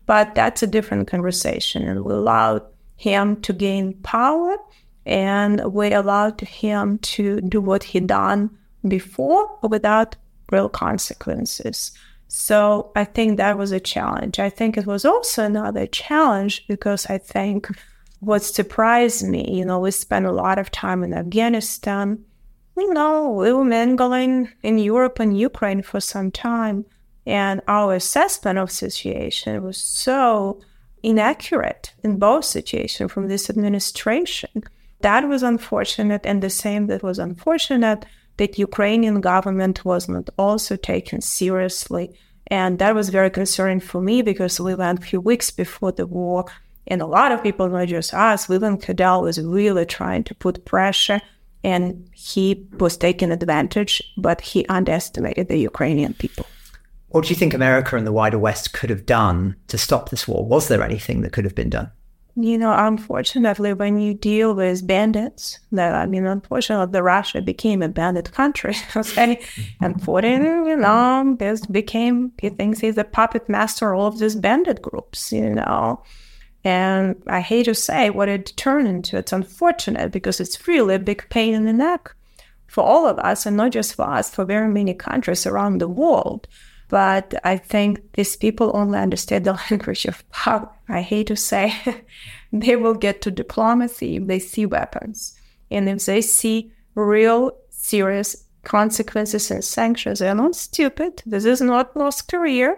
But 0.05 0.35
that's 0.35 0.63
a 0.63 0.67
different 0.67 1.07
conversation, 1.07 1.81
and 1.81 2.05
we 2.05 2.13
allowed 2.13 2.61
him 2.95 3.41
to 3.41 3.53
gain 3.53 3.95
power, 4.03 4.55
and 5.05 5.73
we 5.73 5.91
allowed 5.91 6.39
him 6.41 6.99
to 6.99 7.41
do 7.41 7.59
what 7.59 7.83
he 7.83 7.99
done 7.99 8.55
before 8.87 9.57
without 9.63 10.15
real 10.51 10.69
consequences. 10.69 11.91
So 12.27 12.91
I 12.95 13.03
think 13.03 13.37
that 13.37 13.57
was 13.57 13.71
a 13.71 13.79
challenge. 13.79 14.39
I 14.39 14.49
think 14.49 14.77
it 14.77 14.85
was 14.85 15.05
also 15.05 15.43
another 15.43 15.87
challenge 15.87 16.67
because 16.67 17.07
I 17.07 17.17
think 17.17 17.67
what 18.19 18.43
surprised 18.43 19.27
me, 19.27 19.57
you 19.57 19.65
know, 19.65 19.79
we 19.79 19.91
spent 19.91 20.25
a 20.25 20.31
lot 20.31 20.57
of 20.57 20.71
time 20.71 21.03
in 21.03 21.13
Afghanistan. 21.13 22.23
You 22.77 22.93
know, 22.93 23.29
we 23.31 23.53
were 23.53 23.63
mingling 23.63 24.49
in 24.63 24.77
Europe 24.77 25.19
and 25.19 25.37
Ukraine 25.37 25.81
for 25.81 25.99
some 25.99 26.31
time, 26.31 26.85
and 27.25 27.61
our 27.67 27.95
assessment 27.95 28.59
of 28.59 28.71
situation 28.71 29.63
was 29.63 29.77
so 29.77 30.59
inaccurate 31.03 31.93
in 32.03 32.17
both 32.17 32.45
situations 32.45 33.11
from 33.11 33.27
this 33.27 33.49
administration. 33.49 34.63
That 35.01 35.27
was 35.27 35.43
unfortunate, 35.43 36.25
and 36.25 36.41
the 36.41 36.49
same 36.49 36.87
that 36.87 37.03
was 37.03 37.19
unfortunate 37.19 38.05
that 38.37 38.59
Ukrainian 38.59 39.21
government 39.21 39.85
was 39.85 40.09
not 40.09 40.29
also 40.37 40.75
taken 40.75 41.21
seriously. 41.21 42.11
And 42.47 42.79
that 42.79 42.93
was 42.93 43.09
very 43.09 43.29
concerning 43.29 43.79
for 43.79 44.01
me 44.01 44.21
because 44.21 44.59
we 44.59 44.75
went 44.75 44.99
a 44.99 45.01
few 45.01 45.21
weeks 45.21 45.49
before 45.51 45.91
the 45.91 46.05
war 46.05 46.45
and 46.87 47.01
a 47.01 47.05
lot 47.05 47.31
of 47.31 47.41
people, 47.41 47.67
not 47.69 47.87
just 47.87 48.13
us, 48.13 48.47
William 48.47 48.77
Cadell 48.77 49.23
was 49.23 49.39
really 49.39 49.85
trying 49.85 50.23
to 50.25 50.35
put 50.35 50.65
pressure 50.65 51.21
and 51.63 52.07
he 52.13 52.67
was 52.77 52.95
taking 52.95 53.31
advantage, 53.31 54.01
but 54.17 54.39
he 54.39 54.67
underestimated 54.67 55.47
the 55.47 55.57
Ukrainian 55.57 56.13
people. 56.13 56.45
What 57.07 57.23
do 57.23 57.29
you 57.29 57.35
think 57.35 57.53
America 57.53 57.95
and 57.95 58.05
the 58.05 58.11
wider 58.11 58.37
West 58.37 58.73
could 58.73 58.91
have 58.91 59.05
done 59.05 59.55
to 59.69 59.77
stop 59.77 60.09
this 60.09 60.27
war? 60.27 60.45
Was 60.45 60.67
there 60.67 60.83
anything 60.83 61.21
that 61.21 61.31
could 61.31 61.43
have 61.43 61.55
been 61.55 61.71
done? 61.71 61.89
You 62.37 62.57
know, 62.57 62.75
unfortunately, 62.77 63.73
when 63.73 63.97
you 63.97 64.13
deal 64.13 64.53
with 64.53 64.85
bandits, 64.85 65.57
that 65.71 65.95
I 65.95 66.05
mean, 66.05 66.25
unfortunately, 66.25 66.91
the 66.91 67.01
Russia 67.01 67.41
became 67.41 67.81
a 67.81 67.87
bandit 67.87 68.31
country. 68.33 68.75
Okay, 68.95 69.39
and 69.79 69.95
Putin, 69.95 70.67
you 70.67 70.75
know, 70.75 71.35
this 71.39 71.65
became 71.65 72.33
he 72.41 72.49
thinks 72.49 72.79
he's 72.79 72.97
a 72.97 73.05
puppet 73.05 73.47
master 73.47 73.93
of 73.93 73.99
all 73.99 74.07
of 74.07 74.19
these 74.19 74.35
bandit 74.35 74.81
groups. 74.81 75.31
You 75.31 75.51
know, 75.55 76.03
and 76.65 77.21
I 77.27 77.41
hate 77.41 77.65
to 77.65 77.75
say 77.75 78.09
what 78.09 78.27
it 78.27 78.57
turned 78.57 78.87
into. 78.87 79.17
It's 79.17 79.31
unfortunate 79.31 80.11
because 80.11 80.39
it's 80.39 80.67
really 80.67 80.95
a 80.95 80.99
big 80.99 81.29
pain 81.29 81.53
in 81.53 81.65
the 81.65 81.71
neck 81.73 82.13
for 82.65 82.83
all 82.83 83.07
of 83.07 83.19
us, 83.19 83.45
and 83.45 83.55
not 83.55 83.71
just 83.71 83.93
for 83.93 84.09
us, 84.09 84.33
for 84.33 84.43
very 84.43 84.67
many 84.67 84.95
countries 84.95 85.45
around 85.45 85.79
the 85.79 85.87
world. 85.87 86.47
But 86.89 87.35
I 87.43 87.57
think 87.57 88.13
these 88.13 88.35
people 88.35 88.71
only 88.73 88.97
understand 88.97 89.45
the 89.45 89.53
language 89.69 90.05
of 90.05 90.27
power. 90.31 90.67
I 90.89 91.01
hate 91.01 91.27
to 91.27 91.35
say 91.35 91.71
they 92.51 92.75
will 92.75 92.95
get 92.95 93.21
to 93.21 93.31
diplomacy 93.31 94.15
if 94.15 94.25
they 94.25 94.39
see 94.39 94.65
weapons 94.65 95.39
and 95.69 95.87
if 95.87 96.03
they 96.05 96.21
see 96.21 96.71
real 96.95 97.51
serious 97.69 98.43
consequences 98.63 99.51
and 99.51 99.63
sanctions. 99.63 100.17
They're 100.17 100.33
not 100.33 100.55
stupid. 100.55 101.21
This 101.27 101.45
is 101.45 101.61
not 101.61 101.95
North 101.95 102.25
Korea. 102.25 102.75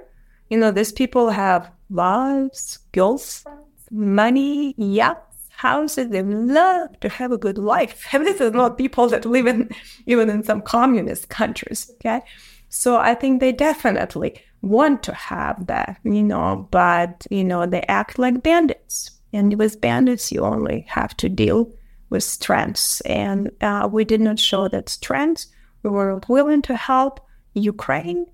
You 0.49 0.57
know, 0.57 0.71
these 0.71 0.91
people 0.91 1.29
have 1.29 1.71
wives, 1.89 2.79
girlfriends, 2.91 3.66
money, 3.91 4.73
yachts, 4.77 5.27
houses. 5.57 6.09
They 6.09 6.23
love 6.23 6.99
to 7.01 7.09
have 7.09 7.31
a 7.31 7.37
good 7.37 7.57
life. 7.57 8.05
And 8.13 8.25
this 8.25 8.39
is 8.39 8.53
not 8.53 8.77
people 8.77 9.09
that 9.09 9.25
live 9.25 9.47
in 9.47 9.69
even 10.05 10.29
in 10.29 10.43
some 10.43 10.61
communist 10.61 11.29
countries. 11.29 11.91
Okay. 11.95 12.21
So 12.69 12.97
I 12.97 13.15
think 13.15 13.39
they 13.39 13.51
definitely 13.51 14.41
want 14.61 15.03
to 15.03 15.13
have 15.13 15.67
that, 15.67 15.99
you 16.03 16.23
know, 16.23 16.67
but 16.71 17.25
you 17.29 17.43
know, 17.43 17.65
they 17.65 17.81
act 17.81 18.19
like 18.19 18.43
bandits. 18.43 19.11
And 19.33 19.57
with 19.57 19.81
bandits 19.81 20.31
you 20.31 20.41
only 20.41 20.85
have 20.87 21.17
to 21.17 21.29
deal 21.29 21.71
with 22.09 22.23
strengths. 22.23 23.01
And 23.01 23.51
uh, 23.61 23.89
we 23.91 24.05
did 24.05 24.21
not 24.21 24.39
show 24.39 24.67
that 24.69 24.89
strength. 24.89 25.47
We 25.83 25.89
were 25.89 26.21
willing 26.27 26.61
to 26.63 26.75
help 26.75 27.19
Ukraine 27.53 28.25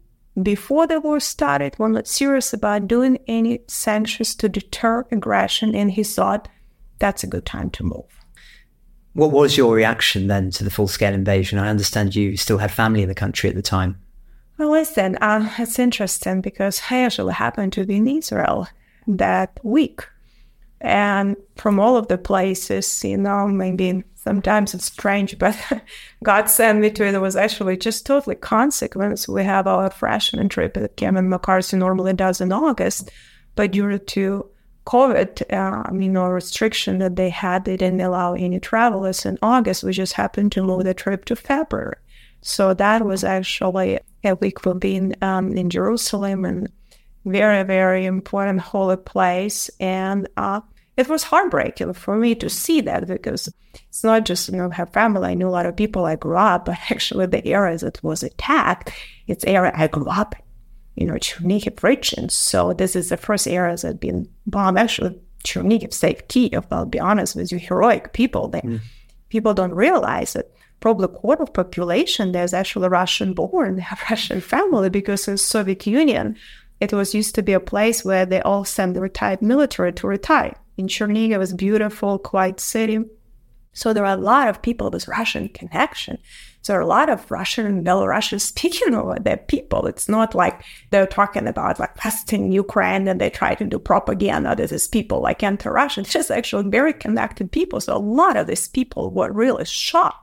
before 0.42 0.88
the 0.88 1.00
war 1.00 1.20
started. 1.20 1.76
We're 1.78 1.90
not 1.90 2.08
serious 2.08 2.54
about 2.54 2.88
doing 2.88 3.20
any 3.28 3.60
sanctions 3.68 4.36
to 4.36 4.50
deter 4.50 5.06
aggression. 5.12 5.76
And 5.76 5.92
he 5.92 6.04
thought 6.04 6.48
that's 7.00 7.24
a 7.24 7.28
good 7.28 7.46
time 7.46 7.70
to 7.72 7.84
move. 7.84 8.06
What 9.14 9.32
was 9.32 9.58
your 9.58 9.76
reaction 9.76 10.28
then 10.28 10.50
to 10.52 10.64
the 10.64 10.72
full 10.72 10.88
scale 10.88 11.14
invasion? 11.14 11.60
I 11.60 11.70
understand 11.70 12.16
you 12.16 12.36
still 12.36 12.58
had 12.58 12.72
family 12.72 13.04
in 13.04 13.10
the 13.10 13.16
country 13.16 13.50
at 13.50 13.56
the 13.56 13.62
time. 13.62 14.00
Well, 14.58 14.72
listen, 14.72 15.18
uh, 15.18 15.52
it's 15.60 15.78
interesting 15.78 16.42
because 16.42 16.82
I 16.90 17.04
actually 17.04 17.34
happened 17.34 17.74
to 17.74 17.86
be 17.86 17.98
in 17.98 18.08
Israel 18.08 18.68
that 19.08 19.60
week. 19.64 20.08
And 20.84 21.38
from 21.56 21.80
all 21.80 21.96
of 21.96 22.10
the 22.10 22.18
places, 22.18 23.04
you 23.04 23.18
know, 23.18 23.48
maybe 23.48 24.04
sometimes 24.16 24.74
it's 24.74 24.86
strange, 24.86 25.38
but 25.40 25.58
God 26.24 26.50
sent 26.50 26.80
me 26.80 26.92
to 26.92 27.08
it. 27.08 27.16
It 27.16 27.20
was 27.20 27.36
actually 27.36 27.78
just 27.78 28.06
totally 28.06 28.36
consequence. 28.36 29.28
We 29.28 29.44
have 29.44 29.66
our 29.66 29.90
freshman 29.90 30.50
trip 30.50 30.74
that 30.76 30.98
Kevin 30.98 31.30
McCarthy 31.30 31.78
normally 31.78 32.14
does 32.14 32.42
in 32.42 32.52
August, 32.52 33.12
but 33.56 33.72
due 33.72 33.98
to 33.98 34.50
COVID, 34.86 35.54
uh, 35.54 35.94
you 35.94 36.10
know, 36.10 36.28
restriction 36.28 36.98
that 36.98 37.16
they 37.16 37.30
had, 37.30 37.64
they 37.64 37.78
didn't 37.78 38.02
allow 38.02 38.34
any 38.34 38.60
travelers 38.60 39.26
in 39.26 39.38
August. 39.42 39.84
We 39.84 39.94
just 39.94 40.14
happened 40.14 40.52
to 40.54 40.64
move 40.64 40.84
the 40.84 40.94
trip 40.94 41.24
to 41.26 41.38
February. 41.38 41.96
So 42.42 42.74
that 42.74 43.06
was 43.06 43.24
actually 43.24 44.00
a 44.26 44.36
week 44.36 44.60
for 44.60 44.74
being 44.74 45.16
um, 45.22 45.54
in 45.54 45.70
Jerusalem 45.70 46.44
and 46.44 46.70
very, 47.24 47.64
very 47.64 48.06
important 48.06 48.60
holy 48.60 48.98
place. 48.98 49.70
And 49.80 50.28
uh, 50.36 50.60
it 50.96 51.08
was 51.10 51.24
heartbreaking 51.24 51.94
for 51.94 52.18
me 52.18 52.36
to 52.36 52.50
see 52.50 52.82
that 52.82 53.08
because 53.08 53.54
it's 53.74 54.04
not 54.04 54.26
just, 54.26 54.50
you 54.50 54.58
know, 54.58 54.70
have 54.70 54.94
family. 54.94 55.30
I 55.30 55.34
knew 55.34 55.48
a 55.48 55.50
lot 55.50 55.66
of 55.66 55.76
people 55.76 56.06
I 56.06 56.16
grew 56.16 56.38
up, 56.38 56.66
but 56.66 56.78
actually 56.92 57.26
the 57.26 57.46
area 57.48 57.78
that 57.78 58.04
was 58.04 58.24
attacked, 58.24 58.92
it's 59.28 59.44
area 59.46 59.72
I 59.76 59.88
grew 59.88 60.08
up 60.08 60.36
you 60.96 61.08
know, 61.08 61.14
Chernihiv 61.14 61.82
region. 61.84 62.30
So 62.30 62.74
this 62.74 62.96
is 62.96 63.10
the 63.10 63.18
first 63.18 63.48
area 63.48 63.76
that 63.78 64.00
been 64.00 64.30
bombed. 64.46 64.78
Actually, 64.78 65.20
Chernihiv 65.44 65.94
saved 65.94 66.28
Kiev. 66.28 66.66
I'll 66.72 66.86
be 66.86 67.00
honest 67.00 67.36
with 67.36 67.52
you, 67.52 67.58
heroic 67.58 68.14
people 68.14 68.48
there. 68.48 68.62
Mm. 68.62 68.82
People 69.30 69.54
don't 69.54 69.74
realize 69.74 70.34
that 70.34 70.52
probably 70.80 71.06
a 71.06 71.08
quarter 71.08 71.44
of 71.44 71.54
population 71.54 72.32
there's 72.32 72.54
actually 72.54 72.90
Russian 72.90 73.34
born, 73.34 73.78
they 73.78 73.82
have 73.82 74.04
Russian 74.10 74.42
family, 74.42 74.90
because 74.90 75.28
in 75.28 75.38
Soviet 75.38 75.88
Union, 75.88 76.36
it 76.80 76.94
was 76.94 77.16
used 77.16 77.36
to 77.36 77.42
be 77.42 77.54
a 77.54 77.60
place 77.60 78.04
where 78.04 78.26
they 78.26 78.42
all 78.42 78.66
send 78.66 78.96
the 78.96 79.02
retired 79.02 79.42
military 79.42 79.94
to 79.94 80.08
retire. 80.08 80.56
In 80.78 80.88
Chernihiv, 80.88 81.32
it 81.32 81.38
was 81.38 81.54
beautiful, 81.54 82.18
quiet 82.18 82.60
city. 82.60 83.00
So 83.74 83.92
there 83.92 84.06
are 84.06 84.18
a 84.18 84.22
lot 84.22 84.48
of 84.48 84.62
people 84.62 84.90
with 84.92 85.08
Russian 85.08 85.50
connection. 85.50 86.20
So 86.62 86.74
there 86.74 86.80
are 86.80 86.84
a 86.84 86.88
lot 86.88 87.10
of 87.10 87.30
Russian 87.30 87.66
and 87.66 87.86
Belarusian 87.86 88.40
speaking 88.52 88.94
over 88.94 89.18
their 89.20 89.38
people. 89.38 89.88
It's 89.88 90.08
not 90.08 90.36
like 90.36 90.64
they're 90.92 91.08
talking 91.08 91.48
about 91.48 91.80
like 91.80 92.04
Western 92.04 92.52
Ukraine 92.52 93.08
and 93.08 93.20
they 93.20 93.30
try 93.30 93.56
to 93.56 93.66
do 93.66 93.80
propaganda. 93.80 94.56
This 94.56 94.72
is 94.72 94.88
people 94.88 95.22
like 95.22 95.44
anti-Russian. 95.44 96.04
It's 96.04 96.14
just 96.14 96.32
actually 96.32 96.70
very 96.70 96.94
connected 96.94 97.52
people. 97.52 97.82
So 97.82 97.96
a 97.96 97.98
lot 97.98 98.38
of 98.38 98.48
these 98.48 98.68
people 98.68 99.10
were 99.12 99.32
really 99.32 99.66
shocked. 99.66 100.20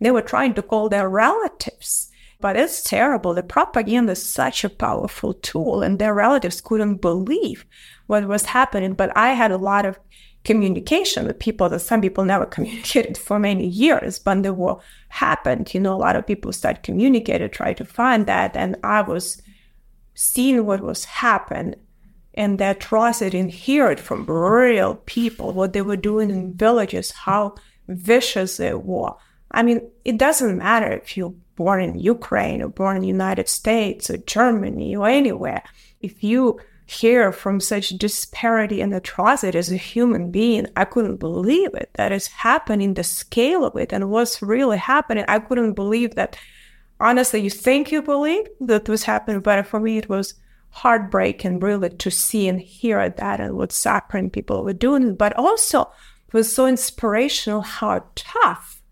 They 0.00 0.10
were 0.10 0.22
trying 0.22 0.54
to 0.54 0.62
call 0.62 0.88
their 0.88 1.08
relatives. 1.08 2.10
But 2.40 2.56
it's 2.56 2.82
terrible. 2.82 3.34
The 3.34 3.42
propaganda 3.42 4.12
is 4.12 4.26
such 4.26 4.64
a 4.64 4.70
powerful 4.70 5.34
tool, 5.34 5.82
and 5.82 5.98
their 5.98 6.14
relatives 6.14 6.62
couldn't 6.62 7.02
believe 7.02 7.66
what 8.10 8.26
was 8.26 8.44
happening. 8.44 8.94
But 8.94 9.16
I 9.16 9.30
had 9.34 9.52
a 9.52 9.56
lot 9.56 9.86
of 9.86 9.98
communication 10.44 11.26
with 11.26 11.38
people 11.38 11.68
that 11.68 11.78
some 11.78 12.00
people 12.00 12.24
never 12.24 12.44
communicated 12.56 13.16
for 13.16 13.38
many 13.38 13.66
years. 13.66 14.18
But 14.18 14.42
the 14.42 14.52
war 14.52 14.80
happened, 15.08 15.72
you 15.72 15.80
know, 15.80 15.94
a 15.94 16.04
lot 16.06 16.16
of 16.16 16.26
people 16.26 16.52
start 16.52 16.82
communicating, 16.82 17.48
try 17.48 17.72
to 17.74 17.84
find 17.84 18.26
that. 18.26 18.56
And 18.56 18.76
I 18.82 19.02
was 19.02 19.40
seeing 20.14 20.66
what 20.66 20.80
was 20.80 21.04
happening 21.04 21.76
and 22.34 22.58
the 22.58 22.72
atrocity 22.72 23.38
and 23.38 23.50
hear 23.50 23.90
it 23.90 24.00
from 24.00 24.26
real 24.26 24.96
people, 25.06 25.52
what 25.52 25.72
they 25.72 25.82
were 25.82 25.96
doing 25.96 26.30
in 26.30 26.54
villages, 26.54 27.12
how 27.12 27.54
vicious 27.86 28.56
they 28.56 28.74
were. 28.74 29.12
I 29.52 29.62
mean, 29.62 29.88
it 30.04 30.18
doesn't 30.18 30.58
matter 30.58 30.92
if 30.92 31.16
you're 31.16 31.34
born 31.54 31.82
in 31.82 31.98
Ukraine 31.98 32.62
or 32.62 32.68
born 32.68 32.96
in 32.96 33.04
United 33.04 33.48
States 33.48 34.10
or 34.10 34.16
Germany 34.16 34.96
or 34.96 35.08
anywhere. 35.08 35.62
If 36.00 36.24
you 36.24 36.60
hear 36.90 37.30
from 37.30 37.60
such 37.60 37.90
disparity 37.90 38.80
and 38.80 38.92
atrocity 38.92 39.56
as 39.56 39.70
a 39.70 39.76
human 39.76 40.30
being. 40.32 40.66
I 40.76 40.84
couldn't 40.84 41.18
believe 41.18 41.72
it 41.74 41.90
that 41.94 42.10
it's 42.10 42.26
happening, 42.26 42.94
the 42.94 43.04
scale 43.04 43.64
of 43.64 43.76
it, 43.76 43.92
and 43.92 44.10
what's 44.10 44.42
really 44.42 44.78
happening. 44.78 45.24
I 45.28 45.38
couldn't 45.38 45.74
believe 45.74 46.16
that. 46.16 46.36
Honestly, 46.98 47.40
you 47.40 47.48
think 47.48 47.92
you 47.92 48.02
believe 48.02 48.46
that 48.60 48.88
was 48.88 49.04
happening, 49.04 49.40
but 49.40 49.66
for 49.66 49.80
me, 49.80 49.98
it 49.98 50.08
was 50.08 50.34
heartbreaking 50.70 51.60
really 51.60 51.90
to 51.90 52.10
see 52.10 52.46
and 52.48 52.60
hear 52.60 53.08
that 53.08 53.40
and 53.40 53.56
what 53.56 53.72
suffering 53.72 54.28
people 54.28 54.64
were 54.64 54.72
doing. 54.72 55.14
But 55.14 55.34
also, 55.36 55.82
it 56.26 56.34
was 56.34 56.52
so 56.52 56.66
inspirational 56.66 57.62
how 57.62 58.04
tough 58.16 58.82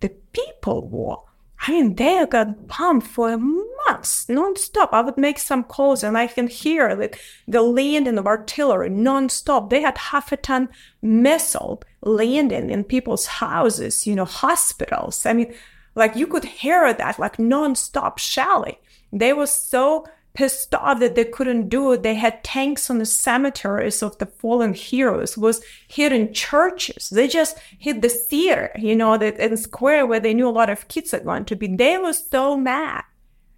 the 0.00 0.10
people 0.32 0.88
were 0.88 1.33
I 1.66 1.70
mean, 1.72 1.94
they 1.94 2.26
got 2.26 2.68
pumped 2.68 3.06
for 3.06 3.38
months 3.38 4.26
nonstop. 4.26 4.90
I 4.92 5.00
would 5.00 5.16
make 5.16 5.38
some 5.38 5.64
calls 5.64 6.04
and 6.04 6.16
I 6.18 6.26
can 6.26 6.46
hear 6.46 6.94
like 6.94 7.18
the 7.48 7.62
landing 7.62 8.18
of 8.18 8.26
artillery 8.26 8.90
nonstop. 8.90 9.70
They 9.70 9.80
had 9.80 9.96
half 9.96 10.30
a 10.30 10.36
ton 10.36 10.68
missile 11.00 11.82
landing 12.02 12.68
in 12.68 12.84
people's 12.84 13.26
houses, 13.26 14.06
you 14.06 14.14
know, 14.14 14.26
hospitals. 14.26 15.24
I 15.24 15.32
mean, 15.32 15.54
like 15.94 16.16
you 16.16 16.26
could 16.26 16.44
hear 16.44 16.92
that 16.92 17.18
like 17.18 17.38
nonstop 17.38 18.18
shelling. 18.18 18.76
They 19.10 19.32
were 19.32 19.46
so 19.46 20.04
pissed 20.34 20.74
off 20.74 20.98
that 20.98 21.14
they 21.14 21.24
couldn't 21.24 21.68
do 21.68 21.92
it. 21.92 22.02
They 22.02 22.14
had 22.14 22.42
tanks 22.42 22.90
on 22.90 22.98
the 22.98 23.06
cemeteries 23.06 24.02
of 24.02 24.18
the 24.18 24.26
fallen 24.26 24.74
heroes, 24.74 25.38
was 25.38 25.62
hitting 25.88 26.32
churches. 26.32 27.08
They 27.08 27.28
just 27.28 27.56
hit 27.78 28.02
the 28.02 28.08
theater, 28.08 28.72
you 28.76 28.96
know, 28.96 29.16
that 29.16 29.38
in 29.38 29.56
square 29.56 30.06
where 30.06 30.20
they 30.20 30.34
knew 30.34 30.48
a 30.48 30.50
lot 30.50 30.70
of 30.70 30.88
kids 30.88 31.12
had 31.12 31.24
gone 31.24 31.44
to 31.46 31.56
be. 31.56 31.68
They 31.68 31.98
were 31.98 32.12
so 32.12 32.56
mad, 32.56 33.04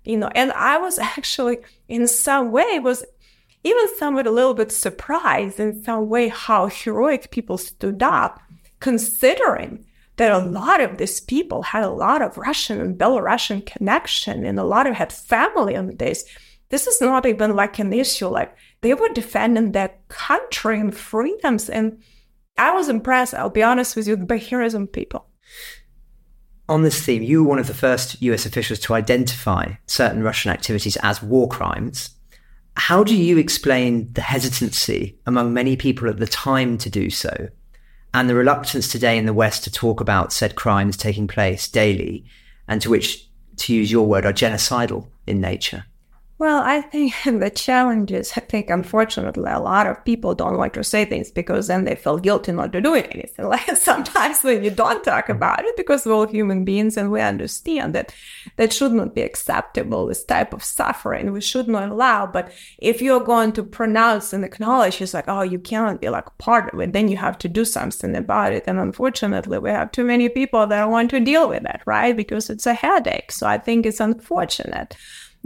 you 0.05 0.19
know, 0.19 0.31
and 0.35 0.53
I 0.53 0.79
was 0.79 0.99
actually 1.17 1.59
in 1.89 2.07
some 2.07 2.53
way 2.53 2.79
was 2.79 3.05
even 3.65 3.97
somewhat 3.97 4.27
a 4.27 4.31
little 4.31 4.55
bit 4.55 4.71
surprised 4.71 5.59
in 5.59 5.83
some 5.83 6.09
way 6.09 6.29
how 6.29 6.69
heroic 6.69 7.31
people 7.31 7.59
stood 7.59 8.03
up, 8.03 8.41
considering 8.81 9.85
that 10.17 10.31
a 10.31 10.39
lot 10.39 10.81
of 10.81 10.99
these 10.99 11.21
people 11.21 11.63
had 11.63 11.83
a 11.83 11.91
lot 11.91 12.23
of 12.23 12.39
Russian 12.39 12.81
and 12.81 12.99
Belarusian 12.99 13.67
connection 13.67 14.45
and 14.45 14.59
a 14.59 14.65
lot 14.65 14.87
of 14.87 14.95
had 14.95 15.13
family 15.13 15.75
on 15.75 15.97
this 15.97 16.25
this 16.69 16.87
is 16.87 17.01
not 17.01 17.27
even 17.27 17.55
like 17.55 17.79
an 17.79 17.93
issue. 17.93 18.29
Like 18.29 18.57
they 18.81 18.95
were 18.95 19.09
defending 19.09 19.73
their 19.73 19.95
country 20.09 20.81
and 20.81 20.95
freedoms. 20.95 21.69
And 21.69 22.03
I 22.59 22.73
was 22.73 22.89
impressed, 22.89 23.35
I'll 23.35 23.51
be 23.51 23.63
honest 23.63 23.97
with 23.97 24.09
you, 24.09 24.17
by 24.17 24.39
heroism 24.39 24.87
people. 24.87 25.27
On 26.69 26.83
this 26.83 27.01
theme, 27.05 27.23
you 27.23 27.43
were 27.43 27.49
one 27.49 27.59
of 27.61 27.69
the 27.69 27.75
first 27.75 28.21
US 28.21 28.45
officials 28.45 28.81
to 28.81 28.95
identify 28.95 29.75
certain 29.87 30.23
Russian 30.23 30.51
activities 30.51 30.97
as 31.03 31.23
war 31.23 31.49
crimes. 31.49 32.11
How 32.77 33.05
do 33.05 33.17
you 33.17 33.39
explain 33.39 34.13
the 34.13 34.21
hesitancy 34.21 35.19
among 35.27 35.55
many 35.55 35.77
people 35.77 36.09
at 36.09 36.19
the 36.19 36.27
time 36.27 36.77
to 36.79 36.91
do 36.91 37.09
so, 37.09 37.49
and 38.13 38.29
the 38.29 38.35
reluctance 38.35 38.89
today 38.89 39.17
in 39.17 39.27
the 39.27 39.33
West 39.33 39.65
to 39.65 39.71
talk 39.71 40.01
about 40.01 40.33
said 40.33 40.57
crimes 40.57 40.97
taking 40.97 41.29
place 41.29 41.69
daily, 41.69 42.27
and 42.67 42.83
to 42.83 42.91
which, 42.91 43.31
to 43.59 43.73
use 43.73 43.91
your 43.91 44.07
word, 44.07 44.27
are 44.27 44.33
genocidal 44.33 45.07
in 45.27 45.41
nature? 45.41 45.85
Well, 46.39 46.63
I 46.63 46.83
think 46.83 47.15
the 47.25 47.49
challenge 47.49 48.13
is, 48.13 48.33
I 48.37 48.41
think, 48.41 48.69
unfortunately, 48.69 49.51
a 49.51 49.59
lot 49.59 49.87
of 49.87 50.05
people 50.05 50.35
don't 50.35 50.59
like 50.59 50.75
to 50.75 50.85
say 50.85 51.07
things 51.07 51.31
because 51.31 51.69
then 51.69 51.85
they 51.85 51.95
feel 51.95 52.19
guilty 52.19 52.53
not 52.53 52.73
to 52.73 52.81
doing 52.81 53.05
anything. 53.05 53.47
Like 53.57 53.77
sometimes 53.77 54.43
when 54.43 54.65
you 54.65 54.71
don't 54.71 55.05
talk 55.05 55.29
about 55.29 55.65
it, 55.65 55.77
because 55.77 56.05
we're 56.05 56.13
all 56.13 56.27
human 56.27 56.65
beings 56.65 56.97
and 56.97 57.11
we 57.11 57.21
understand 57.21 57.95
that 57.95 58.13
that 58.57 58.73
should 58.73 58.93
not 58.93 59.15
be 59.15 59.23
acceptable, 59.23 60.07
this 60.07 60.25
type 60.25 60.53
of 60.53 60.65
suffering 60.65 61.33
we 61.33 61.41
should 61.41 61.69
not 61.69 61.91
allow. 61.91 62.27
But 62.27 62.53
if 62.79 63.01
you're 63.01 63.21
going 63.21 63.53
to 63.53 63.63
pronounce 63.63 64.33
and 64.33 64.45
acknowledge, 64.45 65.01
it's 65.01 65.15
like, 65.15 65.29
oh, 65.29 65.43
you 65.43 65.59
cannot 65.59 66.01
be 66.01 66.09
like 66.11 66.37
part 66.39 66.75
of 66.75 66.81
it, 66.81 66.93
then 66.93 67.09
you 67.09 67.17
have 67.17 67.39
to 67.39 67.49
do 67.49 67.65
something 67.65 68.17
about 68.17 68.53
it. 68.53 68.65
And 68.67 68.79
unfortunately, 68.79 69.59
we 69.59 69.71
have 69.71 69.93
too 69.93 70.05
many 70.05 70.29
people 70.29 70.67
that 70.67 70.91
want 70.91 71.11
to 71.11 71.21
deal 71.21 71.49
with 71.49 71.63
that, 71.63 71.83
right? 71.87 72.17
Because 72.17 72.51
it's 72.51 72.67
a 72.67 72.75
headache. 72.75 73.33
So 73.33 73.47
I 73.47 73.59
think 73.59 73.87
it's 73.87 74.01
unfortunate 74.01 74.97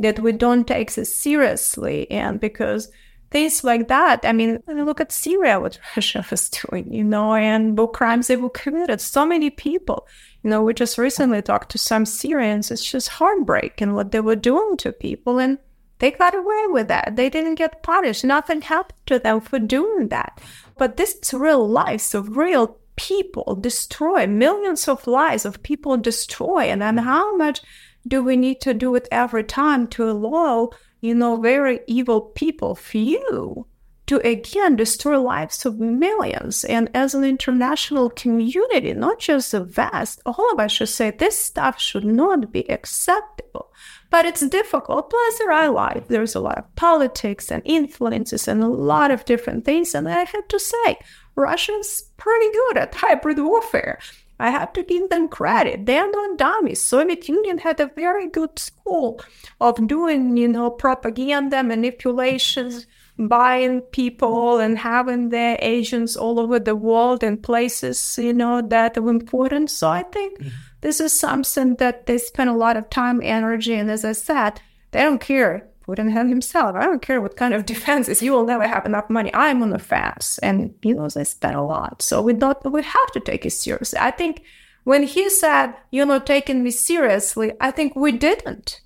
that 0.00 0.18
we 0.18 0.32
don't 0.32 0.66
take 0.66 0.94
this 0.94 1.14
seriously. 1.14 2.10
And 2.10 2.40
because 2.40 2.90
things 3.30 3.62
like 3.62 3.88
that, 3.88 4.20
I 4.24 4.32
mean, 4.32 4.62
look 4.66 5.00
at 5.00 5.12
Syria, 5.12 5.60
what 5.60 5.78
Russia 5.96 6.24
was 6.30 6.48
doing, 6.48 6.92
you 6.92 7.04
know, 7.04 7.34
and 7.34 7.78
what 7.78 7.92
crimes 7.92 8.26
they 8.26 8.36
were 8.36 8.50
committed. 8.50 9.00
So 9.00 9.24
many 9.24 9.50
people, 9.50 10.08
you 10.42 10.50
know, 10.50 10.62
we 10.62 10.74
just 10.74 10.98
recently 10.98 11.42
talked 11.42 11.70
to 11.72 11.78
some 11.78 12.04
Syrians. 12.06 12.70
It's 12.70 12.90
just 12.90 13.08
heartbreaking 13.08 13.94
what 13.94 14.10
they 14.10 14.20
were 14.20 14.36
doing 14.36 14.76
to 14.78 14.92
people. 14.92 15.38
And 15.38 15.58
they 15.98 16.10
got 16.10 16.34
away 16.34 16.64
with 16.68 16.88
that. 16.88 17.16
They 17.16 17.28
didn't 17.28 17.56
get 17.56 17.82
punished. 17.82 18.24
Nothing 18.24 18.62
happened 18.62 18.98
to 19.06 19.18
them 19.18 19.40
for 19.40 19.58
doing 19.58 20.08
that. 20.08 20.40
But 20.78 20.96
this 20.96 21.14
is 21.14 21.34
real 21.34 21.68
life. 21.68 22.00
So 22.00 22.22
real 22.22 22.78
people 22.96 23.54
destroy, 23.54 24.26
millions 24.26 24.88
of 24.88 25.06
lives 25.06 25.44
of 25.44 25.62
people 25.62 25.96
destroy, 25.98 26.64
and 26.64 26.80
then 26.82 26.96
how 26.98 27.36
much 27.36 27.60
do 28.06 28.22
we 28.22 28.36
need 28.36 28.60
to 28.62 28.74
do 28.74 28.94
it 28.94 29.08
every 29.10 29.44
time 29.44 29.86
to 29.88 30.10
allow, 30.10 30.70
you 31.00 31.14
know, 31.14 31.36
very 31.36 31.80
evil 31.86 32.20
people, 32.20 32.74
few, 32.74 33.66
to 34.10 34.16
again 34.26 34.74
destroy 34.74 35.20
lives 35.20 35.64
of 35.64 35.78
millions. 35.78 36.64
And 36.64 36.90
as 36.94 37.14
an 37.14 37.22
international 37.22 38.10
community, 38.10 38.92
not 38.92 39.20
just 39.20 39.52
the 39.52 39.62
West, 39.76 40.20
all 40.26 40.52
of 40.52 40.58
us 40.58 40.72
should 40.72 40.88
say 40.88 41.12
this 41.12 41.38
stuff 41.38 41.80
should 41.80 42.04
not 42.04 42.50
be 42.50 42.68
acceptable. 42.68 43.72
But 44.10 44.26
it's 44.26 44.44
difficult. 44.48 45.10
Plus, 45.10 45.38
there 45.38 45.52
are 45.52 45.70
life. 45.70 46.08
There's 46.08 46.34
a 46.34 46.40
lot 46.40 46.58
of 46.58 46.74
politics 46.74 47.52
and 47.52 47.62
influences 47.64 48.48
and 48.48 48.64
a 48.64 48.66
lot 48.66 49.12
of 49.12 49.24
different 49.24 49.64
things. 49.64 49.94
And 49.94 50.08
I 50.08 50.24
have 50.24 50.48
to 50.48 50.58
say, 50.58 50.98
Russia's 51.36 52.10
pretty 52.16 52.50
good 52.50 52.78
at 52.78 52.94
hybrid 52.96 53.38
warfare. 53.38 54.00
I 54.40 54.50
have 54.50 54.72
to 54.72 54.82
give 54.82 55.10
them 55.10 55.28
credit. 55.28 55.86
They're 55.86 56.10
not 56.10 56.38
dummies. 56.38 56.82
Soviet 56.82 57.28
Union 57.28 57.58
had 57.58 57.78
a 57.78 57.90
very 57.94 58.26
good 58.28 58.58
school 58.58 59.20
of 59.60 59.86
doing, 59.86 60.36
you 60.36 60.48
know, 60.48 60.70
propaganda, 60.70 61.62
manipulations, 61.62 62.86
buying 63.18 63.82
people 63.82 64.58
and 64.58 64.78
having 64.78 65.28
their 65.28 65.58
agents 65.60 66.16
all 66.16 66.40
over 66.40 66.58
the 66.58 66.74
world 66.74 67.22
in 67.22 67.36
places, 67.36 68.18
you 68.18 68.32
know, 68.32 68.62
that 68.62 68.96
are 68.96 69.10
important. 69.10 69.70
So 69.70 69.88
I 69.88 70.04
think 70.04 70.38
mm-hmm. 70.38 70.48
this 70.80 71.00
is 71.00 71.12
something 71.12 71.74
that 71.76 72.06
they 72.06 72.16
spend 72.16 72.48
a 72.48 72.54
lot 72.54 72.78
of 72.78 72.88
time, 72.88 73.20
energy, 73.22 73.74
and 73.74 73.90
as 73.90 74.04
I 74.04 74.12
said, 74.12 74.60
they 74.92 75.02
don't 75.02 75.20
care. 75.20 75.69
Putin 75.90 76.28
himself, 76.28 76.76
I 76.76 76.84
don't 76.84 77.02
care 77.02 77.20
what 77.20 77.36
kind 77.36 77.54
of 77.54 77.66
defenses. 77.74 78.22
You 78.22 78.32
will 78.32 78.46
never 78.46 78.66
have 78.66 78.86
enough 78.86 79.10
money. 79.10 79.30
I'm 79.34 79.62
on 79.62 79.70
the 79.70 79.78
fence, 79.78 80.38
and 80.38 80.74
you 80.82 80.94
know 80.94 81.08
they 81.08 81.24
spend 81.24 81.56
a 81.56 81.62
lot. 81.62 82.02
So 82.02 82.22
we 82.22 82.32
don't. 82.32 82.58
We 82.70 82.82
have 82.82 83.12
to 83.12 83.20
take 83.20 83.46
it 83.46 83.52
seriously. 83.52 83.98
I 84.00 84.10
think 84.10 84.42
when 84.84 85.02
he 85.04 85.28
said, 85.30 85.74
"You're 85.90 86.06
not 86.06 86.26
taking 86.26 86.62
me 86.62 86.70
seriously," 86.70 87.52
I 87.60 87.70
think 87.70 87.96
we 87.96 88.12
didn't, 88.12 88.80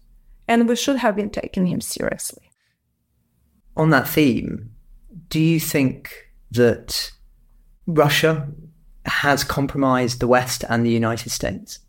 and 0.49 0.69
we 0.69 0.77
should 0.77 0.97
have 0.97 1.17
been 1.17 1.31
taking 1.31 1.67
him 1.67 1.81
seriously 1.81 2.45
on 3.77 3.91
that 3.91 4.09
theme, 4.09 4.71
do 5.29 5.41
you 5.41 5.61
think 5.61 6.31
that 6.53 7.11
Russia 7.87 8.49
has 9.07 9.45
compromised 9.45 10.21
the 10.21 10.29
West 10.29 10.65
and 10.69 10.85
the 10.85 10.91
United 10.91 11.31
States? 11.31 11.81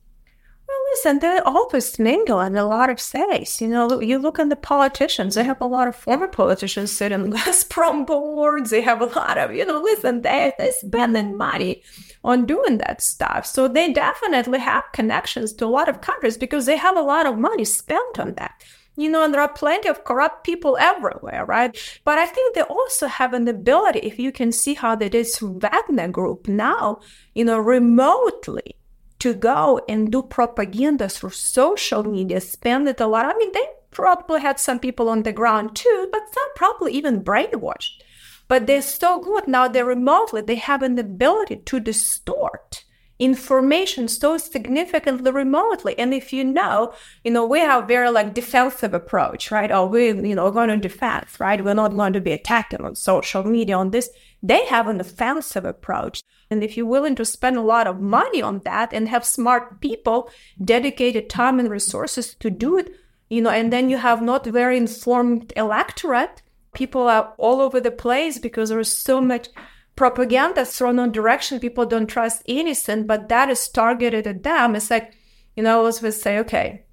Well, 0.95 1.13
listen, 1.13 1.19
they 1.19 1.39
always 1.39 1.99
mingle 1.99 2.39
in 2.39 2.55
a 2.55 2.65
lot 2.65 2.89
of 2.89 3.01
states. 3.01 3.59
You 3.59 3.67
know, 3.67 3.99
you 3.99 4.17
look 4.17 4.39
at 4.39 4.47
the 4.47 4.55
politicians, 4.55 5.35
they 5.35 5.43
have 5.43 5.59
a 5.59 5.65
lot 5.65 5.89
of 5.89 5.95
former 5.95 6.27
politicians 6.27 6.91
sitting 6.91 7.25
in 7.25 7.31
Gazprom 7.33 8.07
boards. 8.07 8.69
They 8.69 8.79
have 8.81 9.01
a 9.01 9.07
lot 9.07 9.37
of, 9.37 9.53
you 9.53 9.65
know, 9.65 9.81
listen, 9.81 10.21
they, 10.21 10.53
they're 10.57 10.71
spending 10.71 11.37
money 11.37 11.83
on 12.23 12.45
doing 12.45 12.77
that 12.77 13.01
stuff. 13.01 13.45
So 13.45 13.67
they 13.67 13.91
definitely 13.91 14.59
have 14.59 14.85
connections 14.93 15.51
to 15.53 15.65
a 15.65 15.67
lot 15.67 15.89
of 15.89 15.99
countries 15.99 16.37
because 16.37 16.65
they 16.65 16.77
have 16.77 16.95
a 16.95 17.01
lot 17.01 17.25
of 17.25 17.37
money 17.37 17.65
spent 17.65 18.17
on 18.17 18.33
that 18.35 18.63
you 18.97 19.09
know, 19.09 19.25
and 19.25 19.33
there 19.33 19.41
are 19.41 19.51
plenty 19.51 19.89
of 19.89 20.05
corrupt 20.05 20.45
people 20.45 20.77
everywhere, 20.79 21.43
right? 21.45 21.77
But 22.05 22.17
I 22.17 22.25
think 22.25 22.55
they 22.55 22.61
also 22.61 23.07
have 23.07 23.33
an 23.33 23.45
ability, 23.45 23.99
if 23.99 24.17
you 24.17 24.31
can 24.31 24.53
see 24.53 24.73
how 24.73 24.95
they 24.95 25.09
did 25.09 25.27
through 25.27 25.59
Wagner 25.59 26.07
Group 26.07 26.47
now, 26.47 27.01
you 27.33 27.43
know, 27.43 27.57
remotely 27.57 28.74
to 29.26 29.34
go 29.34 29.82
and 29.89 30.11
do 30.11 30.21
propaganda 30.21 31.09
through 31.09 31.32
social 31.32 32.03
media, 32.03 32.39
spend 32.39 32.88
it 32.88 33.01
a 33.01 33.07
lot. 33.07 33.26
I 33.26 33.36
mean, 33.39 33.51
they 33.53 33.65
probably 33.89 34.39
had 34.39 34.59
some 34.59 34.78
people 34.78 35.09
on 35.09 35.23
the 35.23 35.34
ground 35.34 35.76
too, 35.76 36.07
but 36.11 36.32
some 36.32 36.49
probably 36.55 36.93
even 36.93 37.23
brainwashed. 37.23 38.03
But 38.47 38.67
they're 38.67 38.84
so 38.84 39.19
good. 39.19 39.47
Now, 39.47 39.67
they're 39.67 39.84
remotely, 39.84 40.43
they 40.43 40.57
have 40.57 40.84
an 40.84 40.99
ability 40.99 41.55
to 41.65 41.80
distort 41.80 42.86
information 43.17 44.07
so 44.07 44.38
significantly 44.38 45.32
remotely. 45.32 45.97
And 45.97 46.13
if 46.13 46.32
you 46.32 46.43
know 46.43 46.93
you 47.23 47.32
know 47.32 47.45
we 47.45 47.59
have 47.59 47.88
very 47.88 48.11
like 48.11 48.34
defensive 48.34 48.93
approach 48.93 49.51
right? 49.51 49.71
Or 49.71 49.88
we 49.88 50.07
you 50.07 50.36
know 50.36 50.51
going 50.51 50.69
to 50.69 50.78
defense 50.78 51.39
right? 51.39 51.63
We're 51.63 51.73
not 51.73 51.95
going 51.95 52.13
to 52.13 52.21
be 52.21 52.34
attacking 52.34 52.82
on 52.82 52.95
social 52.95 53.43
media 53.43 53.78
on 53.78 53.91
this. 53.91 54.09
They 54.43 54.65
have 54.65 54.88
an 54.88 54.99
offensive 54.99 55.65
approach 55.65 56.21
and 56.49 56.63
if 56.63 56.77
you're 56.77 56.85
willing 56.85 57.15
to 57.15 57.25
spend 57.25 57.57
a 57.57 57.61
lot 57.61 57.87
of 57.87 57.99
money 57.99 58.41
on 58.41 58.59
that 58.59 58.93
and 58.93 59.09
have 59.09 59.25
smart 59.25 59.81
people 59.81 60.29
dedicated 60.63 61.29
time 61.29 61.59
and 61.59 61.69
resources 61.69 62.33
to 62.35 62.49
do 62.49 62.77
it 62.77 62.95
you 63.29 63.41
know 63.41 63.49
and 63.49 63.71
then 63.71 63.89
you 63.89 63.97
have 63.97 64.21
not 64.21 64.45
very 64.45 64.77
informed 64.77 65.51
electorate 65.55 66.41
people 66.73 67.07
are 67.07 67.33
all 67.37 67.61
over 67.61 67.79
the 67.79 67.91
place 67.91 68.37
because 68.37 68.69
there's 68.69 68.95
so 68.95 69.21
much 69.21 69.47
propaganda 69.95 70.65
thrown 70.65 70.99
on 70.99 71.09
direction. 71.09 71.57
People 71.57 71.85
don't 71.85 72.07
trust 72.07 72.41
innocent 72.45 73.07
but 73.07 73.29
that 73.29 73.49
is 73.49 73.69
targeted 73.69 74.27
at 74.27 74.43
them. 74.43 74.75
It's 74.75 74.91
like 74.91 75.13
you 75.55 75.63
know 75.63 75.71
i 75.71 75.73
always 75.73 76.21
say 76.21 76.37
okay 76.39 76.83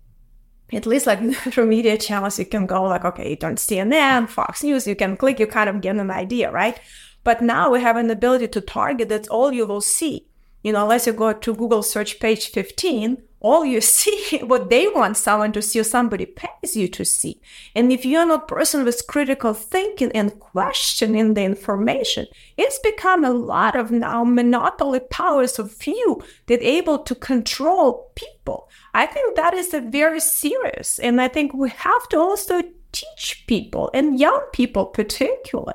at 0.73 0.87
least 0.87 1.07
like 1.07 1.21
through 1.35 1.67
media 1.67 1.99
channels 1.99 2.39
you 2.39 2.47
can 2.47 2.67
go 2.67 2.85
like 2.85 3.05
okay 3.05 3.31
you 3.31 3.37
don't 3.37 3.59
cnn 3.59 4.29
fox 4.29 4.63
news 4.63 4.87
you 4.87 4.97
can 4.97 5.17
click 5.17 5.39
you 5.39 5.47
kind 5.47 5.69
of 5.69 5.81
get 5.81 5.97
an 5.97 6.11
idea 6.11 6.51
right 6.51 6.81
but 7.25 7.43
now 7.43 7.71
we 7.71 7.81
have 7.81 7.97
an 7.97 8.11
ability 8.11 8.49
to 8.49 8.61
target 8.61 9.09
that's 9.09 9.29
all 9.29 9.53
you 9.53 9.67
will 9.67 9.81
see. 9.81 10.27
You 10.63 10.73
know 10.73 10.83
unless 10.83 11.07
you 11.07 11.13
go 11.13 11.33
to 11.33 11.55
google 11.55 11.83
search 11.83 12.21
page 12.21 12.49
15 12.51 13.23
all 13.41 13.65
you 13.65 13.81
see 13.97 14.39
what 14.45 14.71
they 14.71 14.87
want 14.87 15.17
someone 15.17 15.53
to 15.53 15.61
see 15.61 15.81
or 15.81 15.85
somebody 15.85 16.27
pays 16.27 16.77
you 16.77 16.87
to 16.87 17.05
see. 17.05 17.41
And 17.75 17.93
if 17.93 18.05
you're 18.05 18.25
not 18.25 18.47
person 18.47 18.85
with 18.85 19.07
critical 19.09 19.53
thinking 19.55 20.13
and 20.13 20.39
questioning 20.39 21.35
the 21.35 21.43
information 21.43 22.27
it's 22.57 22.79
become 22.79 23.25
a 23.25 23.33
lot 23.33 23.75
of 23.75 23.91
now 23.91 24.23
monopoly 24.25 25.01
powers 25.01 25.59
of 25.59 25.73
few 25.73 26.23
that 26.47 26.63
able 26.63 26.99
to 27.01 27.15
control 27.15 28.13
people. 28.15 28.69
I 28.95 29.07
think 29.07 29.35
that 29.37 29.55
is 29.55 29.75
a 29.75 29.81
very 29.81 30.21
serious 30.21 30.99
and 30.99 31.21
i 31.21 31.29
think 31.29 31.53
we 31.55 31.71
have 31.71 32.09
to 32.11 32.19
also 32.19 32.63
teach 32.93 33.45
people 33.47 33.91
and 33.95 34.21
young 34.21 34.43
people 34.53 34.87
particularly 34.87 35.73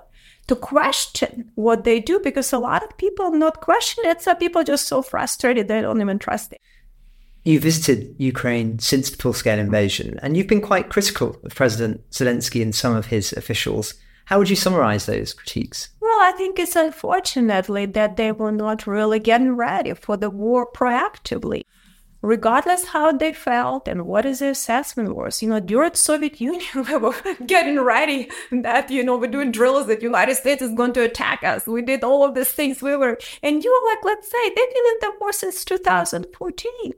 to 0.47 0.55
question 0.55 1.51
what 1.55 1.83
they 1.83 1.99
do 1.99 2.19
because 2.19 2.53
a 2.53 2.59
lot 2.59 2.83
of 2.83 2.97
people 2.97 3.31
not 3.31 3.61
question 3.61 4.03
it 4.05 4.21
so 4.21 4.33
people 4.35 4.63
just 4.63 4.87
so 4.87 5.01
frustrated 5.01 5.67
they 5.67 5.81
don't 5.81 6.01
even 6.01 6.17
trust 6.17 6.53
it 6.53 6.61
you 7.47 7.61
visited 7.61 8.13
Ukraine 8.17 8.77
since 8.79 9.09
the 9.09 9.15
full 9.15 9.31
scale 9.31 9.57
invasion, 9.57 10.19
and 10.21 10.35
you've 10.35 10.47
been 10.47 10.59
quite 10.59 10.89
critical 10.89 11.39
of 11.45 11.55
President 11.55 12.01
Zelensky 12.11 12.61
and 12.61 12.75
some 12.75 12.93
of 12.93 13.05
his 13.05 13.31
officials. 13.31 13.93
How 14.25 14.37
would 14.37 14.49
you 14.49 14.57
summarize 14.57 15.05
those 15.05 15.33
critiques? 15.33 15.87
Well, 16.01 16.19
I 16.19 16.33
think 16.33 16.59
it's 16.59 16.75
unfortunately 16.75 17.85
that 17.85 18.17
they 18.17 18.33
were 18.33 18.51
not 18.51 18.85
really 18.85 19.19
getting 19.19 19.55
ready 19.55 19.93
for 19.93 20.17
the 20.17 20.29
war 20.29 20.69
proactively. 20.69 21.61
Regardless 22.21 22.85
how 22.85 23.11
they 23.11 23.31
felt 23.31 23.87
and 23.87 24.05
what 24.05 24.25
is 24.25 24.39
the 24.39 24.49
assessment 24.49 25.15
was, 25.15 25.41
you 25.41 25.49
know, 25.49 25.59
during 25.59 25.91
the 25.91 25.97
Soviet 25.97 26.41
Union, 26.41 26.61
we 26.73 26.97
were 26.97 27.15
getting 27.45 27.79
ready 27.79 28.29
that, 28.51 28.89
you 28.89 29.03
know, 29.03 29.17
we're 29.17 29.27
doing 29.27 29.51
drills 29.51 29.87
that 29.87 30.01
United 30.01 30.35
States 30.35 30.61
is 30.61 30.73
going 30.73 30.93
to 30.93 31.03
attack 31.03 31.43
us. 31.43 31.67
We 31.67 31.81
did 31.81 32.03
all 32.03 32.23
of 32.23 32.33
these 32.33 32.49
things. 32.49 32.81
We 32.81 32.95
were, 32.95 33.19
and 33.43 33.63
you 33.63 33.71
were 33.71 33.89
like, 33.89 34.03
let's 34.03 34.31
say, 34.31 34.49
they've 34.49 34.55
been 34.55 34.67
in 34.67 34.97
the 35.01 35.13
war 35.19 35.31
since 35.31 35.63
2014 35.63 36.93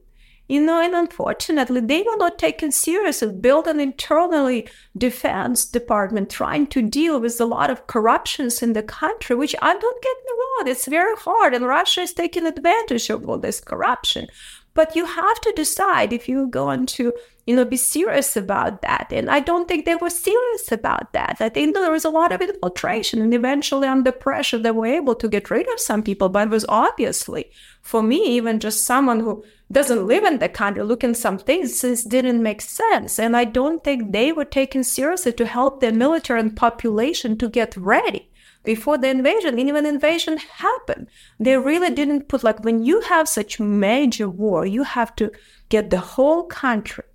you 0.49 0.59
know, 0.59 0.81
and 0.81 0.95
unfortunately, 0.95 1.79
they 1.79 2.01
were 2.01 2.17
not 2.17 2.39
taken 2.39 2.71
seriously. 2.71 3.31
Build 3.31 3.67
an 3.67 3.79
internally 3.79 4.67
defense 4.97 5.63
department 5.63 6.31
trying 6.31 6.65
to 6.67 6.81
deal 6.81 7.21
with 7.21 7.39
a 7.39 7.45
lot 7.45 7.69
of 7.69 7.85
corruptions 7.85 8.63
in 8.63 8.73
the 8.73 8.81
country, 8.81 9.35
which 9.35 9.55
I 9.61 9.77
don't 9.77 10.03
get 10.03 10.17
me 10.25 10.31
wrong, 10.31 10.67
it's 10.67 10.87
very 10.87 11.15
hard, 11.17 11.53
and 11.53 11.67
Russia 11.67 12.01
is 12.01 12.13
taking 12.13 12.47
advantage 12.47 13.11
of 13.11 13.29
all 13.29 13.37
this 13.37 13.61
corruption. 13.61 14.27
But 14.73 14.95
you 14.95 15.05
have 15.05 15.41
to 15.41 15.53
decide 15.55 16.13
if 16.13 16.29
you're 16.29 16.47
going 16.47 16.85
to, 16.87 17.11
you 17.45 17.55
know, 17.55 17.65
be 17.65 17.75
serious 17.77 18.37
about 18.37 18.81
that. 18.81 19.07
And 19.11 19.29
I 19.29 19.39
don't 19.39 19.67
think 19.67 19.85
they 19.85 19.95
were 19.95 20.09
serious 20.09 20.71
about 20.71 21.11
that. 21.13 21.37
I 21.39 21.49
think 21.49 21.75
there 21.75 21.91
was 21.91 22.05
a 22.05 22.09
lot 22.09 22.31
of 22.31 22.41
infiltration, 22.41 23.21
and 23.21 23.33
eventually, 23.33 23.87
under 23.87 24.11
pressure, 24.11 24.57
they 24.57 24.71
were 24.71 24.85
able 24.85 25.15
to 25.15 25.27
get 25.27 25.49
rid 25.49 25.67
of 25.73 25.79
some 25.79 26.03
people. 26.03 26.29
But 26.29 26.47
it 26.47 26.51
was 26.51 26.65
obviously, 26.69 27.51
for 27.81 28.03
me, 28.03 28.37
even 28.37 28.59
just 28.59 28.83
someone 28.83 29.19
who 29.19 29.43
doesn't 29.71 30.07
live 30.07 30.23
in 30.23 30.39
the 30.39 30.49
country, 30.49 30.83
looking 30.83 31.13
some 31.13 31.37
things 31.37 31.81
this 31.81 32.03
didn't 32.03 32.41
make 32.41 32.61
sense. 32.61 33.19
And 33.19 33.35
I 33.35 33.45
don't 33.45 33.83
think 33.83 34.11
they 34.11 34.31
were 34.31 34.45
taken 34.45 34.83
seriously 34.83 35.33
to 35.33 35.45
help 35.45 35.79
their 35.79 35.91
military 35.93 36.39
and 36.39 36.55
population 36.55 37.37
to 37.37 37.49
get 37.49 37.75
ready 37.75 38.29
before 38.63 38.97
the 38.97 39.09
invasion. 39.09 39.59
And 39.59 39.67
even 39.67 39.85
invasion 39.85 40.37
happened, 40.37 41.07
they 41.39 41.57
really 41.57 41.89
didn't 41.89 42.27
put 42.27 42.43
like 42.43 42.63
when 42.63 42.83
you 42.83 43.01
have 43.01 43.27
such 43.27 43.59
major 43.59 44.29
war, 44.29 44.65
you 44.65 44.83
have 44.83 45.15
to 45.15 45.31
get 45.69 45.89
the 45.89 45.99
whole 45.99 46.43
country 46.43 47.05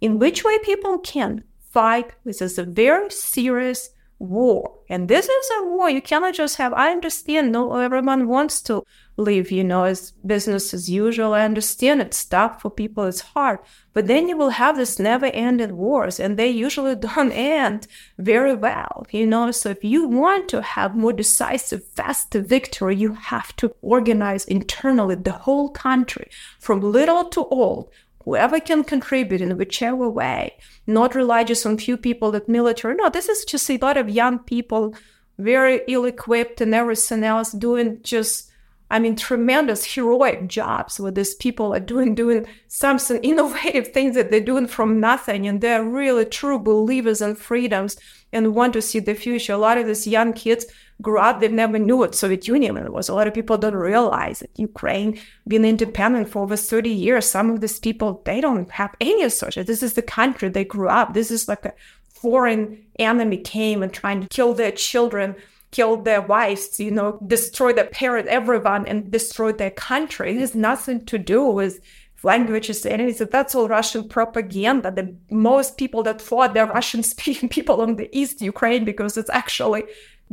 in 0.00 0.18
which 0.18 0.44
way 0.44 0.58
people 0.58 0.98
can 0.98 1.44
fight. 1.70 2.12
This 2.24 2.40
is 2.40 2.58
a 2.58 2.64
very 2.64 3.10
serious 3.10 3.90
war. 4.18 4.78
And 4.88 5.08
this 5.08 5.28
is 5.28 5.50
a 5.58 5.64
war. 5.64 5.90
You 5.90 6.02
cannot 6.02 6.34
just 6.34 6.56
have, 6.56 6.72
I 6.72 6.90
understand, 6.90 7.52
no, 7.52 7.76
everyone 7.76 8.28
wants 8.28 8.60
to 8.62 8.82
live, 9.16 9.50
you 9.50 9.62
know, 9.62 9.84
as 9.84 10.12
business 10.26 10.74
as 10.74 10.90
usual. 10.90 11.34
I 11.34 11.44
understand 11.44 12.00
it's 12.00 12.24
tough 12.24 12.62
for 12.62 12.70
people, 12.70 13.04
it's 13.04 13.20
hard. 13.20 13.60
But 13.92 14.06
then 14.06 14.28
you 14.28 14.36
will 14.36 14.50
have 14.50 14.76
this 14.76 14.98
never 14.98 15.26
ending 15.26 15.76
wars, 15.76 16.18
and 16.18 16.36
they 16.36 16.50
usually 16.50 16.96
don't 16.96 17.32
end 17.32 17.86
very 18.18 18.54
well, 18.54 19.06
you 19.10 19.26
know. 19.26 19.50
So 19.50 19.70
if 19.70 19.84
you 19.84 20.08
want 20.08 20.48
to 20.48 20.62
have 20.62 20.96
more 20.96 21.12
decisive, 21.12 21.84
faster 21.84 22.40
victory, 22.40 22.96
you 22.96 23.14
have 23.14 23.54
to 23.56 23.74
organize 23.82 24.44
internally 24.44 25.14
the 25.14 25.32
whole 25.32 25.68
country 25.68 26.28
from 26.58 26.80
little 26.80 27.24
to 27.30 27.44
old 27.46 27.90
whoever 28.24 28.58
can 28.58 28.82
contribute 28.82 29.40
in 29.40 29.56
whichever 29.56 30.08
way, 30.08 30.56
not 30.86 31.14
rely 31.14 31.44
just 31.44 31.66
on 31.66 31.76
few 31.76 31.96
people 31.96 32.30
that 32.30 32.48
military. 32.48 32.94
No, 32.94 33.10
this 33.10 33.28
is 33.28 33.44
just 33.44 33.68
a 33.70 33.76
lot 33.76 33.96
of 33.96 34.08
young 34.08 34.38
people, 34.38 34.94
very 35.38 35.82
ill 35.88 36.04
equipped 36.04 36.60
and 36.60 36.74
everything 36.74 37.22
else 37.22 37.52
doing 37.52 38.00
just 38.02 38.50
I 38.90 38.98
mean, 38.98 39.16
tremendous 39.16 39.94
heroic 39.94 40.46
jobs 40.46 41.00
where 41.00 41.10
these 41.10 41.34
people 41.34 41.74
are 41.74 41.80
doing 41.80 42.14
doing 42.14 42.46
something 42.68 43.18
innovative 43.22 43.88
things 43.88 44.14
that 44.14 44.30
they're 44.30 44.40
doing 44.40 44.66
from 44.66 45.00
nothing, 45.00 45.46
and 45.46 45.60
they're 45.60 45.84
really 45.84 46.24
true 46.24 46.58
believers 46.58 47.20
in 47.22 47.34
freedoms 47.34 47.96
and 48.32 48.54
want 48.54 48.72
to 48.74 48.82
see 48.82 48.98
the 48.98 49.14
future. 49.14 49.54
A 49.54 49.58
lot 49.58 49.78
of 49.78 49.86
these 49.86 50.06
young 50.06 50.32
kids 50.32 50.66
grew 51.02 51.18
up, 51.18 51.40
they 51.40 51.48
never 51.48 51.78
knew 51.78 51.96
what 51.96 52.14
Soviet 52.14 52.46
Union 52.46 52.92
was. 52.92 53.08
A 53.08 53.14
lot 53.14 53.26
of 53.26 53.34
people 53.34 53.56
don't 53.56 53.74
realize 53.74 54.40
that 54.40 54.58
Ukraine 54.58 55.18
been 55.48 55.64
independent 55.64 56.28
for 56.28 56.42
over 56.42 56.56
30 56.56 56.90
years. 56.90 57.26
Some 57.26 57.50
of 57.50 57.60
these 57.60 57.78
people, 57.78 58.22
they 58.24 58.40
don't 58.40 58.70
have 58.70 58.94
any 59.00 59.28
such. 59.28 59.56
This 59.56 59.82
is 59.82 59.94
the 59.94 60.02
country 60.02 60.48
they 60.48 60.64
grew 60.64 60.88
up. 60.88 61.14
This 61.14 61.30
is 61.30 61.48
like 61.48 61.64
a 61.64 61.74
foreign 62.08 62.84
enemy 62.98 63.38
came 63.38 63.82
and 63.82 63.92
trying 63.92 64.20
to 64.20 64.28
kill 64.28 64.54
their 64.54 64.72
children 64.72 65.36
killed 65.74 66.04
their 66.04 66.22
wives, 66.22 66.78
you 66.78 66.92
know, 66.92 67.18
destroyed 67.26 67.76
their 67.76 67.86
parents, 67.86 68.30
everyone, 68.30 68.86
and 68.86 69.10
destroyed 69.10 69.58
their 69.58 69.72
country. 69.72 70.30
It 70.30 70.38
has 70.38 70.54
nothing 70.54 71.04
to 71.06 71.18
do 71.18 71.44
with 71.44 71.80
languages 72.22 72.86
and 72.86 73.02
anything. 73.02 73.28
That's 73.30 73.56
all 73.56 73.68
Russian 73.68 74.08
propaganda. 74.08 74.92
The 74.92 75.16
most 75.30 75.76
people 75.76 76.04
that 76.04 76.22
fought, 76.22 76.54
they're 76.54 76.66
Russian 76.66 77.02
speaking 77.02 77.48
people 77.56 77.80
on 77.80 77.96
the 77.96 78.08
East 78.16 78.40
Ukraine 78.40 78.84
because 78.84 79.16
it's 79.16 79.30
actually 79.30 79.82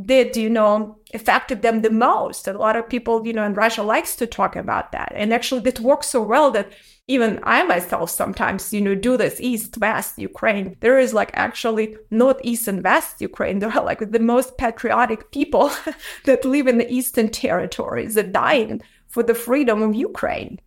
did, 0.00 0.36
you 0.36 0.48
know, 0.48 0.96
affected 1.12 1.62
them 1.62 1.82
the 1.82 1.90
most. 1.90 2.46
A 2.46 2.52
lot 2.52 2.76
of 2.76 2.88
people, 2.88 3.26
you 3.26 3.32
know, 3.32 3.44
in 3.44 3.54
Russia 3.54 3.82
likes 3.82 4.14
to 4.16 4.26
talk 4.26 4.54
about 4.54 4.92
that. 4.92 5.12
And 5.14 5.34
actually 5.34 5.62
it 5.68 5.80
works 5.80 6.06
so 6.06 6.22
well 6.22 6.52
that 6.52 6.72
even 7.12 7.38
I 7.42 7.62
myself 7.64 8.08
sometimes, 8.08 8.72
you 8.72 8.80
know, 8.80 8.94
do 8.94 9.18
this 9.18 9.38
East 9.38 9.76
West 9.76 10.18
Ukraine. 10.18 10.76
There 10.80 10.98
is 10.98 11.12
like 11.12 11.30
actually 11.34 11.96
not 12.10 12.40
East 12.42 12.68
and 12.68 12.82
West 12.82 13.20
Ukraine. 13.20 13.58
There 13.58 13.70
are 13.70 13.84
like 13.84 14.10
the 14.10 14.18
most 14.18 14.56
patriotic 14.56 15.30
people 15.30 15.70
that 16.24 16.46
live 16.46 16.66
in 16.66 16.78
the 16.78 16.90
Eastern 16.90 17.28
territories 17.28 18.14
that 18.14 18.32
dying 18.32 18.80
for 19.08 19.22
the 19.22 19.34
freedom 19.34 19.82
of 19.82 19.94
Ukraine. 19.94 20.58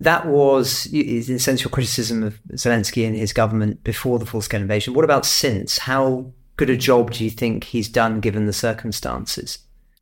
That 0.00 0.26
was, 0.26 0.86
is 0.86 1.28
a 1.28 1.38
sense, 1.38 1.62
your 1.62 1.70
criticism 1.70 2.22
of 2.22 2.40
Zelensky 2.52 3.06
and 3.06 3.14
his 3.14 3.34
government 3.34 3.84
before 3.84 4.18
the 4.18 4.26
full 4.26 4.42
scale 4.42 4.62
invasion. 4.62 4.94
What 4.94 5.04
about 5.04 5.26
since? 5.26 5.78
How 5.78 6.32
good 6.56 6.70
a 6.70 6.76
job 6.78 7.10
do 7.12 7.24
you 7.24 7.30
think 7.30 7.64
he's 7.64 7.90
done 7.90 8.20
given 8.20 8.46
the 8.46 8.52
circumstances? 8.54 9.58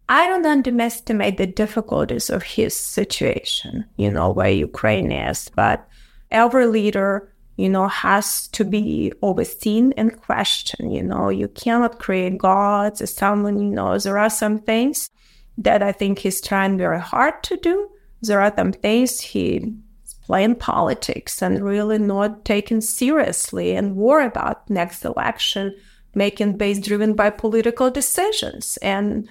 I 0.08 0.26
don't 0.26 0.44
underestimate 0.44 1.38
the 1.38 1.46
difficulties 1.46 2.28
of 2.28 2.42
his 2.42 2.76
situation, 2.76 3.86
you 3.96 4.10
know, 4.10 4.30
where 4.30 4.50
Ukraine 4.50 5.10
is, 5.10 5.50
but 5.54 5.88
every 6.30 6.66
leader, 6.66 7.32
you 7.56 7.70
know, 7.70 7.88
has 7.88 8.48
to 8.48 8.64
be 8.64 9.12
overseen 9.22 9.94
and 9.96 10.20
questioned. 10.20 10.92
You 10.92 11.02
know, 11.02 11.30
you 11.30 11.48
cannot 11.48 11.98
create 11.98 12.36
gods 12.36 13.00
as 13.00 13.14
someone, 13.14 13.58
you 13.58 13.70
know, 13.70 13.96
there 13.98 14.18
are 14.18 14.30
some 14.30 14.58
things 14.58 15.08
that 15.56 15.82
I 15.82 15.92
think 15.92 16.18
he's 16.18 16.40
trying 16.40 16.76
very 16.76 17.00
hard 17.00 17.42
to 17.44 17.56
do. 17.56 17.88
There 18.20 18.40
are 18.40 18.52
some 18.54 18.72
things 18.72 19.20
he 19.20 19.74
playing 20.26 20.56
politics 20.56 21.42
and 21.42 21.62
really 21.62 21.98
not 21.98 22.44
taken 22.44 22.80
seriously 22.80 23.76
and 23.76 23.96
worry 23.96 24.26
about 24.26 24.68
next 24.70 25.04
election, 25.04 25.74
making 26.14 26.56
base 26.56 26.78
driven 26.78 27.14
by 27.14 27.28
political 27.30 27.90
decisions. 27.90 28.78
And 28.78 29.28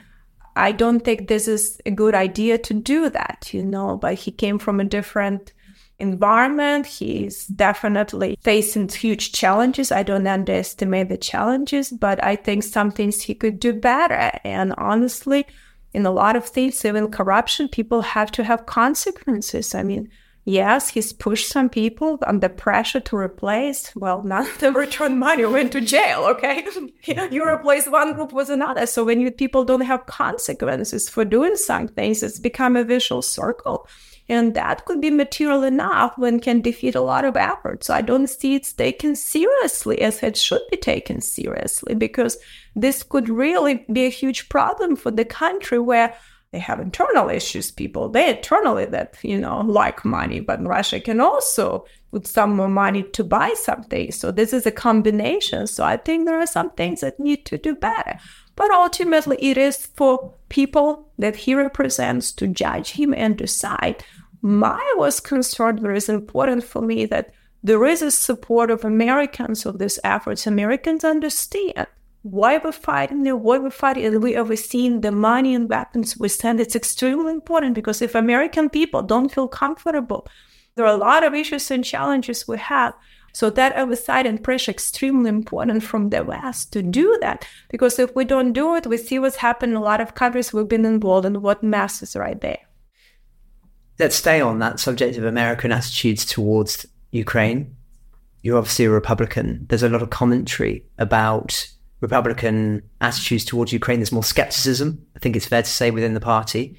I 0.56 0.72
don't 0.72 1.00
think 1.00 1.28
this 1.28 1.48
is 1.48 1.82
a 1.86 1.92
good 1.92 2.16
idea 2.16 2.58
to 2.60 2.74
do 2.74 3.10
that, 3.10 3.54
you 3.54 3.64
know, 3.64 3.98
but 3.98 4.16
he 4.16 4.32
came 4.32 4.60
from 4.60 4.80
a 4.80 4.86
different 4.86 5.54
environment. 6.00 6.86
He's 6.86 7.46
definitely 7.48 8.38
facing 8.42 8.90
huge 8.90 9.32
challenges. 9.32 9.92
I 9.92 10.04
don't 10.04 10.28
underestimate 10.28 11.10
the 11.10 11.18
challenges, 11.18 11.92
but 11.92 12.24
I 12.24 12.36
think 12.36 12.64
some 12.64 12.92
things 12.92 13.22
he 13.22 13.34
could 13.36 13.60
do 13.60 13.74
better. 13.74 14.32
And 14.44 14.74
honestly, 14.78 15.46
in 15.94 16.06
a 16.06 16.12
lot 16.12 16.36
of 16.36 16.46
things, 16.46 16.84
even 16.86 17.12
corruption, 17.12 17.68
people 17.68 18.02
have 18.02 18.32
to 18.34 18.44
have 18.44 18.66
consequences. 18.66 19.74
I 19.74 19.84
mean, 19.84 20.10
Yes, 20.46 20.90
he's 20.90 21.14
pushed 21.14 21.48
some 21.48 21.70
people 21.70 22.20
under 22.28 22.50
pressure 22.50 23.00
to 23.00 23.16
replace. 23.16 23.96
Well, 23.96 24.24
none 24.24 24.48
of 24.48 24.58
them 24.60 24.76
returned 24.76 25.20
money, 25.20 25.46
went 25.46 25.72
to 25.72 25.82
jail, 25.82 26.26
okay? 26.32 26.66
you 27.32 27.48
replace 27.48 27.88
one 27.88 28.14
group 28.14 28.34
with 28.34 28.50
another. 28.50 28.86
So 28.86 29.06
when 29.06 29.22
you 29.22 29.32
people 29.32 29.64
don't 29.64 29.82
have 29.82 30.06
consequences 30.06 31.08
for 31.08 31.24
doing 31.24 31.56
some 31.56 31.88
things, 31.88 32.24
it's 32.24 32.40
become 32.40 32.76
a 32.76 32.84
vicious 32.84 33.30
circle. 33.30 33.88
And 34.30 34.54
that 34.54 34.86
could 34.86 35.02
be 35.02 35.10
material 35.10 35.64
enough 35.64 36.14
when 36.18 36.40
can 36.40 36.62
defeat 36.62 36.96
a 36.96 37.02
lot 37.02 37.26
of 37.26 37.36
efforts. 37.36 37.88
So 37.88 37.94
I 37.94 38.02
don't 38.02 38.28
see 38.28 38.56
it 38.56 38.74
taken 38.78 39.16
seriously 39.16 40.02
as 40.02 40.24
it 40.24 40.38
should 40.38 40.62
be 40.72 40.78
taken 40.78 41.20
seriously 41.20 41.94
because 41.94 42.38
this 42.74 43.04
could 43.04 43.28
really 43.28 43.86
be 43.92 44.06
a 44.06 44.10
huge 44.10 44.48
problem 44.48 44.96
for 44.96 45.12
the 45.12 45.26
country 45.26 45.78
where 45.80 46.16
they 46.54 46.60
have 46.60 46.80
internal 46.80 47.30
issues 47.30 47.72
people 47.72 48.08
they 48.08 48.30
internally 48.30 48.86
that 48.86 49.18
you 49.24 49.38
know 49.38 49.62
like 49.62 50.06
money 50.06 50.40
but 50.40 50.64
russia 50.64 51.00
can 51.00 51.20
also 51.20 51.86
put 52.14 52.28
some 52.28 52.56
more 52.56 52.70
money 52.70 53.02
to 53.02 53.24
buy 53.24 53.54
something. 53.58 54.12
So 54.12 54.32
this 54.32 54.54
is 54.54 54.66
a 54.68 54.72
combination. 54.72 55.66
So 55.68 55.84
i 55.84 55.98
think 55.98 56.26
there 56.26 56.40
are 56.40 56.46
some 56.58 56.70
things 56.72 57.02
that 57.02 57.20
need 57.20 57.46
to 57.48 57.58
do 57.58 57.76
better. 57.76 58.20
But 58.56 58.70
ultimately 58.70 59.38
it 59.42 59.58
is 59.58 59.88
for 59.88 60.34
people 60.50 61.10
that 61.18 61.36
he 61.36 61.56
represents 61.56 62.32
to 62.34 62.48
judge 62.48 62.92
him 62.92 63.14
and 63.14 63.36
decide. 63.36 64.04
My 64.44 64.84
was 64.98 65.20
concerned 65.20 65.80
very 65.80 66.02
important 66.08 66.64
for 66.64 66.82
me 66.82 67.06
that 67.08 67.34
there 67.64 67.84
is 67.86 68.02
a 68.02 68.12
support 68.12 68.70
of 68.70 68.86
americans 68.86 69.66
of 69.66 69.80
these 69.80 70.00
efforts. 70.04 70.46
Americans 70.46 71.04
understand 71.04 71.88
why 72.24 72.58
we're 72.58 72.72
fighting 72.72 73.24
there, 73.24 73.36
why 73.36 73.58
we're 73.58 73.70
fighting, 73.70 74.06
and 74.06 74.24
we 74.24 74.36
overseen 74.36 75.02
the 75.02 75.12
money 75.12 75.54
and 75.54 75.70
weapons 75.70 76.18
we 76.18 76.30
send. 76.30 76.60
It's 76.60 76.76
extremely 76.76 77.34
important 77.34 77.76
because 77.76 78.02
if 78.02 78.16
American 78.16 78.70
people 78.70 79.04
don't 79.04 79.32
feel 79.32 79.48
comfortable, 79.48 80.26
there 80.76 80.86
are 80.86 80.94
a 80.94 80.98
lot 80.98 81.24
of 81.24 81.34
issues 81.34 81.70
and 81.70 81.84
challenges 81.84 82.48
we 82.48 82.58
have. 82.58 82.94
So 83.34 83.50
that 83.50 83.76
oversight 83.76 84.26
and 84.26 84.42
pressure 84.42 84.72
extremely 84.72 85.30
important 85.30 85.84
from 85.84 86.10
the 86.10 86.24
West 86.24 86.72
to 86.74 86.82
do 86.82 87.18
that. 87.22 87.46
Because 87.70 88.00
if 88.00 88.16
we 88.16 88.26
don't 88.26 88.54
do 88.54 88.76
it, 88.76 88.88
we 88.88 88.98
see 88.98 89.20
what's 89.20 89.38
happened 89.38 89.74
in 89.74 89.78
a 89.78 89.82
lot 89.82 90.00
of 90.00 90.16
countries 90.16 90.54
we've 90.54 90.68
been 90.68 90.86
involved 90.86 91.26
in, 91.26 91.42
what 91.42 91.64
mess 91.64 92.02
is 92.02 92.16
right 92.16 92.40
there. 92.40 92.60
Let's 94.00 94.16
stay 94.16 94.40
on 94.40 94.60
that 94.60 94.80
subject 94.80 95.18
of 95.18 95.26
American 95.26 95.72
attitudes 95.72 96.26
towards 96.26 96.86
Ukraine. 97.12 97.76
You're 98.44 98.58
obviously 98.58 98.86
a 98.86 98.92
Republican. 98.92 99.66
There's 99.68 99.84
a 99.84 99.90
lot 99.90 100.02
of 100.02 100.10
commentary 100.10 100.86
about 100.98 101.68
Republican 102.04 102.84
attitudes 103.00 103.46
towards 103.46 103.72
Ukraine, 103.72 104.00
there's 104.00 104.12
more 104.12 104.24
skepticism, 104.24 105.04
I 105.16 105.20
think 105.20 105.36
it's 105.36 105.46
fair 105.48 105.64
to 105.64 105.70
say, 105.70 105.90
within 105.90 106.14
the 106.14 106.20
party. 106.20 106.78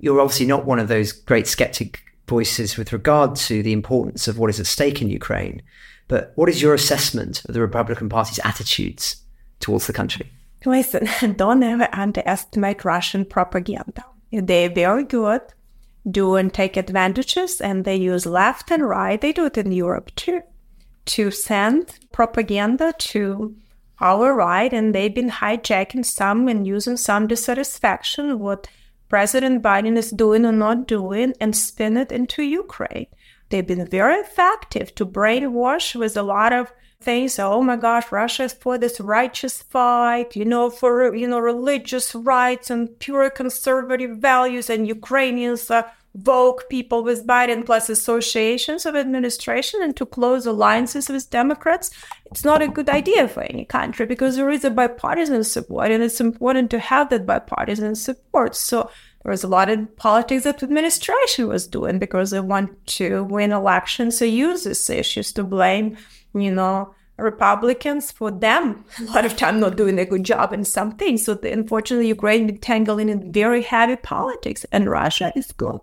You're 0.00 0.20
obviously 0.20 0.46
not 0.46 0.66
one 0.66 0.80
of 0.80 0.88
those 0.88 1.12
great 1.12 1.46
skeptic 1.46 2.02
voices 2.26 2.76
with 2.76 2.92
regard 2.92 3.36
to 3.36 3.62
the 3.62 3.72
importance 3.72 4.26
of 4.26 4.36
what 4.36 4.50
is 4.50 4.58
at 4.58 4.66
stake 4.66 5.00
in 5.00 5.08
Ukraine. 5.08 5.62
But 6.08 6.32
what 6.34 6.48
is 6.48 6.60
your 6.60 6.74
assessment 6.74 7.44
of 7.44 7.54
the 7.54 7.60
Republican 7.60 8.08
Party's 8.08 8.40
attitudes 8.40 9.22
towards 9.60 9.86
the 9.86 9.92
country? 9.92 10.32
Listen, 10.66 11.08
don't 11.36 11.62
ever 11.62 11.88
underestimate 11.92 12.84
Russian 12.84 13.24
propaganda. 13.24 14.04
They're 14.32 14.70
very 14.70 15.04
good, 15.04 15.42
do 16.10 16.34
and 16.34 16.52
take 16.52 16.76
advantages, 16.76 17.60
and 17.60 17.84
they 17.84 17.96
use 17.96 18.26
left 18.26 18.72
and 18.72 18.86
right. 18.86 19.20
They 19.20 19.32
do 19.32 19.46
it 19.46 19.56
in 19.56 19.70
Europe 19.70 20.12
too, 20.16 20.42
to 21.06 21.30
send 21.30 22.00
propaganda 22.10 22.92
to 22.98 23.54
our 24.00 24.34
right, 24.34 24.72
and 24.72 24.94
they've 24.94 25.14
been 25.14 25.30
hijacking 25.30 26.04
some 26.04 26.48
and 26.48 26.66
using 26.66 26.96
some 26.96 27.26
dissatisfaction 27.26 28.38
what 28.38 28.68
President 29.08 29.62
Biden 29.62 29.96
is 29.96 30.10
doing 30.10 30.44
or 30.44 30.52
not 30.52 30.88
doing 30.88 31.34
and 31.40 31.56
spin 31.56 31.96
it 31.96 32.10
into 32.10 32.42
Ukraine. 32.42 33.06
They've 33.50 33.66
been 33.66 33.86
very 33.86 34.16
effective 34.16 34.94
to 34.96 35.06
brainwash 35.06 35.94
with 35.94 36.16
a 36.16 36.22
lot 36.22 36.52
of 36.52 36.72
things. 37.00 37.38
Oh 37.38 37.62
my 37.62 37.76
gosh, 37.76 38.10
Russia 38.10 38.44
is 38.44 38.52
for 38.52 38.78
this 38.78 38.98
righteous 38.98 39.62
fight, 39.62 40.34
you 40.34 40.44
know, 40.44 40.70
for 40.70 41.14
you 41.14 41.28
know 41.28 41.38
religious 41.38 42.14
rights 42.14 42.70
and 42.70 42.98
pure 42.98 43.30
conservative 43.30 44.18
values, 44.18 44.70
and 44.70 44.88
Ukrainians 44.88 45.70
are 45.70 45.90
vogue 46.14 46.60
people 46.70 47.02
with 47.02 47.26
Biden 47.26 47.66
plus 47.66 47.88
associations 47.88 48.86
of 48.86 48.94
administration 48.94 49.82
and 49.82 49.96
to 49.96 50.06
close 50.06 50.46
alliances 50.46 51.08
with 51.08 51.30
Democrats, 51.30 51.90
it's 52.26 52.44
not 52.44 52.62
a 52.62 52.68
good 52.68 52.88
idea 52.88 53.26
for 53.26 53.42
any 53.42 53.64
country 53.64 54.06
because 54.06 54.36
there 54.36 54.50
is 54.50 54.64
a 54.64 54.70
bipartisan 54.70 55.42
support 55.42 55.90
and 55.90 56.02
it's 56.02 56.20
important 56.20 56.70
to 56.70 56.78
have 56.78 57.10
that 57.10 57.26
bipartisan 57.26 57.94
support. 57.96 58.54
So 58.54 58.90
there 59.22 59.30
was 59.30 59.42
a 59.42 59.48
lot 59.48 59.68
of 59.68 59.96
politics 59.96 60.44
that 60.44 60.58
the 60.58 60.66
administration 60.66 61.48
was 61.48 61.66
doing 61.66 61.98
because 61.98 62.30
they 62.30 62.40
want 62.40 62.86
to 62.86 63.24
win 63.24 63.52
elections. 63.52 64.18
So 64.18 64.24
use 64.24 64.64
these 64.64 64.88
issues 64.88 65.32
to 65.32 65.42
blame, 65.42 65.96
you 66.32 66.52
know, 66.52 66.94
Republicans 67.16 68.10
for 68.10 68.30
them 68.30 68.84
a 69.00 69.04
lot 69.04 69.24
of 69.24 69.36
time 69.36 69.60
not 69.60 69.76
doing 69.76 69.98
a 69.98 70.04
good 70.04 70.24
job 70.24 70.52
in 70.52 70.64
some 70.64 70.92
things. 70.92 71.24
So 71.24 71.34
the, 71.34 71.52
unfortunately, 71.52 72.08
Ukraine 72.08 72.46
been 72.46 72.58
tangled 72.58 73.00
in 73.00 73.32
very 73.32 73.62
heavy 73.62 73.96
politics, 73.96 74.66
and 74.72 74.90
Russia 74.90 75.32
is 75.36 75.52
good. 75.52 75.78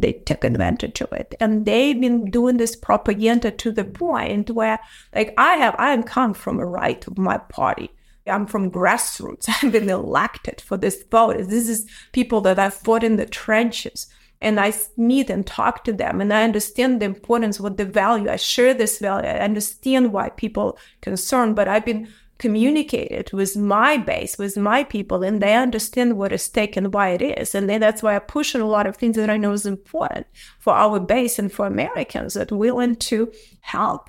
They 0.00 0.12
took 0.12 0.44
advantage 0.44 1.00
of 1.00 1.12
it, 1.12 1.34
and 1.40 1.66
they've 1.66 2.00
been 2.00 2.30
doing 2.30 2.56
this 2.56 2.76
propaganda 2.76 3.50
to 3.50 3.72
the 3.72 3.84
point 3.84 4.50
where, 4.50 4.78
like, 5.14 5.34
I 5.36 5.56
have, 5.56 5.74
I 5.78 5.92
am 5.92 6.04
come 6.04 6.34
from 6.34 6.60
a 6.60 6.66
right 6.66 7.04
of 7.06 7.18
my 7.18 7.38
party. 7.38 7.90
I'm 8.26 8.46
from 8.46 8.70
grassroots. 8.70 9.48
I've 9.62 9.72
been 9.72 9.88
elected 9.88 10.60
for 10.60 10.76
this 10.76 11.02
vote. 11.10 11.36
This 11.38 11.68
is 11.68 11.90
people 12.12 12.40
that 12.42 12.58
I 12.58 12.70
fought 12.70 13.02
in 13.02 13.16
the 13.16 13.26
trenches 13.26 14.06
and 14.40 14.60
I 14.60 14.72
meet 14.96 15.30
and 15.30 15.46
talk 15.46 15.84
to 15.84 15.92
them 15.92 16.20
and 16.20 16.32
I 16.32 16.44
understand 16.44 17.00
the 17.00 17.06
importance, 17.06 17.58
what 17.58 17.76
the 17.76 17.84
value, 17.84 18.30
I 18.30 18.36
share 18.36 18.74
this 18.74 18.98
value, 18.98 19.28
I 19.28 19.38
understand 19.40 20.12
why 20.12 20.28
people 20.30 20.78
concerned, 21.00 21.56
but 21.56 21.68
I've 21.68 21.84
been 21.84 22.08
communicated 22.38 23.32
with 23.32 23.56
my 23.56 23.96
base, 23.96 24.38
with 24.38 24.56
my 24.56 24.84
people, 24.84 25.22
and 25.22 25.42
they 25.42 25.54
understand 25.54 26.16
what 26.16 26.32
is 26.32 26.42
stake 26.42 26.76
and 26.76 26.94
why 26.94 27.10
it 27.10 27.22
is. 27.22 27.54
And 27.54 27.68
then 27.68 27.80
that's 27.80 28.02
why 28.02 28.14
I 28.16 28.20
push 28.20 28.54
on 28.54 28.60
a 28.60 28.66
lot 28.66 28.86
of 28.86 28.96
things 28.96 29.16
that 29.16 29.30
I 29.30 29.36
know 29.36 29.52
is 29.52 29.66
important 29.66 30.26
for 30.58 30.72
our 30.72 31.00
base 31.00 31.38
and 31.38 31.52
for 31.52 31.66
Americans 31.66 32.34
that 32.34 32.52
willing 32.52 32.96
to 32.96 33.32
help. 33.60 34.08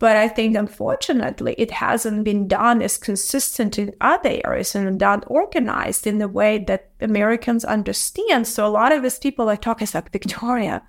But 0.00 0.16
I 0.16 0.28
think, 0.28 0.56
unfortunately, 0.56 1.54
it 1.58 1.72
hasn't 1.72 2.24
been 2.24 2.46
done 2.46 2.82
as 2.82 2.96
consistent 2.96 3.78
in 3.78 3.94
other 4.00 4.40
areas 4.44 4.74
and 4.74 4.98
done 4.98 5.24
organized 5.26 6.06
in 6.06 6.18
the 6.18 6.28
way 6.28 6.58
that 6.58 6.90
Americans 7.00 7.64
understand. 7.64 8.46
So 8.46 8.64
a 8.64 8.70
lot 8.70 8.92
of 8.92 9.02
these 9.02 9.18
people 9.18 9.48
I 9.48 9.56
talk 9.56 9.82
is 9.82 9.94
like 9.94 10.12
Victoria. 10.12 10.82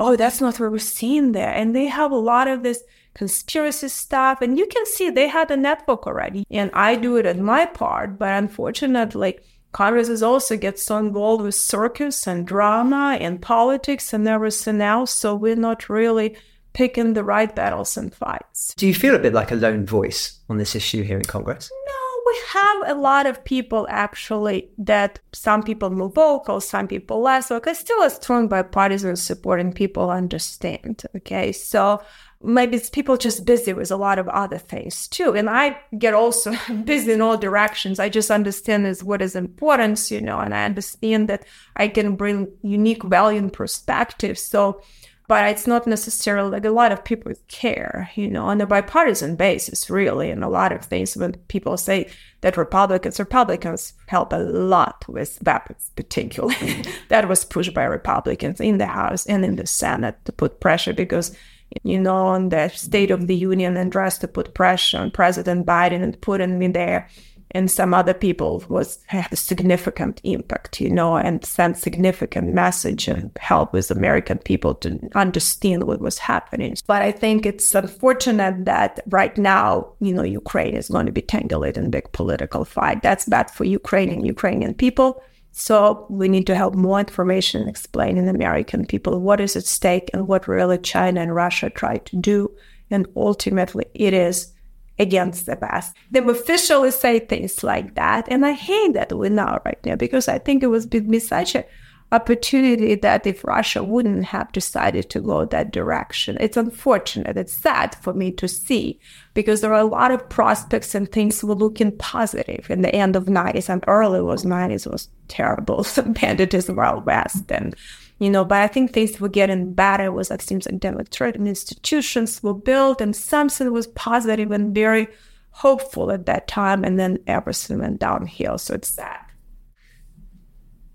Oh, 0.00 0.16
that's 0.16 0.40
not 0.40 0.58
what 0.58 0.72
we're 0.72 0.78
seeing 0.78 1.32
there. 1.32 1.52
And 1.52 1.74
they 1.74 1.86
have 1.86 2.10
a 2.10 2.16
lot 2.16 2.48
of 2.48 2.62
this 2.64 2.82
conspiracy 3.18 3.88
stuff. 3.88 4.40
And 4.40 4.56
you 4.56 4.66
can 4.66 4.86
see 4.86 5.10
they 5.10 5.28
had 5.28 5.50
a 5.50 5.56
network 5.56 6.06
already. 6.06 6.46
And 6.50 6.70
I 6.72 6.94
do 6.94 7.16
it 7.16 7.26
on 7.26 7.42
my 7.42 7.66
part. 7.66 8.18
But 8.18 8.32
unfortunately, 8.32 9.40
Congress 9.72 10.08
is 10.08 10.22
also 10.22 10.56
gets 10.56 10.82
so 10.84 10.96
involved 10.96 11.42
with 11.42 11.54
circus 11.54 12.26
and 12.26 12.46
drama 12.46 13.18
and 13.20 13.42
politics 13.42 14.12
and 14.12 14.26
everything 14.26 14.80
else. 14.80 15.12
So 15.12 15.34
we're 15.34 15.56
not 15.56 15.88
really 15.88 16.36
picking 16.72 17.14
the 17.14 17.24
right 17.24 17.54
battles 17.54 17.96
and 17.96 18.14
fights. 18.14 18.72
Do 18.76 18.86
you 18.86 18.94
feel 18.94 19.16
a 19.16 19.18
bit 19.18 19.32
like 19.32 19.50
a 19.50 19.56
lone 19.56 19.84
voice 19.84 20.38
on 20.48 20.58
this 20.58 20.76
issue 20.76 21.02
here 21.02 21.18
in 21.18 21.24
Congress? 21.24 21.70
No, 21.86 22.22
we 22.26 22.38
have 22.50 22.96
a 22.96 23.00
lot 23.00 23.26
of 23.26 23.42
people 23.44 23.86
actually 23.90 24.70
that 24.78 25.18
some 25.32 25.62
people 25.62 25.90
more 25.90 26.10
vocal, 26.10 26.60
some 26.60 26.86
people 26.86 27.20
less 27.20 27.48
vocal. 27.48 27.74
Still 27.74 28.02
a 28.02 28.10
strong 28.10 28.46
bipartisan 28.46 29.16
support 29.16 29.60
and 29.60 29.74
people 29.74 30.08
understand. 30.08 31.02
Okay, 31.16 31.50
so 31.50 32.00
maybe 32.42 32.76
it's 32.76 32.90
people 32.90 33.16
just 33.16 33.44
busy 33.44 33.72
with 33.72 33.90
a 33.90 33.96
lot 33.96 34.18
of 34.18 34.28
other 34.28 34.58
things 34.58 35.08
too. 35.08 35.34
And 35.34 35.50
I 35.50 35.78
get 35.98 36.14
also 36.14 36.54
busy 36.84 37.12
in 37.12 37.20
all 37.20 37.36
directions. 37.36 37.98
I 37.98 38.08
just 38.08 38.30
understand 38.30 38.86
is 38.86 39.02
what 39.02 39.22
is 39.22 39.34
important, 39.34 40.10
you 40.10 40.20
know, 40.20 40.38
and 40.38 40.54
I 40.54 40.64
understand 40.64 41.28
that 41.28 41.44
I 41.76 41.88
can 41.88 42.16
bring 42.16 42.48
unique 42.62 43.02
value 43.02 43.38
and 43.38 43.52
perspective. 43.52 44.38
So 44.38 44.80
but 45.28 45.44
it's 45.50 45.66
not 45.66 45.86
necessarily 45.86 46.50
like 46.50 46.64
a 46.64 46.70
lot 46.70 46.90
of 46.90 47.04
people 47.04 47.32
care, 47.48 48.10
you 48.14 48.28
know, 48.28 48.46
on 48.46 48.62
a 48.62 48.66
bipartisan 48.66 49.36
basis, 49.36 49.90
really. 49.90 50.30
And 50.30 50.42
a 50.42 50.48
lot 50.48 50.72
of 50.72 50.86
things 50.86 51.18
when 51.18 51.34
people 51.48 51.76
say 51.76 52.10
that 52.40 52.56
Republicans, 52.56 53.18
Republicans 53.18 53.92
help 54.06 54.32
a 54.32 54.38
lot 54.38 55.04
with 55.06 55.38
weapons, 55.44 55.90
particularly. 55.94 56.82
that 57.08 57.28
was 57.28 57.44
pushed 57.44 57.74
by 57.74 57.84
Republicans 57.84 58.58
in 58.58 58.78
the 58.78 58.86
House 58.86 59.26
and 59.26 59.44
in 59.44 59.56
the 59.56 59.66
Senate 59.66 60.16
to 60.24 60.32
put 60.32 60.60
pressure 60.60 60.94
because, 60.94 61.36
you 61.82 61.98
know, 61.98 62.26
on 62.26 62.48
the 62.48 62.68
State 62.68 63.10
of 63.10 63.26
the 63.26 63.36
Union 63.36 63.76
address 63.76 64.18
to 64.18 64.28
put 64.28 64.54
pressure 64.54 64.98
on 64.98 65.10
President 65.10 65.66
Biden 65.66 66.02
and 66.02 66.20
put 66.20 66.40
him 66.40 66.60
in 66.62 66.72
there 66.72 67.08
and 67.52 67.70
some 67.70 67.94
other 67.94 68.14
people 68.14 68.62
was 68.68 68.98
had 69.06 69.32
a 69.32 69.36
significant 69.36 70.20
impact, 70.24 70.80
you 70.80 70.90
know, 70.90 71.16
and 71.16 71.44
sent 71.44 71.78
significant 71.78 72.52
message 72.52 73.08
and 73.08 73.30
help 73.40 73.72
with 73.72 73.90
American 73.90 74.38
people 74.38 74.74
to 74.76 74.98
understand 75.14 75.84
what 75.84 76.00
was 76.00 76.18
happening. 76.18 76.76
But 76.86 77.02
I 77.02 77.12
think 77.12 77.46
it's 77.46 77.74
unfortunate 77.74 78.64
that 78.66 79.00
right 79.08 79.36
now, 79.38 79.92
you 80.00 80.12
know, 80.12 80.22
Ukraine 80.22 80.74
is 80.74 80.88
going 80.88 81.06
to 81.06 81.12
be 81.12 81.22
tangled 81.22 81.76
in 81.76 81.90
big 81.90 82.12
political 82.12 82.64
fight. 82.64 83.02
That's 83.02 83.24
bad 83.24 83.50
for 83.50 83.64
Ukraine 83.64 84.10
and 84.10 84.26
Ukrainian 84.26 84.74
people. 84.74 85.22
So 85.52 86.06
we 86.08 86.28
need 86.28 86.46
to 86.46 86.54
have 86.54 86.74
more 86.74 87.00
information 87.00 87.68
explaining 87.68 88.28
American 88.28 88.86
people 88.86 89.20
what 89.20 89.40
is 89.40 89.56
at 89.56 89.64
stake 89.64 90.10
and 90.12 90.28
what 90.28 90.46
really 90.46 90.78
China 90.78 91.20
and 91.20 91.34
Russia 91.34 91.70
try 91.70 91.98
to 91.98 92.16
do. 92.16 92.50
And 92.90 93.06
ultimately, 93.16 93.86
it 93.94 94.14
is 94.14 94.52
against 94.98 95.46
the 95.46 95.56
past. 95.56 95.96
They 96.10 96.20
officially 96.20 96.90
say 96.90 97.20
things 97.20 97.62
like 97.62 97.94
that. 97.94 98.26
And 98.28 98.44
I 98.44 98.52
hate 98.52 98.94
that 98.94 99.12
we 99.12 99.28
now 99.28 99.60
right 99.64 99.78
now 99.84 99.96
because 99.96 100.28
I 100.28 100.38
think 100.38 100.62
it 100.62 100.68
was 100.68 100.86
be 100.86 101.18
such 101.18 101.54
an 101.54 101.64
opportunity 102.10 102.94
that 102.94 103.26
if 103.26 103.44
Russia 103.44 103.82
wouldn't 103.84 104.24
have 104.24 104.50
decided 104.52 105.10
to 105.10 105.20
go 105.20 105.44
that 105.44 105.72
direction. 105.72 106.38
It's 106.40 106.56
unfortunate. 106.56 107.36
It's 107.36 107.52
sad 107.52 107.94
for 107.96 108.14
me 108.14 108.32
to 108.32 108.48
see 108.48 108.98
because 109.34 109.60
there 109.60 109.74
are 109.74 109.80
a 109.80 109.84
lot 109.84 110.10
of 110.10 110.28
prospects 110.28 110.94
and 110.94 111.10
things 111.10 111.44
were 111.44 111.54
looking 111.54 111.96
positive 111.98 112.70
in 112.70 112.82
the 112.82 112.94
end 112.94 113.14
of 113.14 113.26
90s 113.26 113.68
and 113.68 113.84
early 113.86 114.22
was 114.22 114.44
90s 114.44 114.90
was 114.90 115.08
terrible. 115.28 115.78
Banditism 115.84 116.76
Wild 116.76 117.04
West 117.04 117.50
and 117.52 117.74
you 118.20 118.30
know, 118.30 118.44
but 118.44 118.58
I 118.58 118.66
think 118.66 118.92
things 118.92 119.20
were 119.20 119.28
getting 119.28 119.74
better. 119.74 120.06
It 120.06 120.12
Was 120.12 120.32
it 120.32 120.42
seems 120.42 120.66
like 120.66 120.80
democratic 120.80 121.40
institutions 121.40 122.42
were 122.42 122.54
built 122.54 123.00
and 123.00 123.14
something 123.14 123.72
was 123.72 123.86
positive 123.86 124.50
and 124.50 124.74
very 124.74 125.06
hopeful 125.50 126.10
at 126.10 126.26
that 126.26 126.46
time, 126.46 126.84
and 126.84 126.98
then 126.98 127.18
everything 127.26 127.80
went 127.80 128.00
downhill. 128.00 128.58
So 128.58 128.74
it's 128.74 128.88
sad. 128.88 129.27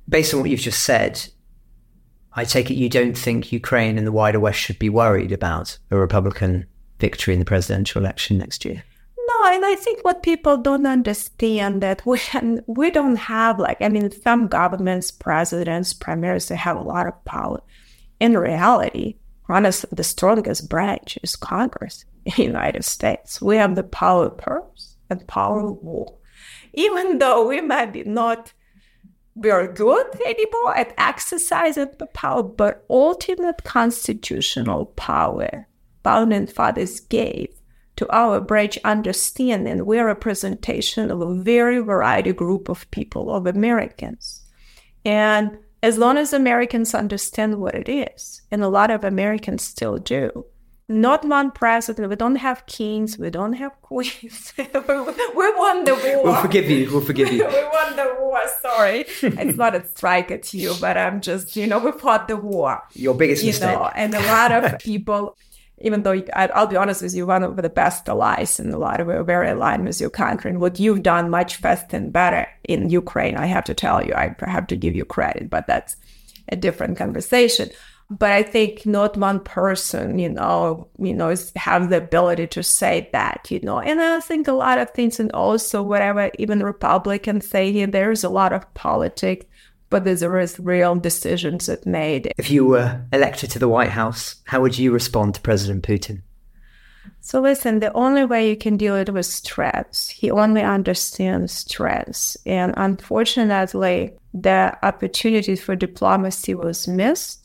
Based 0.08 0.34
on 0.34 0.42
what 0.42 0.50
you've 0.50 0.60
just 0.60 0.84
said, 0.84 1.30
I 2.36 2.46
take 2.46 2.72
it 2.72 2.76
you 2.76 2.90
don't 2.90 3.18
think 3.18 3.52
Ukraine 3.52 3.98
and 3.98 4.08
the 4.08 4.12
wider 4.12 4.40
West 4.40 4.60
should 4.60 4.80
be 4.80 4.90
worried 4.90 5.32
about 5.32 5.78
a 5.92 5.98
Republican 5.98 6.66
victory 7.00 7.34
in 7.34 7.40
the 7.40 7.46
presidential 7.46 8.02
election 8.02 8.38
next 8.38 8.66
year 8.66 8.84
No, 9.18 9.54
and 9.54 9.66
I 9.66 9.76
think 9.76 10.04
what 10.04 10.24
people 10.24 10.58
don't 10.58 10.88
understand 10.88 11.82
that 11.82 12.06
we 12.06 12.20
we 12.66 12.90
don't 12.92 13.18
have 13.18 13.60
like 13.60 13.82
I 13.82 13.90
mean 13.90 14.10
some 14.12 14.48
governments, 14.48 15.12
presidents, 15.12 15.94
premiers, 15.94 16.48
they 16.48 16.56
have 16.56 16.78
a 16.78 16.82
lot 16.82 17.08
of 17.08 17.26
power. 17.26 17.62
In 18.20 18.38
reality, 18.38 19.18
honestly, 19.48 19.90
the 19.92 20.04
strongest 20.04 20.70
branch 20.70 21.20
is 21.24 21.36
Congress 21.36 22.06
in 22.26 22.34
the 22.36 22.44
United 22.44 22.84
States. 22.84 23.42
We 23.42 23.58
have 23.58 23.76
the 23.76 23.84
power 23.84 24.28
of 24.28 24.38
purse 24.38 24.96
and 25.10 25.28
power 25.28 25.60
of 25.60 25.78
war. 25.84 26.18
Even 26.74 27.20
though 27.20 27.48
we 27.48 27.62
might 27.62 27.94
be 27.94 28.04
not 28.04 28.54
very 29.36 29.68
good 29.68 30.06
anymore 30.26 30.78
at 30.78 30.94
exercising 30.98 31.90
the 31.98 32.06
power, 32.08 32.44
but 32.44 32.86
ultimate 32.90 33.64
constitutional 33.64 34.88
power, 34.88 35.68
founding 36.04 36.48
fathers 36.48 37.00
gave 37.00 37.50
to 37.96 38.10
our 38.12 38.42
branch 38.42 38.78
understanding, 38.84 39.86
we're 39.86 40.02
a 40.02 40.06
representation 40.06 41.12
of 41.12 41.22
a 41.22 41.36
very 41.36 41.80
variety 41.80 42.34
group 42.34 42.70
of 42.70 42.90
people, 42.92 43.34
of 43.34 43.46
Americans. 43.46 44.42
And 45.06 45.58
as 45.82 45.98
long 45.98 46.18
as 46.18 46.34
Americans 46.34 46.96
understand 46.96 47.60
what 47.60 47.76
it 47.76 47.90
is, 47.90 48.42
and 48.50 48.64
a 48.64 48.70
lot 48.70 48.90
of 48.90 49.04
Americans 49.04 49.64
still 49.64 49.98
do, 49.98 50.46
not 50.94 51.26
one 51.26 51.52
president. 51.52 52.10
We 52.10 52.16
don't 52.16 52.36
have 52.36 52.66
kings. 52.66 53.18
We 53.18 53.30
don't 53.30 53.54
have 53.54 53.74
queens. 53.82 54.54
we 54.58 54.64
won 54.66 55.84
the 55.84 56.00
war. 56.04 56.24
We'll 56.24 56.42
forgive 56.42 56.70
you. 56.70 56.90
We'll 56.92 57.02
forgive 57.02 57.32
you. 57.32 57.46
we 57.48 57.64
won 57.64 57.96
the 57.96 58.16
war. 58.20 58.40
Sorry, 58.62 59.06
it's 59.22 59.58
not 59.58 59.76
a 59.76 59.86
strike 59.88 60.32
at 60.32 60.54
you, 60.54 60.76
but 60.80 60.98
I'm 60.98 61.22
just, 61.22 61.56
you 61.56 61.68
know, 61.68 61.80
we 61.80 61.92
fought 61.92 62.28
the 62.28 62.38
war. 62.38 62.82
Your 62.94 63.14
biggest 63.14 63.44
you 63.44 63.50
mistake. 63.50 63.78
Know, 63.78 63.92
and 63.96 64.14
a 64.14 64.22
lot 64.22 64.52
of 64.52 64.80
people 64.92 65.38
even 65.84 66.04
though 66.04 66.24
I'll 66.34 66.68
be 66.68 66.78
honest 66.78 67.02
with 67.02 67.14
you, 67.14 67.26
one 67.28 67.44
of 67.44 67.58
the 67.58 67.70
best 67.70 68.08
allies 68.08 68.58
in 68.58 68.72
a 68.72 68.78
lot 68.78 69.02
of 69.02 69.08
we're 69.08 69.24
very 69.24 69.50
aligned 69.50 69.84
with 69.84 70.00
your 70.00 70.10
country 70.10 70.50
and 70.50 70.62
what 70.62 70.80
you've 70.80 71.04
done 71.04 71.30
much 71.30 71.58
faster 71.58 71.98
and 71.98 72.14
better 72.14 72.48
in 72.64 72.90
Ukraine. 72.90 73.36
I 73.36 73.48
have 73.48 73.66
to 73.66 73.74
tell 73.74 74.02
you, 74.06 74.14
I 74.14 74.34
have 74.40 74.68
to 74.68 74.78
give 74.78 74.96
you 74.96 75.04
credit, 75.04 75.50
but 75.50 75.68
that's 75.68 75.98
a 76.48 76.56
different 76.56 76.98
conversation. 76.98 77.70
But 78.20 78.32
I 78.32 78.44
think 78.44 78.86
not 78.86 79.18
one 79.18 79.40
person, 79.40 80.20
you 80.20 80.30
know, 80.30 80.88
you 81.00 81.14
know, 81.14 81.34
have 81.56 81.90
the 81.90 81.98
ability 81.98 82.48
to 82.48 82.62
say 82.62 83.10
that, 83.12 83.50
you 83.50 83.60
know. 83.62 83.80
And 83.80 84.00
I 84.00 84.20
think 84.20 84.48
a 84.48 84.54
lot 84.54 84.78
of 84.78 84.92
things, 84.92 85.20
and 85.20 85.32
also 85.32 85.82
whatever 85.82 86.30
even 86.38 86.62
Republicans 86.62 87.48
say 87.48 87.72
here, 87.72 87.88
there's 87.88 88.24
a 88.24 88.30
lot 88.30 88.54
of 88.54 88.72
politics 88.74 89.46
but 89.90 90.06
there 90.06 90.40
is 90.40 90.60
real 90.60 90.96
decisions 90.96 91.68
that 91.68 91.86
made. 91.86 92.34
If 92.40 92.50
you 92.50 92.66
were 92.66 93.00
elected 93.14 93.52
to 93.52 93.60
the 93.60 93.70
White 93.70 93.92
House, 93.92 94.38
how 94.46 94.60
would 94.60 94.76
you 94.76 94.92
respond 94.92 95.36
to 95.36 95.42
President 95.42 95.84
Putin? 95.84 96.24
So 97.22 97.40
listen, 97.42 97.80
the 97.80 97.94
only 97.94 98.26
way 98.26 98.50
you 98.50 98.58
can 98.58 98.76
deal 98.76 98.96
it 98.96 99.14
with 99.14 99.26
stress. 99.26 100.10
He 100.10 100.32
only 100.32 100.62
understands 100.62 101.54
stress. 101.54 102.36
And 102.46 102.74
unfortunately, 102.76 104.14
the 104.34 104.78
opportunity 104.84 105.56
for 105.56 105.76
diplomacy 105.76 106.56
was 106.56 106.88
missed. 106.88 107.43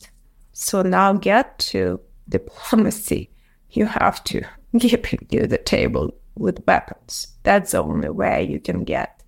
So 0.61 0.81
now 0.81 1.13
get 1.13 1.57
to 1.71 2.01
diplomacy. 2.27 3.31
You 3.71 3.85
have 3.85 4.21
to 4.25 4.41
give 4.77 5.03
to 5.03 5.47
the 5.47 5.57
table 5.57 6.13
with 6.35 6.61
weapons. 6.67 7.27
That's 7.43 7.71
the 7.71 7.81
only 7.81 8.09
way 8.09 8.43
you 8.43 8.59
can 8.59 8.83
get. 8.83 9.23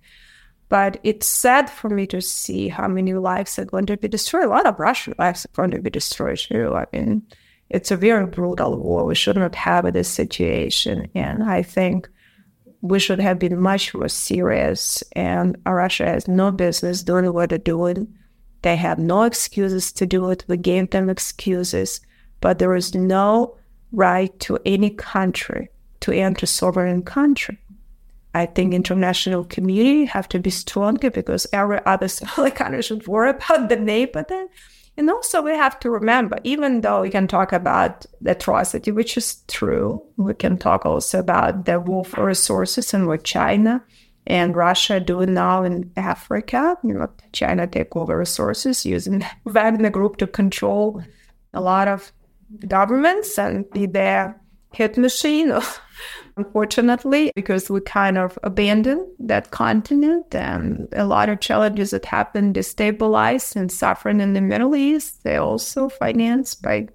But 0.68 1.00
it's 1.04 1.26
sad 1.26 1.70
for 1.70 1.88
me 1.88 2.06
to 2.08 2.20
see 2.20 2.68
how 2.68 2.86
many 2.86 3.14
lives 3.14 3.58
are 3.58 3.64
going 3.64 3.86
to 3.86 3.96
be 3.96 4.08
destroyed. 4.08 4.44
A 4.44 4.48
lot 4.48 4.66
of 4.66 4.78
Russian 4.78 5.14
lives 5.18 5.46
are 5.46 5.56
going 5.56 5.70
to 5.70 5.80
be 5.80 5.88
destroyed 5.88 6.36
too. 6.36 6.74
I 6.74 6.84
mean, 6.92 7.22
it's 7.70 7.90
a 7.90 7.96
very 7.96 8.26
brutal 8.26 8.78
war. 8.78 9.06
We 9.06 9.14
should 9.14 9.36
not 9.36 9.54
have 9.54 9.90
this 9.94 10.08
situation. 10.08 11.10
And 11.14 11.42
I 11.44 11.62
think 11.62 12.10
we 12.82 12.98
should 12.98 13.20
have 13.20 13.38
been 13.38 13.58
much 13.58 13.94
more 13.94 14.08
serious. 14.08 15.02
And 15.12 15.56
Russia 15.64 16.04
has 16.04 16.28
no 16.28 16.50
business 16.50 17.02
doing 17.02 17.32
what 17.32 17.48
they're 17.48 17.58
doing. 17.58 18.18
They 18.62 18.76
have 18.76 18.98
no 18.98 19.22
excuses 19.22 19.92
to 19.92 20.06
do 20.06 20.30
it. 20.30 20.44
We 20.48 20.56
gave 20.56 20.90
them 20.90 21.10
excuses, 21.10 22.00
but 22.40 22.58
there 22.58 22.74
is 22.74 22.94
no 22.94 23.56
right 23.90 24.36
to 24.40 24.58
any 24.64 24.90
country 24.90 25.68
to 26.00 26.12
enter 26.12 26.46
sovereign 26.46 27.02
country. 27.02 27.58
I 28.34 28.46
think 28.46 28.72
international 28.72 29.44
community 29.44 30.06
have 30.06 30.28
to 30.30 30.38
be 30.38 30.50
stronger 30.50 31.10
because 31.10 31.46
every 31.52 31.80
other 31.84 32.08
country 32.50 32.82
should 32.82 33.06
worry 33.06 33.30
about 33.30 33.68
the 33.68 33.76
neighbor 33.76 34.24
then. 34.26 34.48
And 34.96 35.08
also 35.10 35.42
we 35.42 35.52
have 35.52 35.78
to 35.80 35.90
remember, 35.90 36.38
even 36.44 36.82
though 36.82 37.02
we 37.02 37.10
can 37.10 37.26
talk 37.26 37.52
about 37.52 38.04
the 38.20 38.32
atrocity, 38.32 38.90
which 38.92 39.16
is 39.16 39.42
true, 39.48 40.02
we 40.16 40.34
can 40.34 40.58
talk 40.58 40.84
also 40.84 41.18
about 41.18 41.64
the 41.64 41.80
war 41.80 42.04
for 42.04 42.26
resources 42.26 42.92
and 42.92 43.06
what 43.06 43.24
China 43.24 43.82
and 44.26 44.56
Russia 44.56 45.00
do 45.00 45.24
now 45.26 45.62
in 45.64 45.90
Africa. 45.96 46.76
You 46.84 46.94
know, 46.94 47.10
China 47.32 47.66
take 47.66 47.94
over 47.96 48.16
resources 48.16 48.86
using 48.86 49.24
Wagner 49.44 49.90
Group 49.90 50.16
to 50.18 50.26
control 50.26 51.02
a 51.52 51.60
lot 51.60 51.88
of 51.88 52.12
governments 52.68 53.38
and 53.38 53.68
be 53.70 53.86
their 53.86 54.40
hit 54.72 54.96
machine 54.96 55.52
unfortunately, 56.36 57.30
because 57.34 57.70
we 57.70 57.80
kind 57.80 58.18
of 58.18 58.38
abandoned 58.42 59.06
that 59.18 59.50
continent 59.50 60.34
and 60.34 60.88
a 60.92 61.04
lot 61.04 61.28
of 61.28 61.40
challenges 61.40 61.90
that 61.90 62.06
happened 62.06 62.54
destabilized 62.54 63.56
and 63.56 63.70
suffering 63.70 64.20
in 64.20 64.32
the 64.32 64.40
Middle 64.40 64.74
East. 64.74 65.22
They're 65.24 65.42
also 65.42 65.88
financed 65.88 66.62
by 66.62 66.88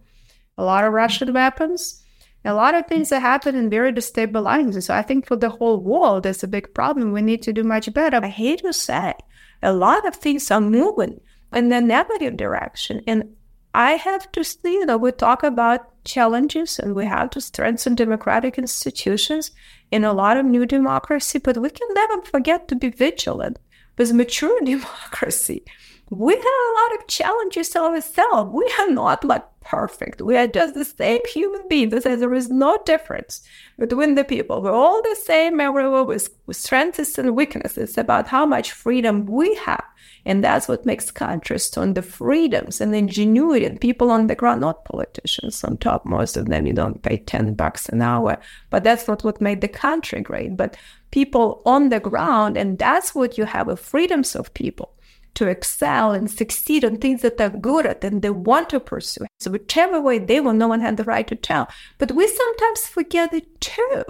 a 0.57 0.63
lot 0.63 0.83
of 0.83 0.93
Russian 0.93 1.33
weapons. 1.33 2.03
A 2.47 2.53
lot 2.53 2.75
of 2.75 2.87
things 2.87 3.09
that 3.09 3.19
happen 3.19 3.55
and 3.55 3.69
very 3.69 3.91
destabilizing. 3.91 4.81
So 4.81 4.93
I 4.93 5.01
think 5.01 5.27
for 5.27 5.35
the 5.35 5.49
whole 5.49 5.81
world, 5.81 6.25
it's 6.25 6.43
a 6.43 6.47
big 6.47 6.73
problem. 6.73 7.11
We 7.11 7.21
need 7.21 7.41
to 7.43 7.51
do 7.51 7.63
much 7.63 7.93
better. 7.93 8.23
I 8.23 8.29
hate 8.29 8.61
to 8.61 8.71
say, 8.71 9.15
a 9.61 9.73
lot 9.73 10.07
of 10.07 10.15
things 10.15 10.49
are 10.49 10.61
moving 10.61 11.19
in 11.51 11.67
the 11.67 11.81
negative 11.81 12.37
direction. 12.37 13.01
And 13.05 13.35
I 13.73 13.91
have 13.91 14.31
to 14.31 14.45
you 14.63 14.85
know, 14.85 14.97
we 14.97 15.11
talk 15.11 15.43
about 15.43 16.03
challenges 16.05 16.79
and 16.79 16.95
we 16.95 17.05
have 17.05 17.31
to 17.31 17.41
strengthen 17.41 17.95
democratic 17.95 18.57
institutions 18.57 19.51
in 19.91 20.05
a 20.05 20.13
lot 20.13 20.37
of 20.37 20.45
new 20.45 20.65
democracy, 20.65 21.39
but 21.39 21.57
we 21.57 21.69
can 21.69 21.87
never 21.93 22.21
forget 22.21 22.69
to 22.69 22.77
be 22.77 22.89
vigilant 22.89 23.59
with 23.97 24.13
mature 24.13 24.57
democracy. 24.63 25.63
We 26.09 26.33
have 26.33 26.43
a 26.43 26.73
lot 26.79 26.99
of 26.99 27.07
challenges 27.07 27.69
to 27.69 27.81
ourselves. 27.81 28.51
We 28.53 28.71
are 28.79 28.91
not 28.91 29.23
like 29.23 29.43
perfect. 29.61 30.21
We 30.21 30.37
are 30.37 30.47
just 30.47 30.73
the 30.73 30.85
same 30.85 31.19
human 31.27 31.67
beings. 31.67 32.03
There 32.03 32.33
is 32.33 32.49
no 32.49 32.77
difference 32.85 33.41
between 33.77 34.15
the 34.15 34.23
people. 34.23 34.61
We're 34.61 34.71
all 34.71 35.01
the 35.01 35.17
same 35.21 35.59
everywhere 35.59 36.05
with, 36.05 36.29
with 36.45 36.55
strengths 36.55 37.17
and 37.17 37.35
weaknesses 37.35 37.97
about 37.97 38.27
how 38.27 38.45
much 38.45 38.71
freedom 38.71 39.25
we 39.25 39.53
have 39.55 39.83
and 40.27 40.43
that's 40.43 40.67
what 40.67 40.85
makes 40.85 41.09
countries 41.09 41.75
on 41.77 41.93
the 41.93 42.01
freedoms 42.01 42.81
and 42.81 42.93
ingenuity 42.93 43.65
and 43.65 43.79
people 43.79 44.11
on 44.11 44.27
the 44.27 44.35
ground, 44.35 44.59
not 44.59 44.83
politicians 44.83 45.63
on 45.63 45.77
top. 45.77 46.05
Most 46.05 46.35
of 46.35 46.47
them, 46.47 46.67
you 46.67 46.73
don't 46.73 47.01
pay 47.01 47.15
10 47.15 47.53
bucks 47.53 47.87
an 47.87 48.01
hour. 48.01 48.37
But 48.69 48.83
that's 48.83 49.07
not 49.07 49.23
what 49.23 49.39
made 49.39 49.61
the 49.61 49.69
country 49.69 50.19
great. 50.19 50.57
But 50.57 50.75
people 51.11 51.61
on 51.65 51.87
the 51.87 52.01
ground, 52.01 52.57
and 52.57 52.77
that's 52.77 53.15
what 53.15 53.37
you 53.37 53.45
have 53.45 53.69
a 53.69 53.77
freedoms 53.77 54.35
of 54.35 54.53
people 54.53 54.96
to 55.37 55.47
excel 55.47 56.13
and 56.13 56.31
succeed 56.31 56.83
on 56.83 56.97
things 56.97 57.21
that 57.21 57.37
they're 57.37 57.51
good 57.51 57.85
at 57.85 58.03
and 58.03 58.23
they 58.23 58.31
want 58.31 58.71
to 58.71 58.79
pursue. 58.79 59.25
So 59.39 59.51
whichever 59.51 60.01
way 60.01 60.17
they 60.17 60.39
will, 60.39 60.53
no 60.53 60.67
one 60.67 60.81
had 60.81 60.97
the 60.97 61.03
right 61.03 61.27
to 61.27 61.35
tell. 61.35 61.67
But 61.99 62.11
we 62.11 62.27
sometimes 62.27 62.87
forget 62.87 63.31
it 63.33 63.61
too. 63.61 64.03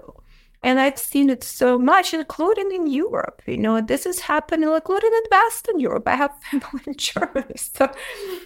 And 0.63 0.79
I've 0.79 0.97
seen 0.97 1.29
it 1.29 1.43
so 1.43 1.77
much, 1.77 2.13
including 2.13 2.71
in 2.71 2.87
Europe. 2.87 3.41
You 3.45 3.57
know, 3.57 3.81
this 3.81 4.05
is 4.05 4.21
happening, 4.21 4.69
including 4.69 5.11
in 5.11 5.23
Western 5.29 5.79
Europe. 5.81 6.07
I 6.07 6.15
have 6.15 6.31
family 6.49 6.81
in 6.87 6.95
Germany. 6.95 7.57
So 7.57 7.91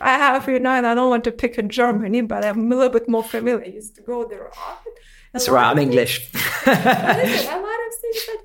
I 0.01 0.17
have, 0.17 0.49
you 0.49 0.59
know, 0.59 0.71
and 0.71 0.87
I 0.87 0.95
don't 0.95 1.09
want 1.09 1.23
to 1.25 1.31
pick 1.31 1.59
on 1.59 1.69
Germany, 1.69 2.21
but 2.21 2.43
I'm 2.43 2.71
a 2.71 2.75
little 2.75 2.91
bit 2.91 3.07
more 3.07 3.23
familiar. 3.23 3.63
I 3.63 3.69
used 3.69 3.95
to 3.95 4.01
go 4.01 4.25
there 4.27 4.49
often. 4.49 4.93
That's 5.33 5.47
right, 5.47 5.69
I'm 5.69 5.79
English. 5.79 6.29
a 6.65 7.61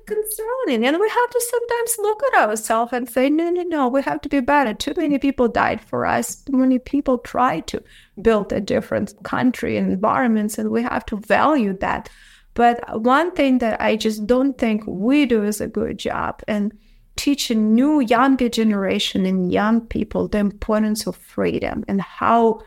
concerning. 0.05 0.85
And 0.85 0.99
we 0.99 1.09
have 1.09 1.29
to 1.29 1.41
sometimes 1.49 1.97
look 1.99 2.21
at 2.23 2.47
ourselves 2.47 2.93
and 2.93 3.09
say, 3.09 3.29
no, 3.29 3.49
no, 3.49 3.63
no, 3.63 3.87
we 3.87 4.01
have 4.01 4.21
to 4.21 4.29
be 4.29 4.39
better. 4.39 4.73
Too 4.73 4.93
many 4.95 5.19
people 5.19 5.47
died 5.47 5.81
for 5.81 6.05
us. 6.05 6.35
Too 6.35 6.57
many 6.57 6.79
people 6.79 7.17
tried 7.19 7.67
to 7.67 7.83
build 8.21 8.51
a 8.53 8.61
different 8.61 9.13
country 9.23 9.77
and 9.77 9.91
environments, 9.91 10.57
and 10.57 10.69
we 10.69 10.83
have 10.83 11.05
to 11.07 11.17
value 11.17 11.77
that. 11.79 12.09
But 12.53 13.01
one 13.01 13.31
thing 13.31 13.59
that 13.59 13.79
I 13.79 13.95
just 13.95 14.25
don't 14.25 14.57
think 14.57 14.83
we 14.87 15.25
do 15.25 15.43
is 15.43 15.61
a 15.61 15.67
good 15.67 15.99
job 15.99 16.41
and 16.47 16.71
teach 17.15 17.51
a 17.51 17.55
new 17.55 17.99
younger 17.99 18.49
generation 18.49 19.25
and 19.25 19.51
young 19.51 19.81
people 19.81 20.27
the 20.27 20.37
importance 20.37 21.05
of 21.07 21.15
freedom 21.15 21.83
and 21.87 22.01
how 22.01 22.61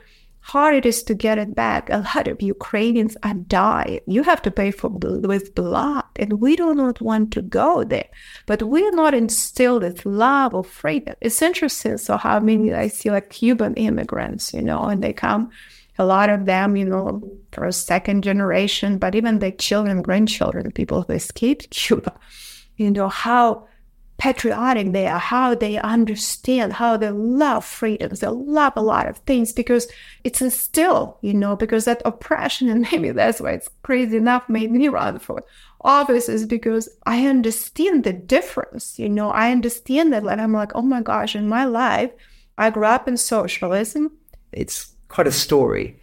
hard 0.50 0.74
it 0.74 0.84
is 0.84 1.02
to 1.04 1.14
get 1.14 1.38
it 1.38 1.54
back. 1.54 1.88
A 1.90 1.98
lot 1.98 2.26
of 2.26 2.42
Ukrainians 2.42 3.16
are 3.22 3.34
dying. 3.34 4.00
You 4.06 4.22
have 4.24 4.42
to 4.42 4.50
pay 4.50 4.70
for 4.72 4.90
with 5.32 5.54
blood, 5.54 6.04
and 6.16 6.40
we 6.40 6.56
do 6.56 6.74
not 6.74 7.00
want 7.00 7.32
to 7.34 7.42
go 7.42 7.84
there. 7.84 8.10
But 8.46 8.64
we 8.64 8.84
are 8.86 8.96
not 9.02 9.14
instilled 9.14 9.82
with 9.84 10.04
love 10.04 10.54
of 10.54 10.66
freedom. 10.66 11.14
It's 11.20 11.40
interesting. 11.40 11.98
So 11.98 12.16
how 12.16 12.40
many 12.40 12.74
I 12.74 12.88
see 12.88 13.10
like 13.10 13.30
Cuban 13.30 13.74
immigrants, 13.74 14.52
you 14.52 14.62
know, 14.62 14.82
and 14.90 15.02
they 15.02 15.12
come 15.12 15.50
a 15.98 16.04
lot 16.04 16.30
of 16.30 16.46
them, 16.46 16.76
you 16.76 16.86
know, 16.86 17.22
a 17.56 17.72
second 17.72 18.24
generation, 18.24 18.98
but 18.98 19.14
even 19.14 19.38
the 19.38 19.52
children, 19.52 20.02
grandchildren, 20.02 20.72
people 20.72 21.02
who 21.02 21.12
escaped 21.12 21.70
Cuba, 21.70 22.12
you 22.76 22.90
know, 22.90 23.08
how 23.08 23.68
patriotic 24.20 24.92
they 24.92 25.06
are, 25.06 25.18
how 25.18 25.54
they 25.54 25.78
understand, 25.78 26.74
how 26.74 26.96
they 26.96 27.10
love 27.10 27.64
freedoms, 27.64 28.20
they 28.20 28.28
love 28.28 28.74
a 28.76 28.82
lot 28.82 29.08
of 29.08 29.16
things 29.18 29.50
because 29.50 29.90
it's 30.24 30.42
instilled, 30.42 31.16
you 31.22 31.32
know, 31.32 31.56
because 31.56 31.86
that 31.86 32.02
oppression, 32.04 32.68
and 32.68 32.86
maybe 32.92 33.10
that's 33.10 33.40
why 33.40 33.52
it's 33.52 33.70
crazy 33.82 34.18
enough, 34.18 34.48
made 34.48 34.70
me 34.70 34.88
run 34.88 35.18
for 35.18 35.42
office 35.82 36.28
is 36.28 36.46
because 36.46 36.88
I 37.06 37.26
understand 37.26 38.04
the 38.04 38.12
difference, 38.12 38.98
you 38.98 39.08
know, 39.08 39.30
I 39.30 39.50
understand 39.50 40.12
that, 40.12 40.24
And 40.24 40.40
I'm 40.40 40.52
like, 40.52 40.72
oh 40.74 40.82
my 40.82 41.00
gosh, 41.00 41.34
in 41.34 41.48
my 41.48 41.64
life, 41.64 42.10
I 42.58 42.68
grew 42.68 42.84
up 42.84 43.08
in 43.08 43.16
socialism. 43.16 44.12
It's 44.52 44.92
quite 45.08 45.26
a 45.26 45.32
story. 45.32 45.98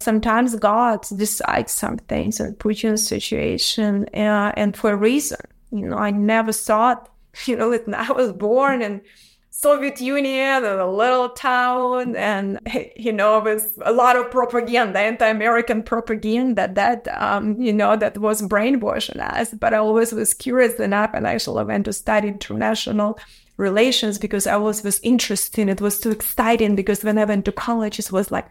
Sometimes 0.00 0.54
God 0.54 1.04
decides 1.16 1.72
some 1.72 1.96
things 1.96 2.38
and 2.38 2.56
puts 2.58 2.84
you 2.84 2.90
in 2.90 2.94
a 2.94 2.98
situation 2.98 4.06
uh, 4.14 4.52
and 4.56 4.76
for 4.76 4.92
a 4.92 4.96
reason. 4.96 5.40
You 5.72 5.88
know, 5.88 5.96
I 5.96 6.12
never 6.12 6.52
thought, 6.52 7.10
you 7.46 7.56
know, 7.56 7.78
I 7.94 8.12
was 8.12 8.32
born 8.32 8.82
in 8.82 9.02
Soviet 9.50 10.00
Union 10.00 10.64
in 10.64 10.78
a 10.78 10.90
little 10.90 11.28
town 11.30 12.16
and, 12.16 12.58
you 12.96 13.12
know, 13.12 13.40
with 13.40 13.78
a 13.84 13.92
lot 13.92 14.16
of 14.16 14.30
propaganda, 14.30 14.98
anti-American 14.98 15.82
propaganda 15.82 16.68
that, 16.74 17.06
um, 17.20 17.60
you 17.60 17.72
know, 17.72 17.96
that 17.96 18.18
was 18.18 18.42
brainwashing 18.42 19.20
us. 19.20 19.54
But 19.54 19.72
I 19.72 19.78
always 19.78 20.12
was 20.12 20.34
curious 20.34 20.80
enough 20.80 21.10
and 21.14 21.26
I 21.26 21.34
actually 21.34 21.64
went 21.64 21.84
to 21.84 21.92
study 21.92 22.28
international 22.28 23.18
relations 23.56 24.18
because 24.18 24.46
I 24.46 24.56
was 24.56 24.82
was 24.82 24.98
interested. 25.00 25.68
It 25.68 25.80
was 25.80 26.00
too 26.00 26.10
exciting 26.10 26.74
because 26.74 27.04
when 27.04 27.18
I 27.18 27.24
went 27.24 27.44
to 27.44 27.52
college, 27.52 27.98
it 27.98 28.10
was 28.10 28.32
like 28.32 28.46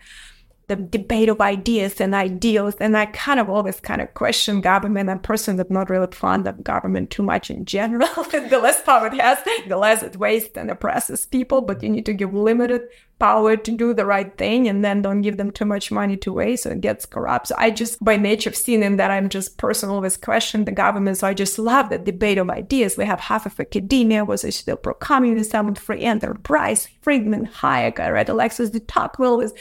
the 0.68 0.76
debate 0.76 1.30
of 1.30 1.42
ideas 1.42 2.00
and 2.00 2.16
ideals. 2.16 2.76
And 2.76 2.96
I 2.98 3.08
kind 3.08 3.40
of 3.40 3.50
always 3.50 3.80
kind 3.80 4.02
of 4.02 4.14
question 4.14 4.62
government. 4.62 5.10
I'm 5.10 5.18
a 5.18 5.22
person 5.22 5.58
that's 5.58 5.70
not 5.70 5.90
really 5.90 6.08
fond 6.12 6.48
of 6.48 6.64
government 6.64 7.10
too 7.10 7.24
much 7.24 7.50
in 7.50 7.66
general. 7.66 8.08
the 8.32 8.60
less 8.62 8.82
power 8.82 9.08
it 9.08 9.20
has, 9.20 9.40
the 9.68 9.78
less 9.78 10.04
it 10.04 10.18
wastes 10.18 10.58
and 10.58 10.72
oppresses 10.72 11.26
people. 11.26 11.62
But 11.62 11.84
you 11.84 11.90
need 11.90 12.06
to 12.06 12.14
give 12.14 12.34
limited 12.34 12.84
power 13.20 13.56
to 13.56 13.72
do 13.72 13.94
the 13.94 14.06
right 14.06 14.38
thing 14.38 14.68
and 14.68 14.84
then 14.84 15.02
don't 15.02 15.22
give 15.22 15.38
them 15.38 15.52
too 15.52 15.66
much 15.66 15.92
money 15.92 16.18
to 16.18 16.34
waste 16.34 16.64
so 16.64 16.72
it 16.72 16.82
gets 16.82 17.06
corrupt. 17.06 17.48
So 17.48 17.56
I 17.58 17.70
just, 17.70 18.04
by 18.04 18.18
nature 18.18 18.50
of 18.50 18.56
seeing 18.56 18.98
that 18.98 19.12
I'm 19.12 19.30
just 19.30 19.58
personally 19.58 19.96
always 19.96 20.18
question 20.18 20.66
the 20.66 20.72
government. 20.72 21.18
So 21.18 21.28
I 21.28 21.34
just 21.34 21.60
love 21.60 21.90
the 21.90 21.98
debate 21.98 22.38
of 22.38 22.50
ideas. 22.50 22.98
We 22.98 23.06
have 23.06 23.20
half 23.20 23.46
of 23.46 23.60
academia 23.60 24.26
was 24.26 24.44
still 24.56 24.78
pro-communism, 24.78 25.68
with 25.68 25.80
free 25.80 26.02
enterprise, 26.02 26.88
Friedman, 27.02 27.48
Hayek, 27.48 28.00
I 28.00 28.10
read 28.10 28.30
Alexis 28.30 28.72
de 28.72 28.80
Tocqueville 28.80 29.38
was 29.38 29.54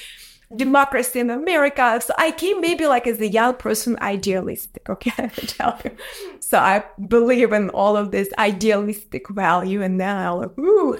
democracy 0.56 1.20
in 1.20 1.30
America. 1.30 2.00
So 2.04 2.14
I 2.18 2.30
came 2.30 2.60
maybe 2.60 2.86
like 2.86 3.06
as 3.06 3.20
a 3.20 3.28
young 3.28 3.54
person, 3.54 3.98
idealistic, 4.00 4.88
okay, 4.88 5.12
I 5.18 5.28
tell 5.28 5.78
you. 5.84 5.90
So 6.40 6.58
I 6.58 6.84
believe 7.08 7.52
in 7.52 7.70
all 7.70 7.96
of 7.96 8.10
this 8.10 8.28
idealistic 8.38 9.28
value. 9.28 9.82
And 9.82 10.00
then 10.00 10.16
I 10.16 10.30
like, 10.30 10.58
ooh, 10.58 10.98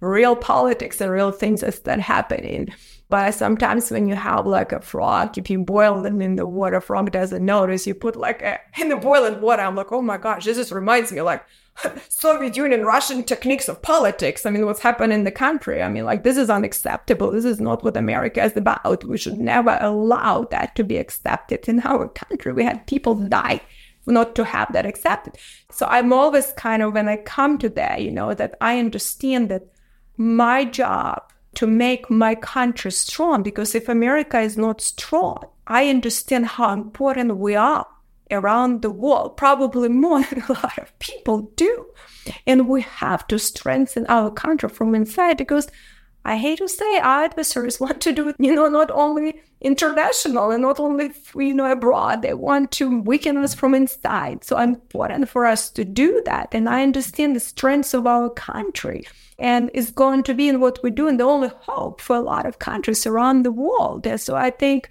real 0.00 0.36
politics 0.36 1.00
and 1.00 1.10
real 1.10 1.32
things 1.32 1.60
that 1.60 1.74
start 1.74 2.00
happening. 2.00 2.72
But 3.08 3.34
sometimes 3.34 3.90
when 3.90 4.08
you 4.08 4.14
have 4.14 4.46
like 4.46 4.72
a 4.72 4.80
frog, 4.80 5.36
if 5.36 5.50
you 5.50 5.62
boil 5.62 6.02
them 6.02 6.22
in 6.22 6.36
the 6.36 6.46
water, 6.46 6.80
frog 6.80 7.10
doesn't 7.10 7.44
notice. 7.44 7.86
You 7.86 7.94
put 7.94 8.16
like 8.16 8.40
a, 8.40 8.58
in 8.78 8.88
the 8.88 8.96
boiling 8.96 9.40
water, 9.40 9.62
I'm 9.62 9.76
like, 9.76 9.92
oh 9.92 10.00
my 10.00 10.16
gosh, 10.16 10.44
this 10.44 10.56
just 10.56 10.72
reminds 10.72 11.12
me 11.12 11.20
like 11.20 11.44
Soviet 12.08 12.56
Union, 12.56 12.84
Russian 12.84 13.22
techniques 13.22 13.68
of 13.68 13.82
politics. 13.82 14.46
I 14.46 14.50
mean, 14.50 14.66
what's 14.66 14.80
happened 14.80 15.12
in 15.12 15.24
the 15.24 15.30
country? 15.30 15.82
I 15.82 15.88
mean, 15.88 16.04
like, 16.04 16.22
this 16.22 16.36
is 16.36 16.50
unacceptable. 16.50 17.30
This 17.30 17.44
is 17.44 17.60
not 17.60 17.82
what 17.82 17.96
America 17.96 18.42
is 18.42 18.56
about. 18.56 19.04
We 19.04 19.18
should 19.18 19.38
never 19.38 19.78
allow 19.80 20.44
that 20.44 20.76
to 20.76 20.84
be 20.84 20.96
accepted 20.96 21.68
in 21.68 21.80
our 21.80 22.08
country. 22.08 22.52
We 22.52 22.64
had 22.64 22.86
people 22.86 23.14
die 23.14 23.60
not 24.06 24.34
to 24.34 24.44
have 24.44 24.72
that 24.72 24.86
accepted. 24.86 25.38
So 25.70 25.86
I'm 25.86 26.12
always 26.12 26.52
kind 26.52 26.82
of, 26.82 26.92
when 26.92 27.08
I 27.08 27.18
come 27.18 27.58
to 27.58 27.68
that, 27.70 28.02
you 28.02 28.10
know, 28.10 28.34
that 28.34 28.56
I 28.60 28.78
understand 28.78 29.48
that 29.50 29.66
my 30.16 30.64
job 30.64 31.22
to 31.54 31.66
make 31.66 32.10
my 32.10 32.34
country 32.34 32.90
strong, 32.90 33.42
because 33.42 33.74
if 33.74 33.88
America 33.88 34.40
is 34.40 34.56
not 34.56 34.80
strong, 34.80 35.44
I 35.66 35.88
understand 35.88 36.46
how 36.46 36.72
important 36.72 37.36
we 37.36 37.54
are 37.54 37.86
around 38.32 38.82
the 38.82 38.90
world, 38.90 39.36
probably 39.36 39.88
more 39.88 40.22
than 40.30 40.42
a 40.42 40.52
lot 40.52 40.78
of 40.78 40.98
people 40.98 41.52
do. 41.56 41.86
And 42.46 42.68
we 42.68 42.82
have 42.82 43.26
to 43.28 43.38
strengthen 43.38 44.06
our 44.06 44.30
country 44.30 44.68
from 44.68 44.94
inside 44.94 45.36
because 45.38 45.68
I 46.24 46.36
hate 46.36 46.58
to 46.58 46.68
say 46.68 46.98
our 46.98 47.24
adversaries 47.24 47.80
want 47.84 48.00
to 48.02 48.12
do 48.12 48.28
it, 48.28 48.36
you 48.38 48.54
know, 48.54 48.68
not 48.68 48.90
only 48.90 49.40
international 49.60 50.50
and 50.50 50.62
not 50.62 50.80
only, 50.80 51.12
you 51.34 51.54
know, 51.54 51.70
abroad. 51.70 52.22
They 52.22 52.34
want 52.34 52.70
to 52.72 53.00
weaken 53.00 53.36
us 53.38 53.54
from 53.54 53.74
inside. 53.74 54.44
So 54.44 54.58
important 54.58 55.28
for 55.28 55.46
us 55.46 55.70
to 55.70 55.84
do 55.84 56.22
that. 56.26 56.48
And 56.52 56.68
I 56.68 56.82
understand 56.82 57.36
the 57.36 57.40
strengths 57.40 57.94
of 57.94 58.06
our 58.06 58.30
country. 58.30 59.06
And 59.38 59.70
it's 59.74 59.90
going 59.90 60.22
to 60.24 60.34
be 60.34 60.48
in 60.48 60.60
what 60.60 60.82
we 60.82 60.90
do 60.90 61.08
and 61.08 61.18
the 61.18 61.24
only 61.24 61.50
hope 61.62 62.00
for 62.00 62.16
a 62.16 62.20
lot 62.20 62.46
of 62.46 62.58
countries 62.58 63.06
around 63.06 63.42
the 63.42 63.52
world. 63.52 64.06
So 64.20 64.36
I 64.36 64.50
think 64.50 64.88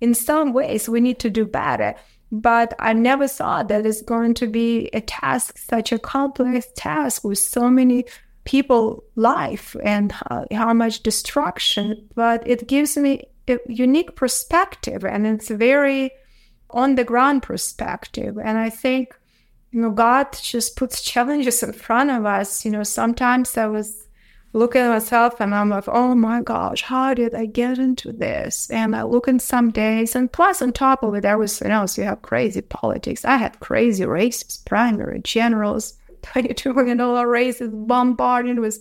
in 0.00 0.14
some 0.14 0.52
ways 0.52 0.88
we 0.88 1.00
need 1.00 1.18
to 1.20 1.30
do 1.30 1.46
better 1.46 1.94
but 2.40 2.74
I 2.80 2.92
never 2.92 3.28
thought 3.28 3.68
that 3.68 3.86
it's 3.86 4.02
going 4.02 4.34
to 4.34 4.48
be 4.48 4.90
a 4.92 5.00
task, 5.00 5.56
such 5.56 5.92
a 5.92 5.98
complex 5.98 6.66
task 6.74 7.22
with 7.22 7.38
so 7.38 7.70
many 7.70 8.06
people 8.44 9.04
life 9.14 9.76
and 9.84 10.12
uh, 10.30 10.44
how 10.52 10.72
much 10.74 11.02
destruction. 11.04 12.08
But 12.14 12.46
it 12.46 12.66
gives 12.66 12.96
me 12.96 13.22
a 13.46 13.58
unique 13.68 14.16
perspective 14.16 15.04
and 15.04 15.26
it's 15.26 15.48
very 15.48 16.10
on 16.70 16.96
the 16.96 17.04
ground 17.04 17.44
perspective. 17.44 18.36
And 18.36 18.58
I 18.58 18.68
think, 18.68 19.14
you 19.70 19.80
know, 19.80 19.90
God 19.90 20.32
just 20.32 20.76
puts 20.76 21.02
challenges 21.02 21.62
in 21.62 21.72
front 21.72 22.10
of 22.10 22.26
us. 22.26 22.64
You 22.64 22.72
know, 22.72 22.82
sometimes 22.82 23.56
I 23.56 23.66
was 23.66 24.03
look 24.54 24.76
at 24.76 24.88
myself 24.88 25.40
and 25.40 25.52
I'm 25.54 25.68
like, 25.68 25.88
oh 25.88 26.14
my 26.14 26.40
gosh, 26.40 26.82
how 26.82 27.12
did 27.12 27.34
I 27.34 27.44
get 27.46 27.78
into 27.78 28.12
this? 28.12 28.70
And 28.70 28.94
I 28.94 29.02
look 29.02 29.26
in 29.28 29.40
some 29.40 29.70
days, 29.70 30.14
and 30.14 30.32
plus 30.32 30.62
on 30.62 30.72
top 30.72 31.02
of 31.02 31.14
it, 31.14 31.24
everything 31.24 31.72
else, 31.72 31.98
you 31.98 32.04
have 32.04 32.22
crazy 32.22 32.62
politics. 32.62 33.24
I 33.24 33.36
had 33.36 33.60
crazy 33.60 34.06
races, 34.06 34.58
primary 34.58 35.20
generals, 35.20 35.94
$22 36.22 36.74
million 36.74 36.98
races, 37.26 37.70
bombarded 37.72 38.60
with 38.60 38.80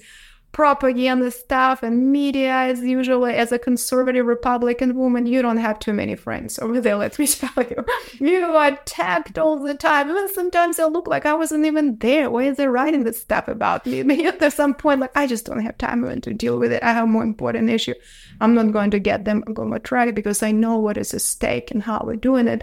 propaganda 0.54 1.32
stuff 1.32 1.82
and 1.82 2.12
media 2.12 2.51
as 2.51 2.80
usually 2.82 3.34
as 3.34 3.51
a 3.51 3.58
conservative 3.58 4.26
republican 4.28 4.95
woman 4.95 5.26
you 5.26 5.41
don't 5.41 5.58
have 5.58 5.80
too 5.80 5.91
many 5.91 6.16
friends 6.16 6.60
over 6.60 6.80
there 6.80 6.95
let 6.95 7.18
me 7.20 7.28
tell 7.43 7.64
you. 7.64 7.86
You 8.20 8.45
are 8.45 8.68
attacked 8.68 9.38
all 9.38 9.60
the 9.60 9.74
time. 9.74 10.10
Even 10.10 10.30
sometimes 10.30 10.80
i 10.80 10.86
look 10.86 11.08
like 11.08 11.26
i 11.26 11.34
wasn't 11.34 11.66
even 11.66 11.97
there. 11.97 12.30
Why 12.30 12.43
is 12.43 12.58
they 12.58 12.68
writing 12.68 13.04
this 13.04 13.20
stuff 13.20 13.47
about 13.47 13.86
me? 13.86 14.04
Maybe 14.14 14.26
at 14.26 14.54
some 14.54 14.76
point 14.76 15.01
like 15.01 15.16
i 15.18 15.28
just 15.28 15.45
don't 15.45 15.60
have 15.62 15.78
time 15.78 16.06
even 16.06 16.22
to 16.22 16.34
deal 16.34 16.60
with 16.60 16.72
it. 16.72 16.84
I 16.84 16.93
have 16.93 17.08
more 17.08 17.24
important 17.24 17.70
issue. 17.70 17.95
I'm 18.39 18.54
not 18.54 18.72
going 18.72 18.91
to 18.91 18.99
get 18.99 19.26
them. 19.26 19.43
I'm 19.47 19.54
going 19.54 19.72
to 19.72 19.80
try 19.80 20.12
because 20.12 20.43
i 20.43 20.51
know 20.51 20.78
what 20.78 20.97
is 20.97 21.14
at 21.14 21.22
stake 21.22 21.72
and 21.72 21.84
how 21.84 22.04
we're 22.06 22.16
doing 22.16 22.47
it 22.47 22.62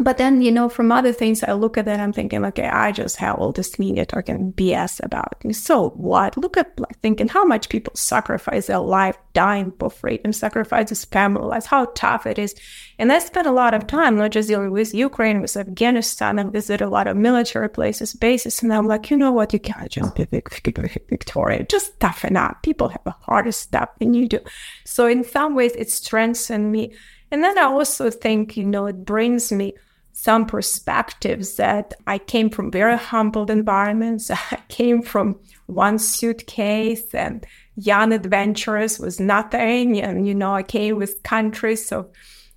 but 0.00 0.16
then, 0.18 0.42
you 0.42 0.52
know, 0.52 0.68
from 0.68 0.92
other 0.92 1.12
things, 1.12 1.42
I 1.42 1.52
look 1.52 1.76
at 1.76 1.84
that, 1.86 1.98
I'm 1.98 2.12
thinking, 2.12 2.44
okay, 2.46 2.68
I 2.68 2.92
just 2.92 3.16
have 3.16 3.36
all 3.36 3.52
this 3.52 3.78
media 3.78 4.06
talking 4.06 4.52
BS 4.52 5.02
about 5.04 5.44
me. 5.44 5.52
So 5.52 5.90
what? 5.90 6.36
Look 6.36 6.56
at 6.56 6.78
like 6.78 6.98
thinking 7.00 7.28
how 7.28 7.44
much 7.44 7.68
people 7.68 7.92
sacrifice 7.96 8.66
their 8.66 8.78
life 8.78 9.16
dying 9.32 9.72
for 9.78 9.90
freedom, 9.90 10.32
sacrifice 10.32 10.90
their 10.90 10.96
family 10.96 11.58
how 11.66 11.86
tough 11.94 12.26
it 12.26 12.38
is. 12.38 12.54
And 12.98 13.12
I 13.12 13.18
spent 13.18 13.46
a 13.46 13.52
lot 13.52 13.74
of 13.74 13.86
time 13.86 14.16
not 14.16 14.30
just 14.30 14.48
dealing 14.48 14.70
with 14.70 14.94
Ukraine, 14.94 15.40
with 15.40 15.56
Afghanistan, 15.56 16.38
and 16.38 16.52
visit 16.52 16.80
a 16.80 16.88
lot 16.88 17.06
of 17.06 17.16
military 17.16 17.68
places, 17.68 18.14
bases. 18.14 18.62
And 18.62 18.72
I'm 18.72 18.86
like, 18.86 19.10
you 19.10 19.16
know 19.16 19.32
what? 19.32 19.52
You 19.52 19.58
can't 19.58 19.90
just 19.90 20.14
be 20.14 20.24
Victoria. 20.24 21.64
Just 21.64 21.98
toughen 22.00 22.36
up. 22.36 22.62
People 22.62 22.88
have 22.88 23.06
a 23.06 23.16
harder 23.22 23.52
stuff 23.52 23.90
than 23.98 24.14
you 24.14 24.28
do. 24.28 24.40
So 24.84 25.06
in 25.06 25.24
some 25.24 25.54
ways, 25.54 25.72
it 25.76 25.90
strengthened 25.90 26.70
me. 26.70 26.94
And 27.30 27.44
then 27.44 27.58
I 27.58 27.62
also 27.62 28.10
think, 28.10 28.56
you 28.56 28.64
know, 28.64 28.86
it 28.86 29.04
brings 29.04 29.52
me 29.52 29.74
some 30.20 30.46
perspectives 30.46 31.54
that 31.54 31.94
I 32.08 32.18
came 32.18 32.50
from 32.50 32.72
very 32.72 32.96
humbled 32.96 33.50
environments. 33.50 34.30
I 34.32 34.58
came 34.66 35.00
from 35.00 35.38
one 35.66 36.00
suitcase 36.00 37.14
and 37.14 37.46
young 37.76 38.12
adventurous 38.12 38.98
was 38.98 39.20
nothing. 39.20 40.00
And, 40.00 40.26
you 40.26 40.34
know, 40.34 40.52
I 40.52 40.64
came 40.64 40.96
with 40.96 41.22
countries 41.22 41.92
of 41.92 42.08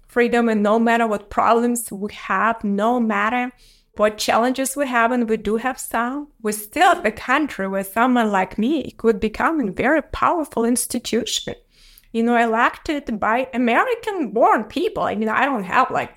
freedom 0.07 0.49
and 0.49 0.63
no 0.63 0.79
matter 0.79 1.05
what 1.05 1.29
problems 1.29 1.91
we 1.91 2.11
have, 2.13 2.63
no 2.63 2.99
matter 2.99 3.51
what 3.95 4.17
challenges 4.17 4.75
we 4.75 4.87
have, 4.87 5.11
and 5.11 5.29
we 5.29 5.37
do 5.37 5.57
have 5.57 5.79
some, 5.79 6.29
we 6.41 6.53
still 6.53 6.95
have 6.95 7.05
a 7.05 7.11
country 7.11 7.67
where 7.67 7.83
someone 7.83 8.31
like 8.31 8.57
me 8.57 8.89
could 8.97 9.19
become 9.19 9.59
a 9.59 9.71
very 9.71 10.01
powerful 10.01 10.65
institution. 10.65 11.53
You 12.11 12.23
know, 12.23 12.35
elected 12.37 13.19
by 13.19 13.49
American 13.53 14.31
born 14.31 14.63
people. 14.63 15.03
I 15.03 15.13
mean, 15.13 15.29
I 15.29 15.45
don't 15.45 15.63
have 15.63 15.91
like 15.91 16.11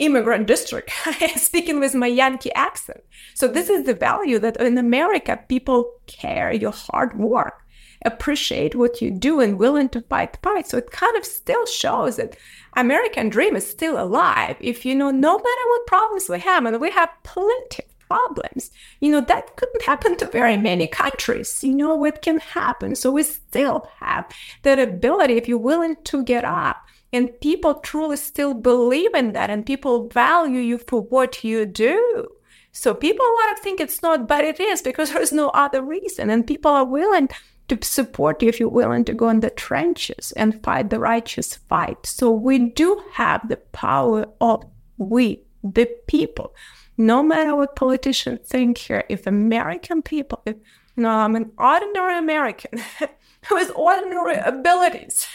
immigrant 0.00 0.46
district, 0.46 0.90
speaking 1.36 1.78
with 1.78 1.94
my 1.94 2.06
Yankee 2.06 2.52
accent. 2.54 3.02
So 3.34 3.46
this 3.46 3.68
is 3.68 3.84
the 3.84 3.94
value 3.94 4.38
that 4.40 4.56
in 4.56 4.76
America, 4.78 5.38
people 5.48 5.92
care 6.06 6.52
your 6.52 6.72
hard 6.72 7.18
work, 7.18 7.64
appreciate 8.04 8.74
what 8.74 9.00
you 9.00 9.10
do 9.10 9.40
and 9.40 9.58
willing 9.58 9.90
to 9.90 10.00
fight 10.00 10.38
fight. 10.42 10.66
So 10.66 10.78
it 10.78 10.90
kind 10.90 11.16
of 11.16 11.24
still 11.24 11.66
shows 11.66 12.16
that 12.16 12.36
American 12.74 13.28
dream 13.28 13.54
is 13.54 13.68
still 13.68 14.02
alive. 14.02 14.56
If 14.60 14.84
you 14.84 14.94
know, 14.94 15.10
no 15.10 15.36
matter 15.36 15.68
what 15.68 15.86
problems 15.86 16.28
we 16.28 16.40
have, 16.40 16.64
and 16.64 16.80
we 16.80 16.90
have 16.90 17.10
plenty 17.22 17.84
of 17.84 18.08
problems, 18.08 18.70
you 19.00 19.12
know, 19.12 19.20
that 19.20 19.54
couldn't 19.56 19.82
happen 19.82 20.16
to 20.16 20.26
very 20.26 20.56
many 20.56 20.86
countries. 20.86 21.62
You 21.62 21.74
know, 21.74 21.94
what 21.94 22.22
can 22.22 22.40
happen. 22.40 22.96
So 22.96 23.10
we 23.10 23.22
still 23.22 23.88
have 23.98 24.30
that 24.62 24.78
ability 24.78 25.34
if 25.34 25.46
you're 25.46 25.58
willing 25.58 25.96
to 26.04 26.24
get 26.24 26.44
up 26.44 26.78
and 27.12 27.38
people 27.40 27.74
truly 27.74 28.16
still 28.16 28.54
believe 28.54 29.14
in 29.14 29.32
that 29.32 29.50
and 29.50 29.66
people 29.66 30.08
value 30.08 30.60
you 30.60 30.78
for 30.78 31.02
what 31.02 31.42
you 31.42 31.66
do. 31.66 32.28
So 32.72 32.94
people 32.94 33.24
want 33.26 33.56
to 33.56 33.62
think 33.62 33.80
it's 33.80 34.02
not, 34.02 34.28
but 34.28 34.44
it 34.44 34.60
is 34.60 34.80
because 34.82 35.10
there's 35.12 35.32
no 35.32 35.48
other 35.50 35.82
reason. 35.82 36.30
And 36.30 36.46
people 36.46 36.70
are 36.70 36.84
willing 36.84 37.28
to 37.68 37.78
support 37.82 38.42
you 38.42 38.48
if 38.48 38.60
you're 38.60 38.68
willing 38.68 39.04
to 39.04 39.14
go 39.14 39.28
in 39.28 39.40
the 39.40 39.50
trenches 39.50 40.32
and 40.32 40.62
fight 40.62 40.90
the 40.90 40.98
righteous 40.98 41.54
fight. 41.54 42.04
So 42.06 42.30
we 42.30 42.70
do 42.70 43.02
have 43.12 43.48
the 43.48 43.56
power 43.56 44.26
of 44.40 44.64
we, 44.98 45.42
the 45.62 45.88
people. 46.06 46.54
No 46.96 47.22
matter 47.22 47.56
what 47.56 47.76
politicians 47.76 48.40
think 48.46 48.76
here, 48.76 49.04
if 49.08 49.26
American 49.26 50.02
people, 50.02 50.42
if 50.44 50.56
know, 50.96 51.08
I'm 51.08 51.36
an 51.36 51.52
ordinary 51.58 52.18
American 52.18 52.80
with 53.50 53.72
ordinary 53.74 54.36
abilities. 54.36 55.28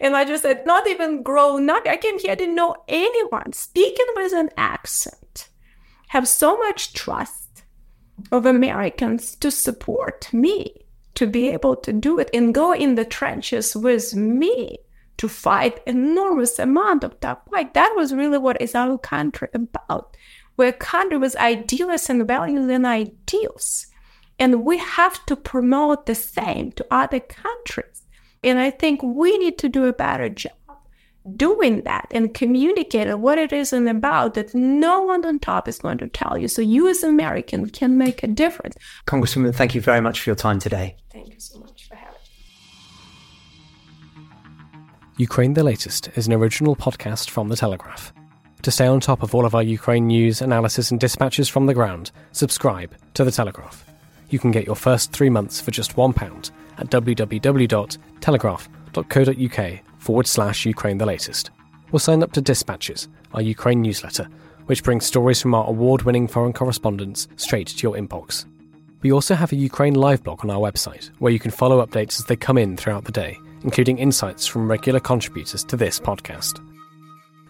And 0.00 0.16
I 0.16 0.24
just 0.24 0.42
said, 0.42 0.66
not 0.66 0.86
even 0.86 1.22
grown 1.22 1.70
up. 1.70 1.86
I 1.86 1.96
came 1.96 2.18
here 2.18 2.32
I 2.32 2.34
didn't 2.34 2.54
know 2.54 2.76
anyone 2.88 3.52
speaking 3.52 4.06
with 4.14 4.32
an 4.32 4.50
accent, 4.56 5.48
have 6.08 6.28
so 6.28 6.56
much 6.58 6.92
trust 6.92 7.64
of 8.32 8.46
Americans 8.46 9.36
to 9.36 9.50
support 9.50 10.32
me, 10.32 10.86
to 11.14 11.26
be 11.26 11.48
able 11.48 11.76
to 11.76 11.92
do 11.92 12.18
it 12.18 12.30
and 12.34 12.54
go 12.54 12.72
in 12.72 12.94
the 12.94 13.04
trenches 13.04 13.74
with 13.74 14.14
me 14.14 14.78
to 15.16 15.28
fight 15.28 15.80
enormous 15.86 16.58
amount 16.58 17.04
of 17.04 17.18
that 17.20 17.42
fight. 17.50 17.74
That 17.74 17.94
was 17.96 18.14
really 18.14 18.38
what 18.38 18.60
is 18.60 18.74
our 18.74 18.98
country 18.98 19.48
about. 19.54 20.16
We're 20.56 20.68
a 20.68 20.72
country 20.72 21.18
with 21.18 21.36
ideals 21.36 22.08
and 22.08 22.26
values 22.26 22.68
and 22.70 22.86
ideals. 22.86 23.86
And 24.38 24.64
we 24.64 24.78
have 24.78 25.24
to 25.26 25.36
promote 25.36 26.06
the 26.06 26.14
same 26.14 26.72
to 26.72 26.86
other 26.90 27.20
countries. 27.20 28.02
And 28.44 28.58
I 28.58 28.70
think 28.70 29.02
we 29.02 29.38
need 29.38 29.58
to 29.58 29.68
do 29.68 29.84
a 29.84 29.92
better 29.92 30.28
job 30.28 30.52
doing 31.34 31.82
that 31.82 32.06
and 32.10 32.32
communicating 32.34 33.20
what 33.20 33.38
it 33.38 33.52
is 33.52 33.72
and 33.72 33.88
about 33.88 34.34
that 34.34 34.54
no 34.54 35.02
one 35.02 35.24
on 35.24 35.38
top 35.38 35.66
is 35.66 35.78
going 35.78 35.98
to 35.98 36.08
tell 36.08 36.38
you. 36.38 36.48
So 36.48 36.62
you 36.62 36.88
as 36.88 37.02
American 37.02 37.68
can 37.68 37.98
make 37.98 38.22
a 38.22 38.26
difference. 38.26 38.76
Congresswoman, 39.06 39.54
thank 39.54 39.74
you 39.74 39.80
very 39.80 40.00
much 40.00 40.20
for 40.20 40.30
your 40.30 40.36
time 40.36 40.58
today. 40.58 40.96
Thank 41.10 41.32
you 41.32 41.40
so 41.40 41.58
much 41.58 41.88
for 41.88 41.96
having 41.96 42.12
me. 44.18 44.28
Ukraine 45.16 45.54
the 45.54 45.64
Latest 45.64 46.10
is 46.14 46.26
an 46.26 46.32
original 46.32 46.76
podcast 46.76 47.30
from 47.30 47.48
The 47.48 47.56
Telegraph. 47.56 48.12
To 48.62 48.70
stay 48.70 48.86
on 48.86 49.00
top 49.00 49.22
of 49.22 49.34
all 49.34 49.46
of 49.46 49.54
our 49.54 49.62
Ukraine 49.62 50.06
news, 50.06 50.42
analysis, 50.42 50.90
and 50.90 51.00
dispatches 51.00 51.48
from 51.48 51.66
the 51.66 51.74
ground, 51.74 52.10
subscribe 52.32 52.94
to 53.14 53.24
The 53.24 53.30
Telegraph. 53.30 53.84
You 54.28 54.38
can 54.38 54.50
get 54.50 54.66
your 54.66 54.76
first 54.76 55.12
three 55.12 55.30
months 55.30 55.58
for 55.60 55.70
just 55.70 55.96
£1 55.96 56.50
at 56.78 56.90
www.telegraph.co.uk 56.90 59.80
forward 59.98 60.26
slash 60.26 60.66
Ukraine 60.66 60.98
the 60.98 61.06
latest. 61.06 61.50
Or 61.92 62.00
sign 62.00 62.22
up 62.22 62.32
to 62.32 62.40
Dispatches, 62.40 63.08
our 63.32 63.42
Ukraine 63.42 63.82
newsletter, 63.82 64.28
which 64.66 64.82
brings 64.82 65.06
stories 65.06 65.40
from 65.40 65.54
our 65.54 65.68
award 65.68 66.02
winning 66.02 66.28
foreign 66.28 66.52
correspondents 66.52 67.28
straight 67.36 67.68
to 67.68 67.82
your 67.82 67.96
inbox. 67.96 68.44
We 69.02 69.12
also 69.12 69.34
have 69.34 69.52
a 69.52 69.56
Ukraine 69.56 69.94
live 69.94 70.24
blog 70.24 70.44
on 70.44 70.50
our 70.50 70.58
website, 70.58 71.10
where 71.18 71.32
you 71.32 71.38
can 71.38 71.50
follow 71.50 71.84
updates 71.84 72.18
as 72.18 72.26
they 72.26 72.36
come 72.36 72.58
in 72.58 72.76
throughout 72.76 73.04
the 73.04 73.12
day, 73.12 73.38
including 73.62 73.98
insights 73.98 74.46
from 74.46 74.68
regular 74.68 75.00
contributors 75.00 75.64
to 75.64 75.76
this 75.76 76.00
podcast. 76.00 76.60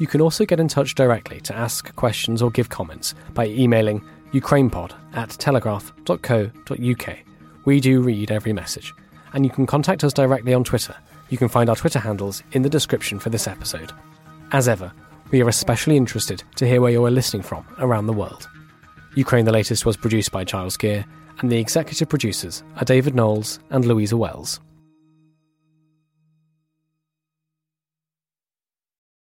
You 0.00 0.06
can 0.06 0.22
also 0.22 0.46
get 0.46 0.58
in 0.58 0.66
touch 0.66 0.94
directly 0.94 1.42
to 1.42 1.54
ask 1.54 1.94
questions 1.94 2.40
or 2.40 2.50
give 2.50 2.70
comments 2.70 3.14
by 3.34 3.48
emailing 3.48 4.02
ukrainepod 4.32 4.92
at 5.12 5.28
telegraph.co.uk. 5.28 7.18
We 7.66 7.80
do 7.80 8.00
read 8.00 8.30
every 8.30 8.54
message. 8.54 8.94
And 9.34 9.44
you 9.44 9.50
can 9.50 9.66
contact 9.66 10.02
us 10.02 10.14
directly 10.14 10.54
on 10.54 10.64
Twitter. 10.64 10.96
You 11.28 11.36
can 11.36 11.50
find 11.50 11.68
our 11.68 11.76
Twitter 11.76 11.98
handles 11.98 12.42
in 12.52 12.62
the 12.62 12.70
description 12.70 13.18
for 13.18 13.28
this 13.28 13.46
episode. 13.46 13.92
As 14.52 14.68
ever, 14.68 14.90
we 15.30 15.42
are 15.42 15.48
especially 15.50 15.98
interested 15.98 16.42
to 16.56 16.66
hear 16.66 16.80
where 16.80 16.92
you 16.92 17.04
are 17.04 17.10
listening 17.10 17.42
from 17.42 17.66
around 17.78 18.06
the 18.06 18.14
world. 18.14 18.48
Ukraine 19.16 19.44
the 19.44 19.52
Latest 19.52 19.84
was 19.84 19.98
produced 19.98 20.32
by 20.32 20.44
Giles 20.44 20.78
Gear, 20.78 21.04
and 21.40 21.52
the 21.52 21.58
executive 21.58 22.08
producers 22.08 22.62
are 22.76 22.86
David 22.86 23.14
Knowles 23.14 23.60
and 23.68 23.84
Louisa 23.84 24.16
Wells. 24.16 24.60